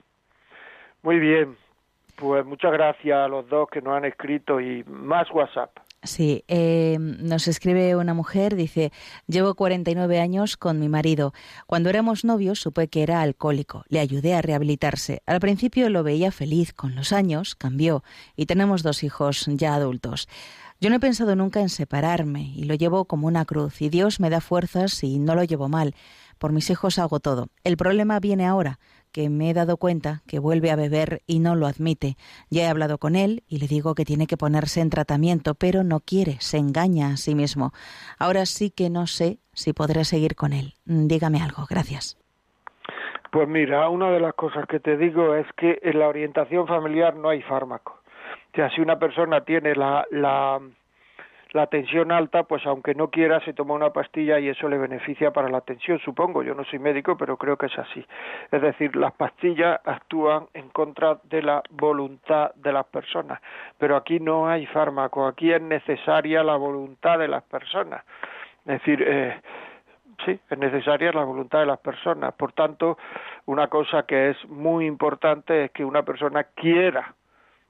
Muy 1.01 1.19
bien, 1.19 1.57
pues 2.15 2.45
muchas 2.45 2.71
gracias 2.71 3.17
a 3.17 3.27
los 3.27 3.47
dos 3.49 3.69
que 3.69 3.81
nos 3.81 3.97
han 3.97 4.05
escrito 4.05 4.61
y 4.61 4.83
más 4.85 5.29
WhatsApp. 5.31 5.84
Sí, 6.05 6.43
eh, 6.47 6.97
nos 6.99 7.47
escribe 7.47 7.95
una 7.95 8.13
mujer, 8.13 8.55
dice, 8.55 8.91
llevo 9.27 9.55
49 9.55 10.19
años 10.19 10.57
con 10.57 10.79
mi 10.79 10.89
marido. 10.89 11.33
Cuando 11.65 11.89
éramos 11.89 12.23
novios 12.23 12.59
supe 12.59 12.87
que 12.87 13.03
era 13.03 13.21
alcohólico. 13.21 13.83
Le 13.89 13.99
ayudé 13.99 14.35
a 14.35 14.41
rehabilitarse. 14.41 15.21
Al 15.25 15.39
principio 15.39 15.89
lo 15.89 16.03
veía 16.03 16.31
feliz, 16.31 16.73
con 16.73 16.95
los 16.95 17.11
años 17.11 17.55
cambió 17.55 18.03
y 18.35 18.45
tenemos 18.45 18.83
dos 18.83 19.03
hijos 19.03 19.45
ya 19.47 19.75
adultos. 19.75 20.27
Yo 20.81 20.89
no 20.89 20.97
he 20.97 20.99
pensado 20.99 21.35
nunca 21.35 21.61
en 21.61 21.69
separarme 21.69 22.53
y 22.55 22.65
lo 22.65 22.75
llevo 22.75 23.05
como 23.05 23.27
una 23.27 23.45
cruz 23.45 23.81
y 23.81 23.89
Dios 23.89 24.19
me 24.19 24.29
da 24.29 24.41
fuerzas 24.41 25.03
y 25.03 25.19
no 25.19 25.33
lo 25.33 25.43
llevo 25.43 25.69
mal. 25.69 25.95
Por 26.37 26.51
mis 26.51 26.69
hijos 26.69 26.99
hago 26.99 27.19
todo. 27.19 27.47
El 27.63 27.77
problema 27.77 28.19
viene 28.19 28.45
ahora 28.45 28.79
que 29.15 29.29
me 29.29 29.49
he 29.49 29.53
dado 29.53 29.77
cuenta 29.77 30.23
que 30.27 30.39
vuelve 30.39 30.71
a 30.71 30.75
beber 30.75 31.21
y 31.25 31.39
no 31.39 31.55
lo 31.55 31.67
admite. 31.67 32.17
Ya 32.49 32.63
he 32.63 32.67
hablado 32.67 32.97
con 32.97 33.15
él 33.15 33.43
y 33.47 33.59
le 33.59 33.67
digo 33.67 33.95
que 33.95 34.03
tiene 34.03 34.27
que 34.27 34.35
ponerse 34.35 34.81
en 34.81 34.89
tratamiento, 34.89 35.55
pero 35.55 35.85
no 35.85 36.01
quiere, 36.01 36.33
se 36.39 36.57
engaña 36.57 37.13
a 37.13 37.15
sí 37.15 37.33
mismo. 37.33 37.71
Ahora 38.19 38.45
sí 38.45 38.71
que 38.71 38.89
no 38.89 39.07
sé 39.07 39.37
si 39.53 39.71
podré 39.71 40.03
seguir 40.03 40.35
con 40.35 40.51
él. 40.51 40.73
Dígame 40.83 41.41
algo, 41.41 41.63
gracias. 41.69 42.17
Pues 43.31 43.47
mira, 43.47 43.87
una 43.87 44.11
de 44.11 44.19
las 44.19 44.33
cosas 44.33 44.65
que 44.67 44.81
te 44.81 44.97
digo 44.97 45.33
es 45.33 45.47
que 45.55 45.79
en 45.81 45.97
la 45.97 46.09
orientación 46.09 46.67
familiar 46.67 47.15
no 47.15 47.29
hay 47.29 47.41
fármaco. 47.43 48.01
O 48.51 48.55
sea, 48.55 48.69
si 48.71 48.81
una 48.81 48.99
persona 48.99 49.45
tiene 49.45 49.75
la, 49.75 50.05
la 50.11 50.59
la 51.55 51.67
tensión 51.67 52.11
alta, 52.11 52.43
pues 52.43 52.65
aunque 52.65 52.93
no 52.95 53.09
quiera, 53.09 53.39
se 53.39 53.53
toma 53.53 53.75
una 53.75 53.91
pastilla 53.91 54.39
y 54.39 54.49
eso 54.49 54.67
le 54.67 54.77
beneficia 54.77 55.31
para 55.31 55.49
la 55.49 55.61
tensión, 55.61 55.99
supongo. 55.99 56.43
Yo 56.43 56.53
no 56.53 56.65
soy 56.65 56.79
médico, 56.79 57.15
pero 57.15 57.37
creo 57.37 57.55
que 57.55 57.67
es 57.67 57.79
así. 57.79 58.05
Es 58.51 58.61
decir, 58.61 58.93
las 58.97 59.13
pastillas 59.13 59.79
actúan 59.85 60.47
en 60.53 60.67
contra 60.69 61.17
de 61.23 61.41
la 61.41 61.63
voluntad 61.69 62.53
de 62.55 62.73
las 62.73 62.85
personas, 62.87 63.39
pero 63.77 63.95
aquí 63.95 64.19
no 64.19 64.49
hay 64.49 64.65
fármaco, 64.65 65.25
aquí 65.25 65.53
es 65.53 65.61
necesaria 65.61 66.43
la 66.43 66.57
voluntad 66.57 67.19
de 67.19 67.29
las 67.29 67.43
personas. 67.43 68.03
Es 68.65 68.79
decir, 68.79 69.01
eh, 69.07 69.39
sí, 70.25 70.37
es 70.49 70.57
necesaria 70.57 71.13
la 71.13 71.23
voluntad 71.23 71.59
de 71.59 71.67
las 71.67 71.79
personas. 71.79 72.33
Por 72.33 72.51
tanto, 72.51 72.97
una 73.45 73.67
cosa 73.67 74.03
que 74.03 74.31
es 74.31 74.49
muy 74.49 74.85
importante 74.85 75.65
es 75.65 75.71
que 75.71 75.85
una 75.85 76.03
persona 76.03 76.43
quiera 76.53 77.15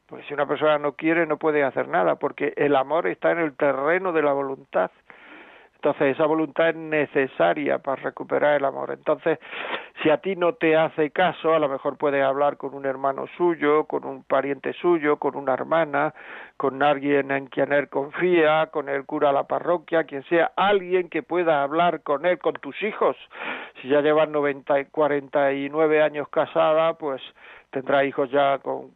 Porque 0.07 0.25
si 0.25 0.33
una 0.33 0.45
persona 0.45 0.77
no 0.77 0.93
quiere, 0.93 1.25
no 1.25 1.37
puede 1.37 1.63
hacer 1.63 1.87
nada, 1.87 2.15
porque 2.15 2.53
el 2.57 2.75
amor 2.75 3.07
está 3.07 3.31
en 3.31 3.39
el 3.39 3.55
terreno 3.55 4.11
de 4.11 4.21
la 4.21 4.33
voluntad. 4.33 4.91
Entonces, 5.75 6.15
esa 6.15 6.25
voluntad 6.25 6.69
es 6.69 6.75
necesaria 6.75 7.77
para 7.77 8.01
recuperar 8.01 8.55
el 8.55 8.65
amor. 8.65 8.89
Entonces, 8.91 9.37
si 10.01 10.09
a 10.09 10.17
ti 10.17 10.35
no 10.35 10.53
te 10.53 10.75
hace 10.75 11.11
caso, 11.11 11.53
a 11.53 11.59
lo 11.59 11.69
mejor 11.69 11.95
puedes 11.97 12.23
hablar 12.23 12.57
con 12.57 12.73
un 12.73 12.85
hermano 12.85 13.27
suyo, 13.37 13.83
con 13.83 14.03
un 14.03 14.23
pariente 14.23 14.73
suyo, 14.73 15.17
con 15.17 15.35
una 15.35 15.53
hermana, 15.53 16.13
con 16.57 16.81
alguien 16.81 17.29
en 17.29 17.45
quien 17.47 17.71
él 17.71 17.87
confía, 17.89 18.67
con 18.71 18.89
el 18.89 19.05
cura 19.05 19.27
de 19.27 19.35
la 19.35 19.43
parroquia, 19.43 20.05
quien 20.05 20.23
sea, 20.23 20.51
alguien 20.55 21.07
que 21.07 21.21
pueda 21.21 21.61
hablar 21.61 22.01
con 22.01 22.25
él, 22.25 22.39
con 22.39 22.53
tus 22.53 22.81
hijos. 22.81 23.15
Si 23.81 23.87
ya 23.87 24.01
llevan 24.01 24.31
90, 24.31 24.85
49 24.85 26.01
años 26.01 26.27
casada, 26.29 26.95
pues 26.95 27.21
tendrá 27.69 28.03
hijos 28.05 28.31
ya 28.31 28.57
con 28.57 28.89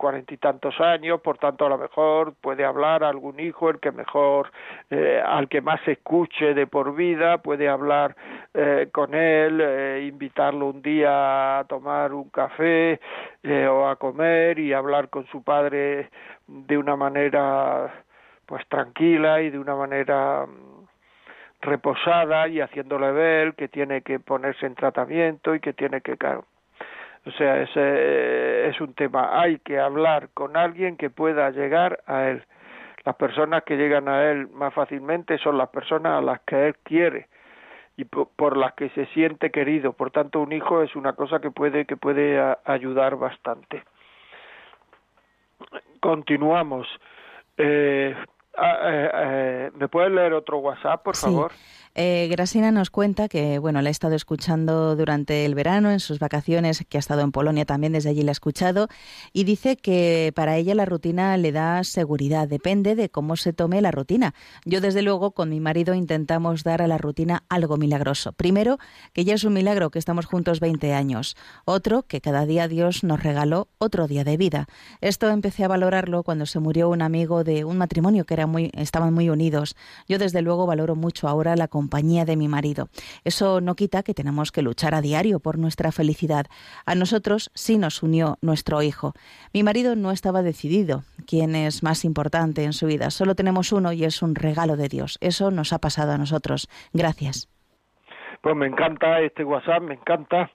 cuarenta 0.00 0.32
y 0.32 0.38
tantos 0.38 0.80
años, 0.80 1.20
por 1.20 1.36
tanto 1.36 1.66
a 1.66 1.68
lo 1.68 1.76
mejor 1.76 2.32
puede 2.40 2.64
hablar 2.64 3.04
algún 3.04 3.38
hijo, 3.38 3.68
el 3.68 3.80
que 3.80 3.92
mejor, 3.92 4.50
eh, 4.88 5.22
al 5.22 5.46
que 5.46 5.60
más 5.60 5.86
escuche 5.86 6.54
de 6.54 6.66
por 6.66 6.94
vida, 6.94 7.36
puede 7.42 7.68
hablar 7.68 8.16
eh, 8.54 8.88
con 8.92 9.14
él, 9.14 9.60
eh, 9.60 10.06
invitarlo 10.10 10.68
un 10.68 10.80
día 10.80 11.58
a 11.58 11.64
tomar 11.64 12.14
un 12.14 12.30
café 12.30 12.98
o 13.68 13.86
a 13.86 13.96
comer 13.96 14.58
y 14.58 14.72
hablar 14.72 15.10
con 15.10 15.26
su 15.26 15.42
padre 15.42 16.08
de 16.46 16.78
una 16.78 16.96
manera 16.96 18.04
pues 18.46 18.66
tranquila 18.68 19.42
y 19.42 19.50
de 19.50 19.58
una 19.58 19.74
manera 19.76 20.46
mm, 20.46 20.86
reposada 21.60 22.48
y 22.48 22.60
haciéndole 22.62 23.12
ver 23.12 23.54
que 23.54 23.68
tiene 23.68 24.00
que 24.00 24.18
ponerse 24.18 24.64
en 24.64 24.74
tratamiento 24.74 25.54
y 25.54 25.60
que 25.60 25.74
tiene 25.74 26.00
que 26.00 26.16
o 27.26 27.30
sea, 27.32 27.60
ese 27.62 28.68
es 28.68 28.80
un 28.80 28.94
tema. 28.94 29.40
Hay 29.40 29.58
que 29.58 29.78
hablar 29.78 30.30
con 30.32 30.56
alguien 30.56 30.96
que 30.96 31.10
pueda 31.10 31.50
llegar 31.50 32.02
a 32.06 32.28
él. 32.28 32.44
Las 33.04 33.16
personas 33.16 33.62
que 33.64 33.76
llegan 33.76 34.08
a 34.08 34.30
él 34.30 34.48
más 34.48 34.72
fácilmente 34.74 35.38
son 35.38 35.58
las 35.58 35.68
personas 35.68 36.18
a 36.18 36.22
las 36.22 36.40
que 36.40 36.68
él 36.68 36.76
quiere 36.82 37.28
y 37.96 38.04
por, 38.04 38.56
las 38.56 38.72
que 38.74 38.88
se 38.90 39.06
siente 39.06 39.50
querido. 39.50 39.92
Por 39.92 40.10
tanto, 40.10 40.40
un 40.40 40.52
hijo 40.52 40.82
es 40.82 40.96
una 40.96 41.12
cosa 41.12 41.40
que 41.40 41.50
puede 41.50 41.84
que 41.84 41.96
puede 41.96 42.40
ayudar 42.64 43.16
bastante. 43.16 43.82
Continuamos. 46.00 46.88
Eh, 47.58 48.14
ah, 48.56 48.78
eh, 48.84 49.10
eh, 49.14 49.70
¿Me 49.74 49.88
puedes 49.88 50.10
leer 50.12 50.32
otro 50.32 50.58
WhatsApp, 50.58 51.02
por 51.02 51.16
favor? 51.16 51.52
Eh, 51.96 52.28
Grasina 52.30 52.70
nos 52.70 52.90
cuenta 52.90 53.28
que, 53.28 53.58
bueno, 53.58 53.82
la 53.82 53.88
ha 53.88 53.90
estado 53.90 54.14
escuchando 54.14 54.94
durante 54.94 55.44
el 55.44 55.56
verano, 55.56 55.90
en 55.90 55.98
sus 55.98 56.20
vacaciones, 56.20 56.84
que 56.88 56.98
ha 56.98 57.00
estado 57.00 57.22
en 57.22 57.32
Polonia 57.32 57.64
también, 57.64 57.92
desde 57.92 58.10
allí 58.10 58.22
la 58.22 58.30
ha 58.30 58.32
escuchado, 58.32 58.88
y 59.32 59.42
dice 59.42 59.76
que 59.76 60.32
para 60.36 60.56
ella 60.56 60.74
la 60.76 60.84
rutina 60.84 61.36
le 61.36 61.50
da 61.50 61.82
seguridad, 61.82 62.46
depende 62.46 62.94
de 62.94 63.08
cómo 63.08 63.36
se 63.36 63.52
tome 63.52 63.80
la 63.80 63.90
rutina. 63.90 64.34
Yo, 64.64 64.80
desde 64.80 65.02
luego, 65.02 65.32
con 65.32 65.48
mi 65.48 65.58
marido 65.58 65.94
intentamos 65.94 66.62
dar 66.62 66.80
a 66.80 66.86
la 66.86 66.96
rutina 66.96 67.42
algo 67.48 67.76
milagroso. 67.76 68.32
Primero, 68.32 68.78
que 69.12 69.24
ya 69.24 69.34
es 69.34 69.42
un 69.42 69.54
milagro 69.54 69.90
que 69.90 69.98
estamos 69.98 70.26
juntos 70.26 70.60
20 70.60 70.94
años. 70.94 71.36
Otro, 71.64 72.04
que 72.04 72.20
cada 72.20 72.46
día 72.46 72.68
Dios 72.68 73.02
nos 73.02 73.22
regaló 73.22 73.68
otro 73.78 74.06
día 74.06 74.22
de 74.22 74.36
vida. 74.36 74.66
Esto 75.00 75.28
empecé 75.28 75.64
a 75.64 75.68
valorarlo 75.68 76.22
cuando 76.22 76.46
se 76.46 76.60
murió 76.60 76.88
un 76.88 77.02
amigo 77.02 77.42
de 77.42 77.64
un 77.64 77.78
matrimonio 77.78 78.24
que 78.24 78.34
era 78.34 78.46
muy, 78.46 78.70
estaban 78.74 79.12
muy 79.12 79.28
unidos. 79.28 79.74
Yo, 80.08 80.18
desde 80.18 80.40
luego, 80.40 80.66
valoro 80.66 80.94
mucho 80.94 81.26
ahora 81.26 81.56
la 81.56 81.66
compañía 81.80 82.26
de 82.26 82.36
mi 82.36 82.46
marido. 82.46 82.88
Eso 83.24 83.62
no 83.62 83.74
quita 83.74 84.02
que 84.02 84.12
tenemos 84.12 84.52
que 84.52 84.60
luchar 84.60 84.94
a 84.94 85.00
diario 85.00 85.40
por 85.40 85.56
nuestra 85.56 85.92
felicidad. 85.92 86.44
A 86.84 86.94
nosotros 86.94 87.50
sí 87.54 87.78
nos 87.78 88.02
unió 88.02 88.36
nuestro 88.42 88.82
hijo. 88.82 89.14
Mi 89.54 89.62
marido 89.62 89.96
no 89.96 90.10
estaba 90.10 90.42
decidido 90.42 91.04
quién 91.26 91.54
es 91.54 91.82
más 91.82 92.04
importante 92.04 92.64
en 92.64 92.74
su 92.74 92.86
vida. 92.86 93.08
Solo 93.10 93.34
tenemos 93.34 93.72
uno 93.72 93.92
y 93.94 94.04
es 94.04 94.20
un 94.20 94.34
regalo 94.34 94.76
de 94.76 94.88
Dios. 94.88 95.16
Eso 95.22 95.50
nos 95.50 95.72
ha 95.72 95.78
pasado 95.78 96.12
a 96.12 96.18
nosotros. 96.18 96.68
Gracias. 96.92 97.48
Pues 98.42 98.54
me 98.54 98.66
encanta 98.66 99.20
este 99.20 99.42
WhatsApp, 99.42 99.82
me 99.82 99.94
encanta. 99.94 100.50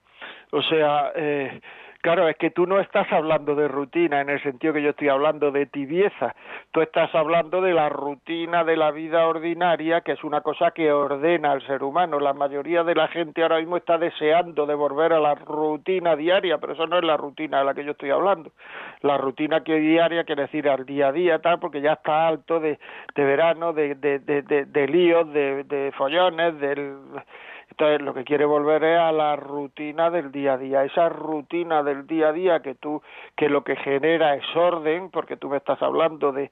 O 0.52 0.62
sea, 0.62 1.10
eh, 1.16 1.60
Claro, 2.06 2.28
es 2.28 2.36
que 2.36 2.52
tú 2.52 2.68
no 2.68 2.78
estás 2.78 3.10
hablando 3.10 3.56
de 3.56 3.66
rutina 3.66 4.20
en 4.20 4.30
el 4.30 4.40
sentido 4.40 4.72
que 4.72 4.80
yo 4.80 4.90
estoy 4.90 5.08
hablando 5.08 5.50
de 5.50 5.66
tibieza. 5.66 6.36
Tú 6.70 6.80
estás 6.80 7.12
hablando 7.16 7.60
de 7.60 7.74
la 7.74 7.88
rutina 7.88 8.62
de 8.62 8.76
la 8.76 8.92
vida 8.92 9.26
ordinaria, 9.26 10.02
que 10.02 10.12
es 10.12 10.22
una 10.22 10.40
cosa 10.40 10.70
que 10.70 10.92
ordena 10.92 11.50
al 11.50 11.66
ser 11.66 11.82
humano. 11.82 12.20
La 12.20 12.32
mayoría 12.32 12.84
de 12.84 12.94
la 12.94 13.08
gente 13.08 13.42
ahora 13.42 13.58
mismo 13.58 13.76
está 13.76 13.98
deseando 13.98 14.66
de 14.66 14.76
volver 14.76 15.14
a 15.14 15.18
la 15.18 15.34
rutina 15.34 16.14
diaria, 16.14 16.58
pero 16.58 16.74
eso 16.74 16.86
no 16.86 16.96
es 16.96 17.02
la 17.02 17.16
rutina 17.16 17.58
de 17.58 17.64
la 17.64 17.74
que 17.74 17.84
yo 17.84 17.90
estoy 17.90 18.10
hablando. 18.10 18.52
La 19.00 19.18
rutina 19.18 19.64
que 19.64 19.74
diaria 19.74 20.22
quiere 20.22 20.42
decir 20.42 20.68
al 20.68 20.86
día 20.86 21.08
a 21.08 21.12
día, 21.12 21.40
tal, 21.40 21.58
porque 21.58 21.80
ya 21.80 21.94
está 21.94 22.28
alto 22.28 22.60
de, 22.60 22.78
verano, 23.16 23.72
de, 23.72 23.96
de 23.96 24.86
líos, 24.86 25.32
de, 25.32 25.64
de 25.64 25.90
follones, 25.90 26.56
del 26.60 26.98
entonces 27.78 28.00
lo 28.00 28.14
que 28.14 28.24
quiere 28.24 28.46
volver 28.46 28.82
es 28.84 28.98
a 28.98 29.12
la 29.12 29.36
rutina 29.36 30.08
del 30.08 30.32
día 30.32 30.54
a 30.54 30.56
día, 30.56 30.84
esa 30.84 31.10
rutina 31.10 31.82
del 31.82 32.06
día 32.06 32.28
a 32.28 32.32
día 32.32 32.60
que 32.60 32.74
tú, 32.74 33.02
que 33.36 33.50
lo 33.50 33.64
que 33.64 33.76
genera 33.76 34.34
es 34.34 34.44
orden, 34.56 35.10
porque 35.10 35.36
tú 35.36 35.50
me 35.50 35.58
estás 35.58 35.82
hablando 35.82 36.32
de 36.32 36.50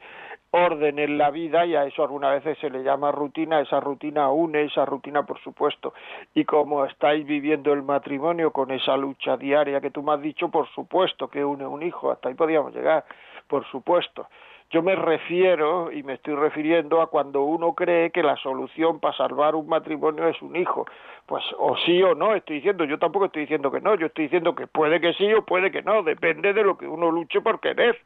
orden 0.51 0.99
en 0.99 1.17
la 1.17 1.31
vida 1.31 1.65
y 1.65 1.77
a 1.77 1.87
eso 1.87 2.03
algunas 2.03 2.45
veces 2.45 2.59
se 2.59 2.69
le 2.69 2.83
llama 2.83 3.11
rutina, 3.11 3.61
esa 3.61 3.81
rutina 3.81 4.31
une, 4.31 4.65
esa 4.65 4.85
rutina 4.85 5.25
por 5.25 5.41
supuesto. 5.41 5.95
Y 6.35 6.45
como 6.45 6.85
estáis 6.85 7.25
viviendo 7.25 7.73
el 7.73 7.83
matrimonio 7.83 8.53
con 8.53 8.71
esa 8.71 8.95
lucha 8.99 9.39
diaria 9.39 9.81
que 9.81 9.91
tú 9.91 10.03
me 10.03 10.13
has 10.13 10.21
dicho, 10.21 10.51
por 10.51 10.69
supuesto 10.75 11.29
que 11.29 11.43
une 11.43 11.67
un 11.67 11.83
hijo, 11.83 12.11
hasta 12.11 12.29
ahí 12.29 12.35
podíamos 12.35 12.75
llegar, 12.75 13.07
por 13.49 13.65
supuesto. 13.71 14.27
Yo 14.75 14.83
me 14.83 14.97
refiero 14.97 15.93
y 15.93 16.03
me 16.03 16.15
estoy 16.15 16.35
refiriendo 16.35 17.01
a 17.01 17.07
cuando 17.07 17.45
uno 17.45 17.75
cree 17.75 18.11
que 18.11 18.25
la 18.25 18.35
solución 18.35 18.99
para 18.99 19.17
salvar 19.17 19.55
un 19.55 19.69
matrimonio 19.69 20.27
es 20.27 20.43
un 20.43 20.57
hijo. 20.57 20.85
Pues 21.27 21.45
o 21.59 21.77
sí 21.77 22.03
o 22.03 22.17
no, 22.17 22.35
estoy 22.35 22.57
diciendo, 22.57 22.85
yo 22.85 22.99
tampoco 22.99 23.27
estoy 23.27 23.43
diciendo 23.43 23.71
que 23.71 23.81
no, 23.81 23.95
yo 23.95 24.07
estoy 24.07 24.25
diciendo 24.25 24.57
que 24.57 24.67
puede 24.67 25.01
que 25.01 25.13
sí 25.13 25.33
o 25.33 25.45
puede 25.45 25.71
que 25.71 25.83
no, 25.83 26.03
depende 26.03 26.53
de 26.53 26.65
lo 26.65 26.77
que 26.77 26.89
uno 26.89 27.13
luche 27.13 27.41
por 27.41 27.61
querer. 27.61 28.01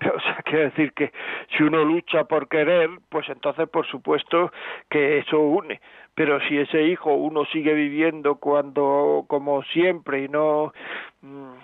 O 0.14 0.20
sea, 0.20 0.42
quiere 0.44 0.64
decir 0.64 0.92
que 0.92 1.12
si 1.56 1.62
uno 1.62 1.82
lucha 1.82 2.24
por 2.24 2.46
querer, 2.48 2.90
pues 3.08 3.26
entonces 3.30 3.66
por 3.66 3.86
supuesto 3.86 4.52
que 4.90 5.16
eso 5.20 5.40
une. 5.40 5.80
Pero 6.14 6.40
si 6.40 6.58
ese 6.58 6.82
hijo 6.82 7.14
uno 7.14 7.46
sigue 7.46 7.72
viviendo 7.72 8.34
cuando 8.34 9.24
como 9.28 9.62
siempre 9.62 10.24
y 10.24 10.28
no 10.28 10.74
mm, 11.22 11.54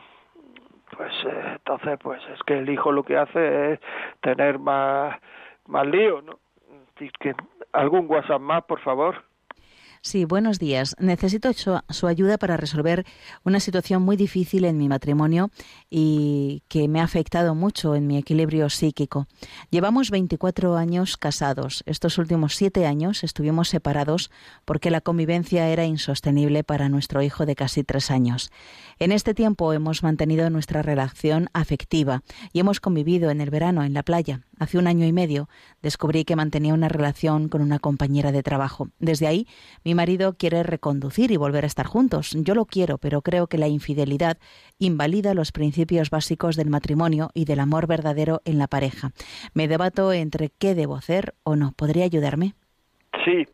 pues 0.96 1.12
eh, 1.24 1.42
entonces 1.56 1.98
pues 2.02 2.22
es 2.32 2.42
que 2.44 2.58
el 2.58 2.68
hijo 2.68 2.92
lo 2.92 3.02
que 3.02 3.16
hace 3.16 3.72
es 3.72 3.80
tener 4.20 4.58
más 4.58 5.16
más 5.66 5.86
lío, 5.86 6.20
¿no? 6.22 6.38
Que, 6.96 7.34
¿Algún 7.72 8.06
WhatsApp 8.10 8.40
más, 8.40 8.64
por 8.64 8.80
favor? 8.80 9.24
Sí, 10.02 10.24
buenos 10.24 10.58
días. 10.58 10.96
Necesito 10.98 11.52
su, 11.52 12.06
ayuda 12.06 12.38
para 12.38 12.56
resolver 12.56 13.04
una 13.44 13.60
situación 13.60 14.00
muy 14.00 14.16
difícil 14.16 14.64
en 14.64 14.78
mi 14.78 14.88
matrimonio 14.88 15.50
y 15.90 16.62
que 16.68 16.88
me 16.88 17.02
ha 17.02 17.04
afectado 17.04 17.54
mucho 17.54 17.94
en 17.94 18.06
mi 18.06 18.16
equilibrio 18.16 18.70
psíquico. 18.70 19.26
Llevamos 19.68 20.10
24 20.10 20.78
años 20.78 21.18
casados. 21.18 21.82
Estos 21.84 22.16
últimos 22.16 22.54
siete 22.54 22.86
años 22.86 23.22
estuvimos 23.24 23.68
separados 23.68 24.30
porque 24.64 24.90
la 24.90 25.02
convivencia 25.02 25.68
era 25.68 25.84
insostenible 25.84 26.64
para 26.64 26.88
nuestro 26.88 27.20
hijo 27.20 27.44
de 27.44 27.54
casi 27.54 27.84
tres 27.84 28.10
años. 28.10 28.50
En 28.98 29.12
este 29.12 29.34
tiempo 29.34 29.74
hemos 29.74 30.02
mantenido 30.02 30.48
nuestra 30.48 30.80
relación 30.80 31.50
afectiva 31.52 32.22
y 32.54 32.60
hemos 32.60 32.80
convivido 32.80 33.30
en 33.30 33.42
el 33.42 33.50
verano 33.50 33.84
en 33.84 33.92
la 33.92 34.02
playa. 34.02 34.40
Hace 34.60 34.76
un 34.76 34.86
año 34.86 35.06
y 35.06 35.12
medio 35.12 35.48
descubrí 35.80 36.26
que 36.26 36.36
mantenía 36.36 36.74
una 36.74 36.90
relación 36.90 37.48
con 37.48 37.62
una 37.62 37.78
compañera 37.78 38.30
de 38.30 38.42
trabajo. 38.42 38.90
Desde 38.98 39.26
ahí, 39.26 39.48
mi 39.84 39.94
marido 39.94 40.34
quiere 40.34 40.62
reconducir 40.62 41.30
y 41.30 41.38
volver 41.38 41.64
a 41.64 41.66
estar 41.66 41.86
juntos. 41.86 42.36
Yo 42.38 42.54
lo 42.54 42.66
quiero, 42.66 42.98
pero 42.98 43.22
creo 43.22 43.46
que 43.46 43.56
la 43.56 43.68
infidelidad 43.68 44.36
invalida 44.78 45.32
los 45.32 45.50
principios 45.50 46.10
básicos 46.10 46.56
del 46.56 46.68
matrimonio 46.68 47.30
y 47.32 47.46
del 47.46 47.58
amor 47.58 47.86
verdadero 47.86 48.42
en 48.44 48.58
la 48.58 48.66
pareja. 48.66 49.12
Me 49.54 49.66
debato 49.66 50.12
entre 50.12 50.50
qué 50.50 50.74
debo 50.74 50.94
hacer 50.94 51.34
o 51.42 51.56
no. 51.56 51.72
¿Podría 51.72 52.04
ayudarme? 52.04 52.54
Sí, 53.24 53.46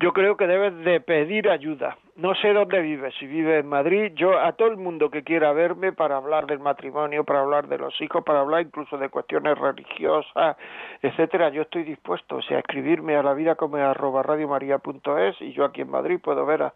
yo 0.00 0.12
creo 0.12 0.36
que 0.36 0.46
debes 0.46 0.76
de 0.84 1.00
pedir 1.00 1.50
ayuda. 1.50 1.96
No 2.14 2.34
sé 2.36 2.52
dónde 2.52 2.80
vives, 2.80 3.14
si 3.18 3.26
vives 3.26 3.60
en 3.60 3.68
Madrid, 3.68 4.12
yo 4.14 4.38
a 4.38 4.52
todo 4.52 4.68
el 4.68 4.76
mundo 4.76 5.10
que 5.10 5.24
quiera 5.24 5.52
verme 5.52 5.92
para 5.92 6.16
hablar 6.16 6.46
del 6.46 6.60
matrimonio, 6.60 7.24
para 7.24 7.40
hablar 7.40 7.66
de 7.68 7.78
los 7.78 8.00
hijos, 8.00 8.24
para 8.24 8.40
hablar 8.40 8.62
incluso 8.62 8.96
de 8.96 9.08
cuestiones 9.08 9.58
religiosas, 9.58 10.56
etcétera, 11.02 11.50
yo 11.50 11.62
estoy 11.62 11.82
dispuesto, 11.82 12.36
o 12.36 12.42
sea, 12.42 12.58
escribirme 12.60 13.16
a 13.16 13.22
la 13.22 13.34
vida 13.34 13.56
como 13.56 13.76
arroba 13.76 14.22
radiomaria.es 14.22 15.40
y 15.40 15.52
yo 15.52 15.64
aquí 15.64 15.80
en 15.80 15.90
Madrid 15.90 16.20
puedo 16.22 16.46
ver 16.46 16.62
a, 16.62 16.74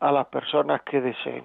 a 0.00 0.12
las 0.12 0.26
personas 0.26 0.82
que 0.82 1.00
deseen. 1.00 1.44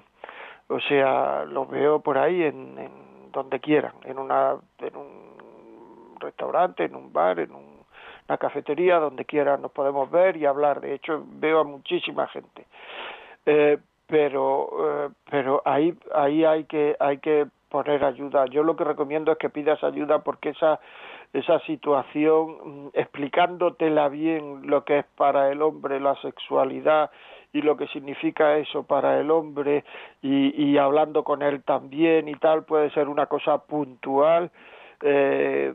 O 0.68 0.80
sea, 0.82 1.46
los 1.46 1.70
veo 1.70 2.02
por 2.02 2.18
ahí 2.18 2.44
en, 2.44 2.78
en 2.78 3.32
donde 3.32 3.60
quieran, 3.60 3.94
en 4.04 4.18
una 4.20 4.56
en 4.80 4.96
un 4.96 6.16
restaurante, 6.20 6.86
en 6.86 6.96
un 6.96 7.12
bar, 7.12 7.40
en 7.40 7.52
un 7.52 7.73
la 8.28 8.38
cafetería, 8.38 9.00
donde 9.00 9.26
quiera 9.26 9.58
nos 9.58 9.72
podemos 9.72 10.10
ver 10.10 10.38
y 10.38 10.46
hablar. 10.46 10.82
De 10.82 10.94
hecho, 10.94 11.24
veo 11.26 11.60
a 11.60 11.64
muchísima 11.64 12.28
gente. 12.28 12.66
Eh, 13.46 13.78
pero 14.08 14.70
eh, 14.80 15.10
pero 15.30 15.62
ahí 15.66 15.98
ahí 16.14 16.46
hay 16.46 16.66
que 16.66 16.96
hay 17.00 17.18
que 17.18 17.48
poner 17.70 18.04
ayuda. 18.04 18.46
Yo 18.46 18.64
lo 18.64 18.76
que 18.76 18.84
recomiendo 18.84 19.32
es 19.32 19.38
que 19.38 19.50
pidas 19.50 19.84
ayuda 19.84 20.20
porque 20.20 20.50
esa 20.50 20.80
esa 21.34 21.60
situación, 21.62 22.58
mm, 22.64 22.88
explicándotela 22.94 24.10
bien 24.10 24.68
lo 24.68 24.84
que 24.86 25.00
es 25.00 25.06
para 25.18 25.52
el 25.52 25.62
hombre 25.62 26.00
la 26.00 26.16
sexualidad 26.22 27.10
y 27.52 27.62
lo 27.62 27.76
que 27.76 27.88
significa 27.88 28.58
eso 28.58 28.84
para 28.84 29.20
el 29.20 29.32
hombre 29.32 29.84
y, 30.22 30.64
y 30.64 30.78
hablando 30.78 31.24
con 31.24 31.42
él 31.42 31.64
también 31.64 32.28
y 32.28 32.36
tal, 32.36 32.66
puede 32.66 32.92
ser 32.92 33.08
una 33.10 33.26
cosa 33.26 33.58
puntual 33.60 34.52
eh, 35.06 35.74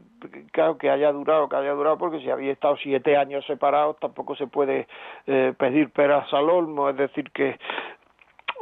claro 0.52 0.78
que 0.78 0.88
haya 0.88 1.12
durado, 1.12 1.48
que 1.48 1.56
haya 1.56 1.72
durado, 1.72 1.98
porque 1.98 2.20
si 2.20 2.30
había 2.30 2.52
estado 2.52 2.76
siete 2.78 3.16
años 3.16 3.44
separados 3.46 3.98
tampoco 4.00 4.34
se 4.36 4.46
puede 4.46 4.88
eh, 5.26 5.52
pedir 5.58 5.90
peras 5.90 6.32
al 6.32 6.48
olmo, 6.48 6.88
es 6.88 6.96
decir 6.96 7.30
que 7.32 7.58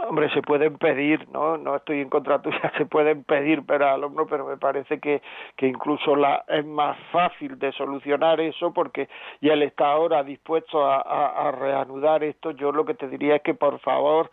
hombre, 0.08 0.28
se 0.30 0.42
pueden 0.42 0.76
pedir, 0.76 1.28
¿no? 1.30 1.56
No 1.56 1.76
estoy 1.76 2.00
en 2.00 2.10
contra 2.10 2.42
tuya, 2.42 2.72
se 2.78 2.84
pueden 2.86 3.22
pedir 3.24 3.64
peras 3.64 3.94
al 3.94 4.04
olmo, 4.04 4.26
pero 4.26 4.44
me 4.44 4.56
parece 4.56 4.98
que, 4.98 5.22
que 5.56 5.68
incluso 5.68 6.16
la, 6.16 6.44
es 6.48 6.66
más 6.66 6.98
fácil 7.12 7.58
de 7.58 7.72
solucionar 7.72 8.40
eso 8.40 8.72
porque 8.72 9.08
ya 9.40 9.52
él 9.52 9.62
está 9.62 9.92
ahora 9.92 10.24
dispuesto 10.24 10.84
a 10.84 11.50
reanudar 11.52 12.24
esto. 12.24 12.50
Yo 12.50 12.72
lo 12.72 12.84
que 12.84 12.94
te 12.94 13.08
diría 13.08 13.36
es 13.36 13.42
que 13.42 13.54
por 13.54 13.78
favor 13.80 14.30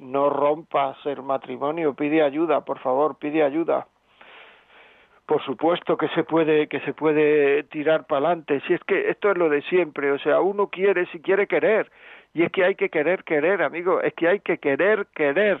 no 0.00 0.30
rompas 0.30 0.96
el 1.04 1.22
matrimonio, 1.22 1.94
pide 1.94 2.22
ayuda, 2.22 2.64
por 2.64 2.78
favor, 2.80 3.16
pide 3.18 3.42
ayuda 3.42 3.86
por 5.26 5.42
supuesto 5.44 5.96
que 5.96 6.08
se 6.08 6.24
puede 6.24 6.68
que 6.68 6.80
se 6.80 6.92
puede 6.92 7.62
tirar 7.64 8.06
para 8.06 8.26
adelante 8.26 8.60
si 8.66 8.74
es 8.74 8.80
que 8.84 9.08
esto 9.10 9.30
es 9.30 9.38
lo 9.38 9.48
de 9.48 9.62
siempre 9.62 10.12
o 10.12 10.18
sea 10.18 10.40
uno 10.40 10.68
quiere 10.68 11.06
si 11.06 11.20
quiere 11.20 11.46
querer 11.46 11.90
y 12.34 12.42
es 12.42 12.52
que 12.52 12.64
hay 12.64 12.74
que 12.74 12.90
querer 12.90 13.24
querer 13.24 13.62
amigo 13.62 14.00
es 14.00 14.12
que 14.14 14.28
hay 14.28 14.40
que 14.40 14.58
querer 14.58 15.06
querer 15.14 15.60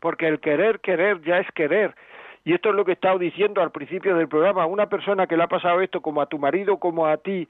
porque 0.00 0.28
el 0.28 0.40
querer 0.40 0.80
querer 0.80 1.20
ya 1.22 1.38
es 1.38 1.50
querer. 1.52 1.94
Y 2.44 2.54
esto 2.54 2.68
es 2.68 2.76
lo 2.76 2.84
que 2.84 2.92
he 2.92 2.94
estado 2.94 3.18
diciendo 3.18 3.60
al 3.60 3.72
principio 3.72 4.14
del 4.14 4.28
programa 4.28 4.66
una 4.66 4.86
persona 4.86 5.26
que 5.26 5.36
le 5.36 5.42
ha 5.42 5.48
pasado 5.48 5.80
esto 5.80 6.00
como 6.00 6.20
a 6.20 6.26
tu 6.26 6.38
marido 6.38 6.76
como 6.76 7.06
a 7.06 7.16
ti 7.16 7.48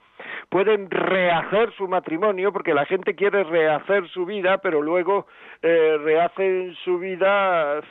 pueden 0.48 0.90
rehacer 0.90 1.70
su 1.74 1.86
matrimonio 1.86 2.50
porque 2.50 2.72
la 2.72 2.86
gente 2.86 3.14
quiere 3.14 3.44
rehacer 3.44 4.08
su 4.08 4.24
vida 4.24 4.56
pero 4.56 4.80
luego 4.80 5.26
eh, 5.60 5.98
rehacen 6.02 6.74
su 6.82 6.98
vida 6.98 7.82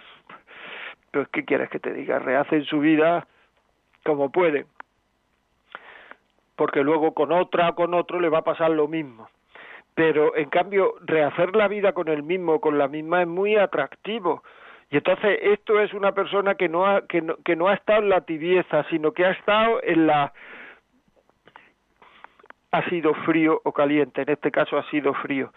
pues, 1.15 1.29
¿qué 1.29 1.45
quieres 1.45 1.69
que 1.69 1.79
te 1.79 1.93
diga? 1.93 2.19
Rehacen 2.19 2.65
su 2.65 2.79
vida 2.79 3.25
como 4.03 4.31
pueden. 4.31 4.65
Porque 6.57 6.83
luego 6.83 7.13
con 7.13 7.31
otra 7.31 7.69
o 7.69 7.75
con 7.75 7.93
otro 7.93 8.19
le 8.19 8.27
va 8.27 8.39
a 8.39 8.43
pasar 8.43 8.71
lo 8.71 8.89
mismo. 8.89 9.29
Pero 9.93 10.35
en 10.35 10.49
cambio, 10.49 10.95
rehacer 11.05 11.55
la 11.55 11.69
vida 11.69 11.93
con 11.93 12.09
el 12.09 12.21
mismo, 12.21 12.59
con 12.59 12.77
la 12.77 12.89
misma, 12.89 13.21
es 13.21 13.27
muy 13.29 13.55
atractivo. 13.55 14.43
Y 14.89 14.97
entonces 14.97 15.39
esto 15.41 15.79
es 15.79 15.93
una 15.93 16.11
persona 16.11 16.55
que 16.55 16.67
no 16.67 16.85
ha, 16.85 17.07
que 17.07 17.21
no, 17.21 17.37
que 17.45 17.55
no 17.55 17.69
ha 17.69 17.75
estado 17.75 18.01
en 18.01 18.09
la 18.09 18.21
tibieza, 18.21 18.83
sino 18.89 19.13
que 19.13 19.25
ha 19.25 19.31
estado 19.31 19.81
en 19.83 20.07
la 20.07 20.33
ha 22.77 22.89
sido 22.89 23.13
frío 23.13 23.61
o 23.63 23.71
caliente, 23.71 24.21
en 24.21 24.29
este 24.29 24.51
caso 24.51 24.77
ha 24.77 24.89
sido 24.89 25.13
frío, 25.13 25.51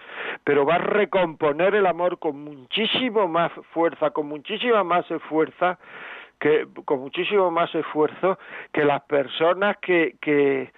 pero 0.45 0.65
va 0.65 0.77
a 0.77 0.79
recomponer 0.79 1.75
el 1.75 1.87
amor 1.87 2.19
con 2.19 2.43
muchísimo 2.43 3.29
más 3.29 3.53
fuerza, 3.73 4.11
con 4.11 4.27
muchísima 4.27 4.85
más 4.85 5.07
fuerza, 5.29 5.79
que 6.39 6.67
con 6.85 7.01
muchísimo 7.01 7.51
más 7.51 7.75
esfuerzo 7.75 8.39
que 8.73 8.85
las 8.85 9.03
personas 9.03 9.77
que, 9.79 10.17
que 10.21 10.73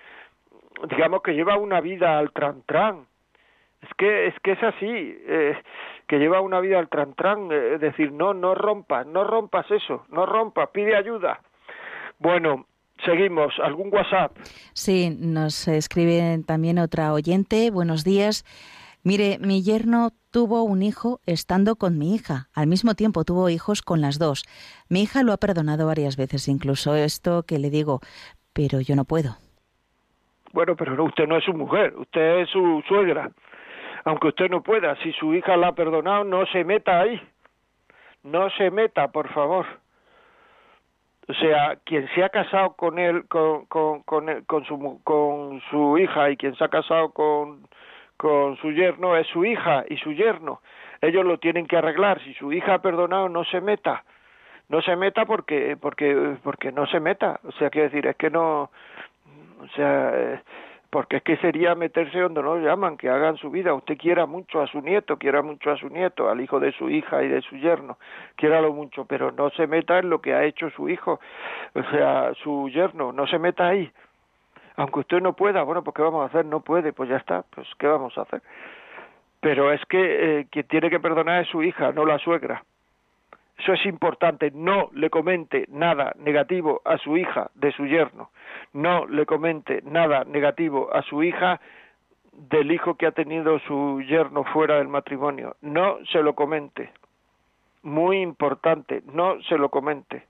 digamos 0.88 1.22
que 1.22 1.34
llevan 1.34 1.60
una 1.60 1.80
vida 1.80 2.18
al 2.18 2.32
tran 2.32 2.62
tran. 2.66 3.06
Es 3.82 3.88
que 3.96 4.26
es 4.26 4.40
que 4.40 4.52
es 4.52 4.62
así, 4.62 5.18
eh, 5.26 5.56
que 6.06 6.18
lleva 6.18 6.40
una 6.40 6.60
vida 6.60 6.78
al 6.78 6.88
tran 6.88 7.14
tran, 7.14 7.48
eh, 7.50 7.78
decir, 7.78 8.12
no 8.12 8.34
no 8.34 8.54
rompas, 8.54 9.06
no 9.06 9.24
rompas 9.24 9.70
eso, 9.70 10.06
no 10.10 10.26
rompas, 10.26 10.68
pide 10.70 10.96
ayuda. 10.96 11.40
Bueno, 12.18 12.66
Seguimos. 13.04 13.54
¿Algún 13.62 13.92
WhatsApp? 13.92 14.36
Sí, 14.72 15.16
nos 15.18 15.68
escribe 15.68 16.42
también 16.46 16.78
otra 16.78 17.12
oyente. 17.12 17.70
Buenos 17.70 18.04
días. 18.04 18.44
Mire, 19.02 19.38
mi 19.40 19.62
yerno 19.62 20.10
tuvo 20.30 20.62
un 20.62 20.82
hijo 20.82 21.20
estando 21.24 21.76
con 21.76 21.98
mi 21.98 22.14
hija. 22.14 22.48
Al 22.54 22.66
mismo 22.66 22.94
tiempo 22.94 23.24
tuvo 23.24 23.48
hijos 23.48 23.80
con 23.80 24.02
las 24.02 24.18
dos. 24.18 24.44
Mi 24.90 25.02
hija 25.02 25.22
lo 25.22 25.32
ha 25.32 25.38
perdonado 25.38 25.86
varias 25.86 26.16
veces, 26.16 26.48
incluso 26.48 26.94
esto 26.94 27.44
que 27.44 27.58
le 27.58 27.70
digo, 27.70 28.00
pero 28.52 28.80
yo 28.80 28.94
no 28.96 29.04
puedo. 29.06 29.36
Bueno, 30.52 30.76
pero 30.76 31.02
usted 31.04 31.26
no 31.26 31.38
es 31.38 31.44
su 31.44 31.54
mujer, 31.54 31.94
usted 31.96 32.40
es 32.40 32.50
su 32.50 32.82
suegra. 32.86 33.30
Aunque 34.04 34.28
usted 34.28 34.50
no 34.50 34.62
pueda, 34.62 34.96
si 35.02 35.12
su 35.12 35.34
hija 35.34 35.56
la 35.56 35.68
ha 35.68 35.74
perdonado, 35.74 36.24
no 36.24 36.44
se 36.46 36.64
meta 36.64 37.00
ahí. 37.00 37.20
No 38.22 38.50
se 38.50 38.70
meta, 38.70 39.08
por 39.08 39.32
favor. 39.32 39.66
O 41.30 41.34
sea, 41.34 41.76
quien 41.84 42.08
se 42.08 42.24
ha 42.24 42.28
casado 42.28 42.72
con 42.72 42.98
él, 42.98 43.24
con, 43.28 43.66
con, 43.66 44.02
con, 44.02 44.64
su, 44.64 45.00
con 45.04 45.62
su 45.70 45.96
hija 45.96 46.28
y 46.28 46.36
quien 46.36 46.56
se 46.56 46.64
ha 46.64 46.68
casado 46.68 47.10
con, 47.10 47.68
con 48.16 48.56
su 48.56 48.72
yerno 48.72 49.16
es 49.16 49.28
su 49.28 49.44
hija 49.44 49.84
y 49.88 49.96
su 49.98 50.10
yerno. 50.10 50.60
Ellos 51.00 51.24
lo 51.24 51.38
tienen 51.38 51.68
que 51.68 51.76
arreglar. 51.76 52.20
Si 52.24 52.34
su 52.34 52.52
hija 52.52 52.74
ha 52.74 52.82
perdonado, 52.82 53.28
no 53.28 53.44
se 53.44 53.60
meta. 53.60 54.02
No 54.68 54.82
se 54.82 54.96
meta 54.96 55.24
porque, 55.24 55.76
porque, 55.80 56.36
porque 56.42 56.72
no 56.72 56.86
se 56.88 56.98
meta. 56.98 57.38
O 57.44 57.52
sea, 57.52 57.70
quiero 57.70 57.90
decir, 57.90 58.08
es 58.08 58.16
que 58.16 58.30
no, 58.30 58.62
o 58.62 59.68
sea, 59.76 60.10
eh, 60.12 60.40
porque 60.90 61.18
es 61.18 61.22
que 61.22 61.36
sería 61.36 61.74
meterse 61.76 62.18
donde 62.18 62.42
no 62.42 62.58
llaman, 62.58 62.96
que 62.96 63.08
hagan 63.08 63.36
su 63.36 63.50
vida. 63.50 63.72
Usted 63.72 63.96
quiera 63.96 64.26
mucho 64.26 64.60
a 64.60 64.66
su 64.66 64.80
nieto, 64.80 65.16
quiera 65.16 65.40
mucho 65.40 65.70
a 65.70 65.76
su 65.76 65.88
nieto, 65.88 66.28
al 66.28 66.40
hijo 66.40 66.58
de 66.58 66.72
su 66.72 66.90
hija 66.90 67.22
y 67.22 67.28
de 67.28 67.40
su 67.42 67.56
yerno, 67.56 67.96
quiéralo 68.34 68.72
mucho, 68.72 69.04
pero 69.04 69.30
no 69.30 69.50
se 69.50 69.68
meta 69.68 70.00
en 70.00 70.10
lo 70.10 70.20
que 70.20 70.34
ha 70.34 70.44
hecho 70.44 70.68
su 70.70 70.88
hijo, 70.88 71.20
o 71.74 71.82
sea, 71.90 72.32
su 72.42 72.68
yerno, 72.68 73.12
no 73.12 73.26
se 73.28 73.38
meta 73.38 73.68
ahí. 73.68 73.90
Aunque 74.76 75.00
usted 75.00 75.20
no 75.20 75.34
pueda, 75.34 75.62
bueno, 75.62 75.84
pues 75.84 75.94
¿qué 75.94 76.02
vamos 76.02 76.22
a 76.22 76.26
hacer? 76.26 76.44
No 76.44 76.60
puede, 76.60 76.92
pues 76.92 77.08
ya 77.08 77.16
está, 77.16 77.44
pues 77.54 77.68
¿qué 77.78 77.86
vamos 77.86 78.16
a 78.18 78.22
hacer? 78.22 78.42
Pero 79.40 79.72
es 79.72 79.80
que 79.86 80.40
eh, 80.40 80.46
quien 80.50 80.66
tiene 80.66 80.90
que 80.90 81.00
perdonar 81.00 81.42
es 81.42 81.48
su 81.48 81.62
hija, 81.62 81.92
no 81.92 82.04
la 82.04 82.18
suegra. 82.18 82.64
Eso 83.60 83.74
es 83.74 83.84
importante, 83.84 84.50
no 84.54 84.88
le 84.94 85.10
comente 85.10 85.66
nada 85.68 86.14
negativo 86.16 86.80
a 86.86 86.96
su 86.96 87.18
hija 87.18 87.50
de 87.54 87.72
su 87.72 87.84
yerno, 87.84 88.30
no 88.72 89.06
le 89.06 89.26
comente 89.26 89.82
nada 89.84 90.24
negativo 90.24 90.88
a 90.94 91.02
su 91.02 91.22
hija 91.22 91.60
del 92.32 92.72
hijo 92.72 92.94
que 92.94 93.06
ha 93.06 93.12
tenido 93.12 93.58
su 93.60 94.00
yerno 94.00 94.44
fuera 94.44 94.76
del 94.78 94.88
matrimonio, 94.88 95.56
no 95.60 95.98
se 96.10 96.22
lo 96.22 96.34
comente. 96.34 96.90
Muy 97.82 98.22
importante, 98.22 99.02
no 99.12 99.42
se 99.42 99.58
lo 99.58 99.68
comente. 99.68 100.26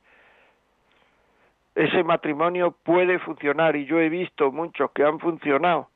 Ese 1.77 2.03
matrimonio 2.03 2.75
puede 2.83 3.21
funcionar 3.21 3.77
y 3.77 3.87
yo 3.87 4.01
he 4.01 4.09
visto 4.09 4.51
muchos 4.51 4.91
que 4.91 5.05
han 5.05 5.21
funcionado. 5.21 5.89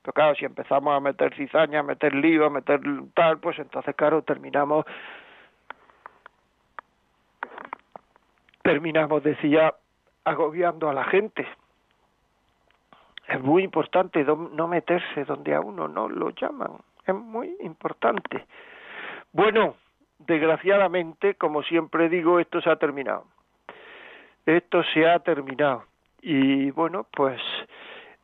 Pero 0.00 0.12
claro, 0.14 0.34
si 0.36 0.46
empezamos 0.46 0.96
a 0.96 1.00
meter 1.00 1.34
cizaña, 1.34 1.80
a 1.80 1.82
meter 1.82 2.14
lío, 2.14 2.46
a 2.46 2.50
meter 2.50 2.80
tal, 3.12 3.38
pues 3.40 3.58
entonces, 3.58 3.94
claro, 3.94 4.22
terminamos 4.22 4.86
terminamos, 8.62 9.22
decía, 9.22 9.74
agobiando 10.24 10.88
a 10.88 10.94
la 10.94 11.04
gente. 11.04 11.46
Es 13.28 13.40
muy 13.40 13.62
importante 13.62 14.24
no 14.24 14.68
meterse 14.68 15.24
donde 15.24 15.54
a 15.54 15.60
uno 15.60 15.86
no 15.86 16.08
lo 16.08 16.30
llaman. 16.30 16.72
Es 17.06 17.14
muy 17.14 17.56
importante. 17.60 18.44
Bueno, 19.32 19.76
desgraciadamente, 20.18 21.34
como 21.36 21.62
siempre 21.62 22.08
digo, 22.08 22.40
esto 22.40 22.60
se 22.60 22.70
ha 22.70 22.76
terminado. 22.76 23.24
Esto 24.46 24.82
se 24.92 25.08
ha 25.08 25.20
terminado. 25.20 25.84
Y 26.22 26.70
bueno, 26.72 27.06
pues 27.12 27.40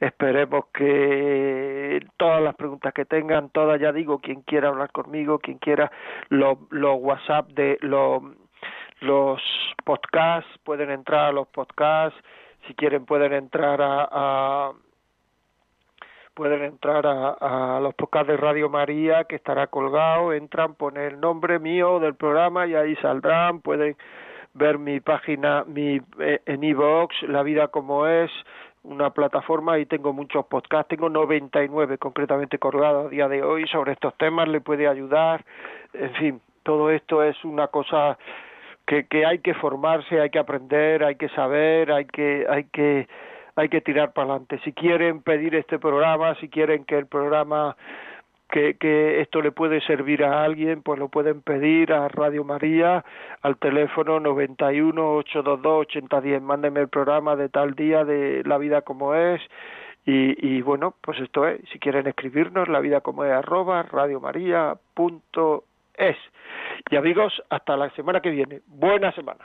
esperemos 0.01 0.66
que 0.74 2.05
todas 2.16 2.43
las 2.43 2.55
preguntas 2.55 2.93
que 2.93 3.05
tengan, 3.05 3.51
todas 3.51 3.80
ya 3.80 3.93
digo, 3.93 4.18
quien 4.18 4.43
quiera 4.43 4.68
hablar 4.68 4.91
conmigo, 4.93 5.39
quien 5.39 5.59
quiera 5.59 5.91
los, 6.28 6.59
WhatsApp 6.70 7.49
de 7.51 7.78
los 7.80 8.22
los 9.01 9.40
podcasts, 9.84 10.51
pueden 10.64 10.90
entrar 10.90 11.26
a 11.26 11.32
los 11.32 11.49
podcasts, 11.49 12.18
si 12.66 12.74
quieren 12.74 13.05
pueden 13.05 13.32
entrar 13.32 13.80
a, 13.82 14.72
pueden 16.34 16.62
entrar 16.62 17.07
a, 17.07 17.76
a, 17.76 17.80
los 17.80 17.94
podcasts 17.94 18.28
de 18.28 18.36
Radio 18.36 18.68
María 18.68 19.24
que 19.24 19.36
estará 19.36 19.68
colgado, 19.68 20.32
entran, 20.32 20.74
ponen 20.74 21.05
el 21.05 21.20
nombre 21.20 21.59
mío 21.59 22.01
del 22.01 22.14
programa 22.14 22.66
y 22.66 22.74
ahí 22.74 22.97
saldrán, 22.97 23.61
pueden 23.61 23.97
ver 24.57 24.78
mi 24.78 25.01
página 25.01 25.64
mi 25.66 26.01
eh, 26.18 26.40
en 26.47 26.64
iVoox, 26.64 27.22
La 27.28 27.42
vida 27.42 27.68
como 27.68 28.07
es, 28.07 28.30
una 28.82 29.11
plataforma. 29.11 29.78
Y 29.78 29.86
tengo 29.86 30.12
muchos 30.12 30.47
podcasts, 30.47 30.88
tengo 30.88 31.09
99 31.09 31.99
concretamente 31.99 32.59
colgados 32.59 33.07
a 33.07 33.09
día 33.11 33.28
de 33.28 33.42
hoy 33.42 33.66
sobre 33.68 33.92
estos 33.92 34.14
temas, 34.16 34.49
le 34.49 34.61
puede 34.61 34.88
ayudar, 34.88 35.44
en 35.92 36.12
fin, 36.14 36.40
todo 36.62 36.90
esto 36.90 37.22
es 37.22 37.44
una 37.44 37.68
cosa 37.68 38.18
que, 38.87 39.07
que 39.07 39.26
hay 39.26 39.41
que 39.41 39.55
formarse, 39.55 40.20
hay 40.20 40.30
que 40.30 40.39
aprender, 40.39 41.05
hay 41.05 41.16
que 41.16 41.28
saber, 41.30 41.93
hay 41.93 42.05
que, 42.07 42.47
hay 42.49 42.64
que, 42.64 43.09
hay 43.57 43.68
que 43.68 43.80
tirar 43.80 44.12
para 44.12 44.30
adelante. 44.30 44.61
Si 44.64 44.72
quieren 44.72 45.22
pedir 45.22 45.55
este 45.55 45.78
programa, 45.78 46.34
si 46.37 46.49
quieren 46.49 46.84
que 46.84 46.97
el 46.97 47.07
programa 47.07 47.76
que, 48.51 48.74
que, 48.74 49.20
esto 49.20 49.43
le 49.43 49.51
puede 49.51 49.80
servir 49.80 50.22
a 50.22 50.45
alguien, 50.45 50.82
pues 50.82 51.01
lo 51.01 51.09
pueden 51.09 51.43
pedir 51.43 51.93
a 51.93 52.09
Radio 52.09 52.45
María 52.45 53.05
al 53.43 53.57
teléfono 53.57 54.20
91 54.20 55.16
822 55.16 55.80
8010. 55.80 56.43
Mándenme 56.43 56.80
el 56.80 56.89
programa 56.89 57.34
de 57.34 57.49
tal 57.49 57.74
día 57.74 58.05
de 58.05 58.43
La 58.45 58.59
vida 58.59 58.82
como 58.82 59.14
es. 59.14 59.41
Y, 60.05 60.37
y 60.47 60.62
bueno, 60.62 60.95
pues 61.01 61.18
esto 61.20 61.49
es, 61.49 61.61
si 61.72 61.80
quieren 61.80 62.07
escribirnos, 62.07 62.68
la 62.68 62.78
vida 62.78 63.01
como 63.01 63.24
es 63.24 63.32
arroba. 63.32 63.84
Y 66.90 66.97
amigos, 66.97 67.42
hasta 67.51 67.76
la 67.76 67.90
semana 67.90 68.20
que 68.20 68.30
viene. 68.30 68.61
Buena 68.66 69.12
semana. 69.12 69.44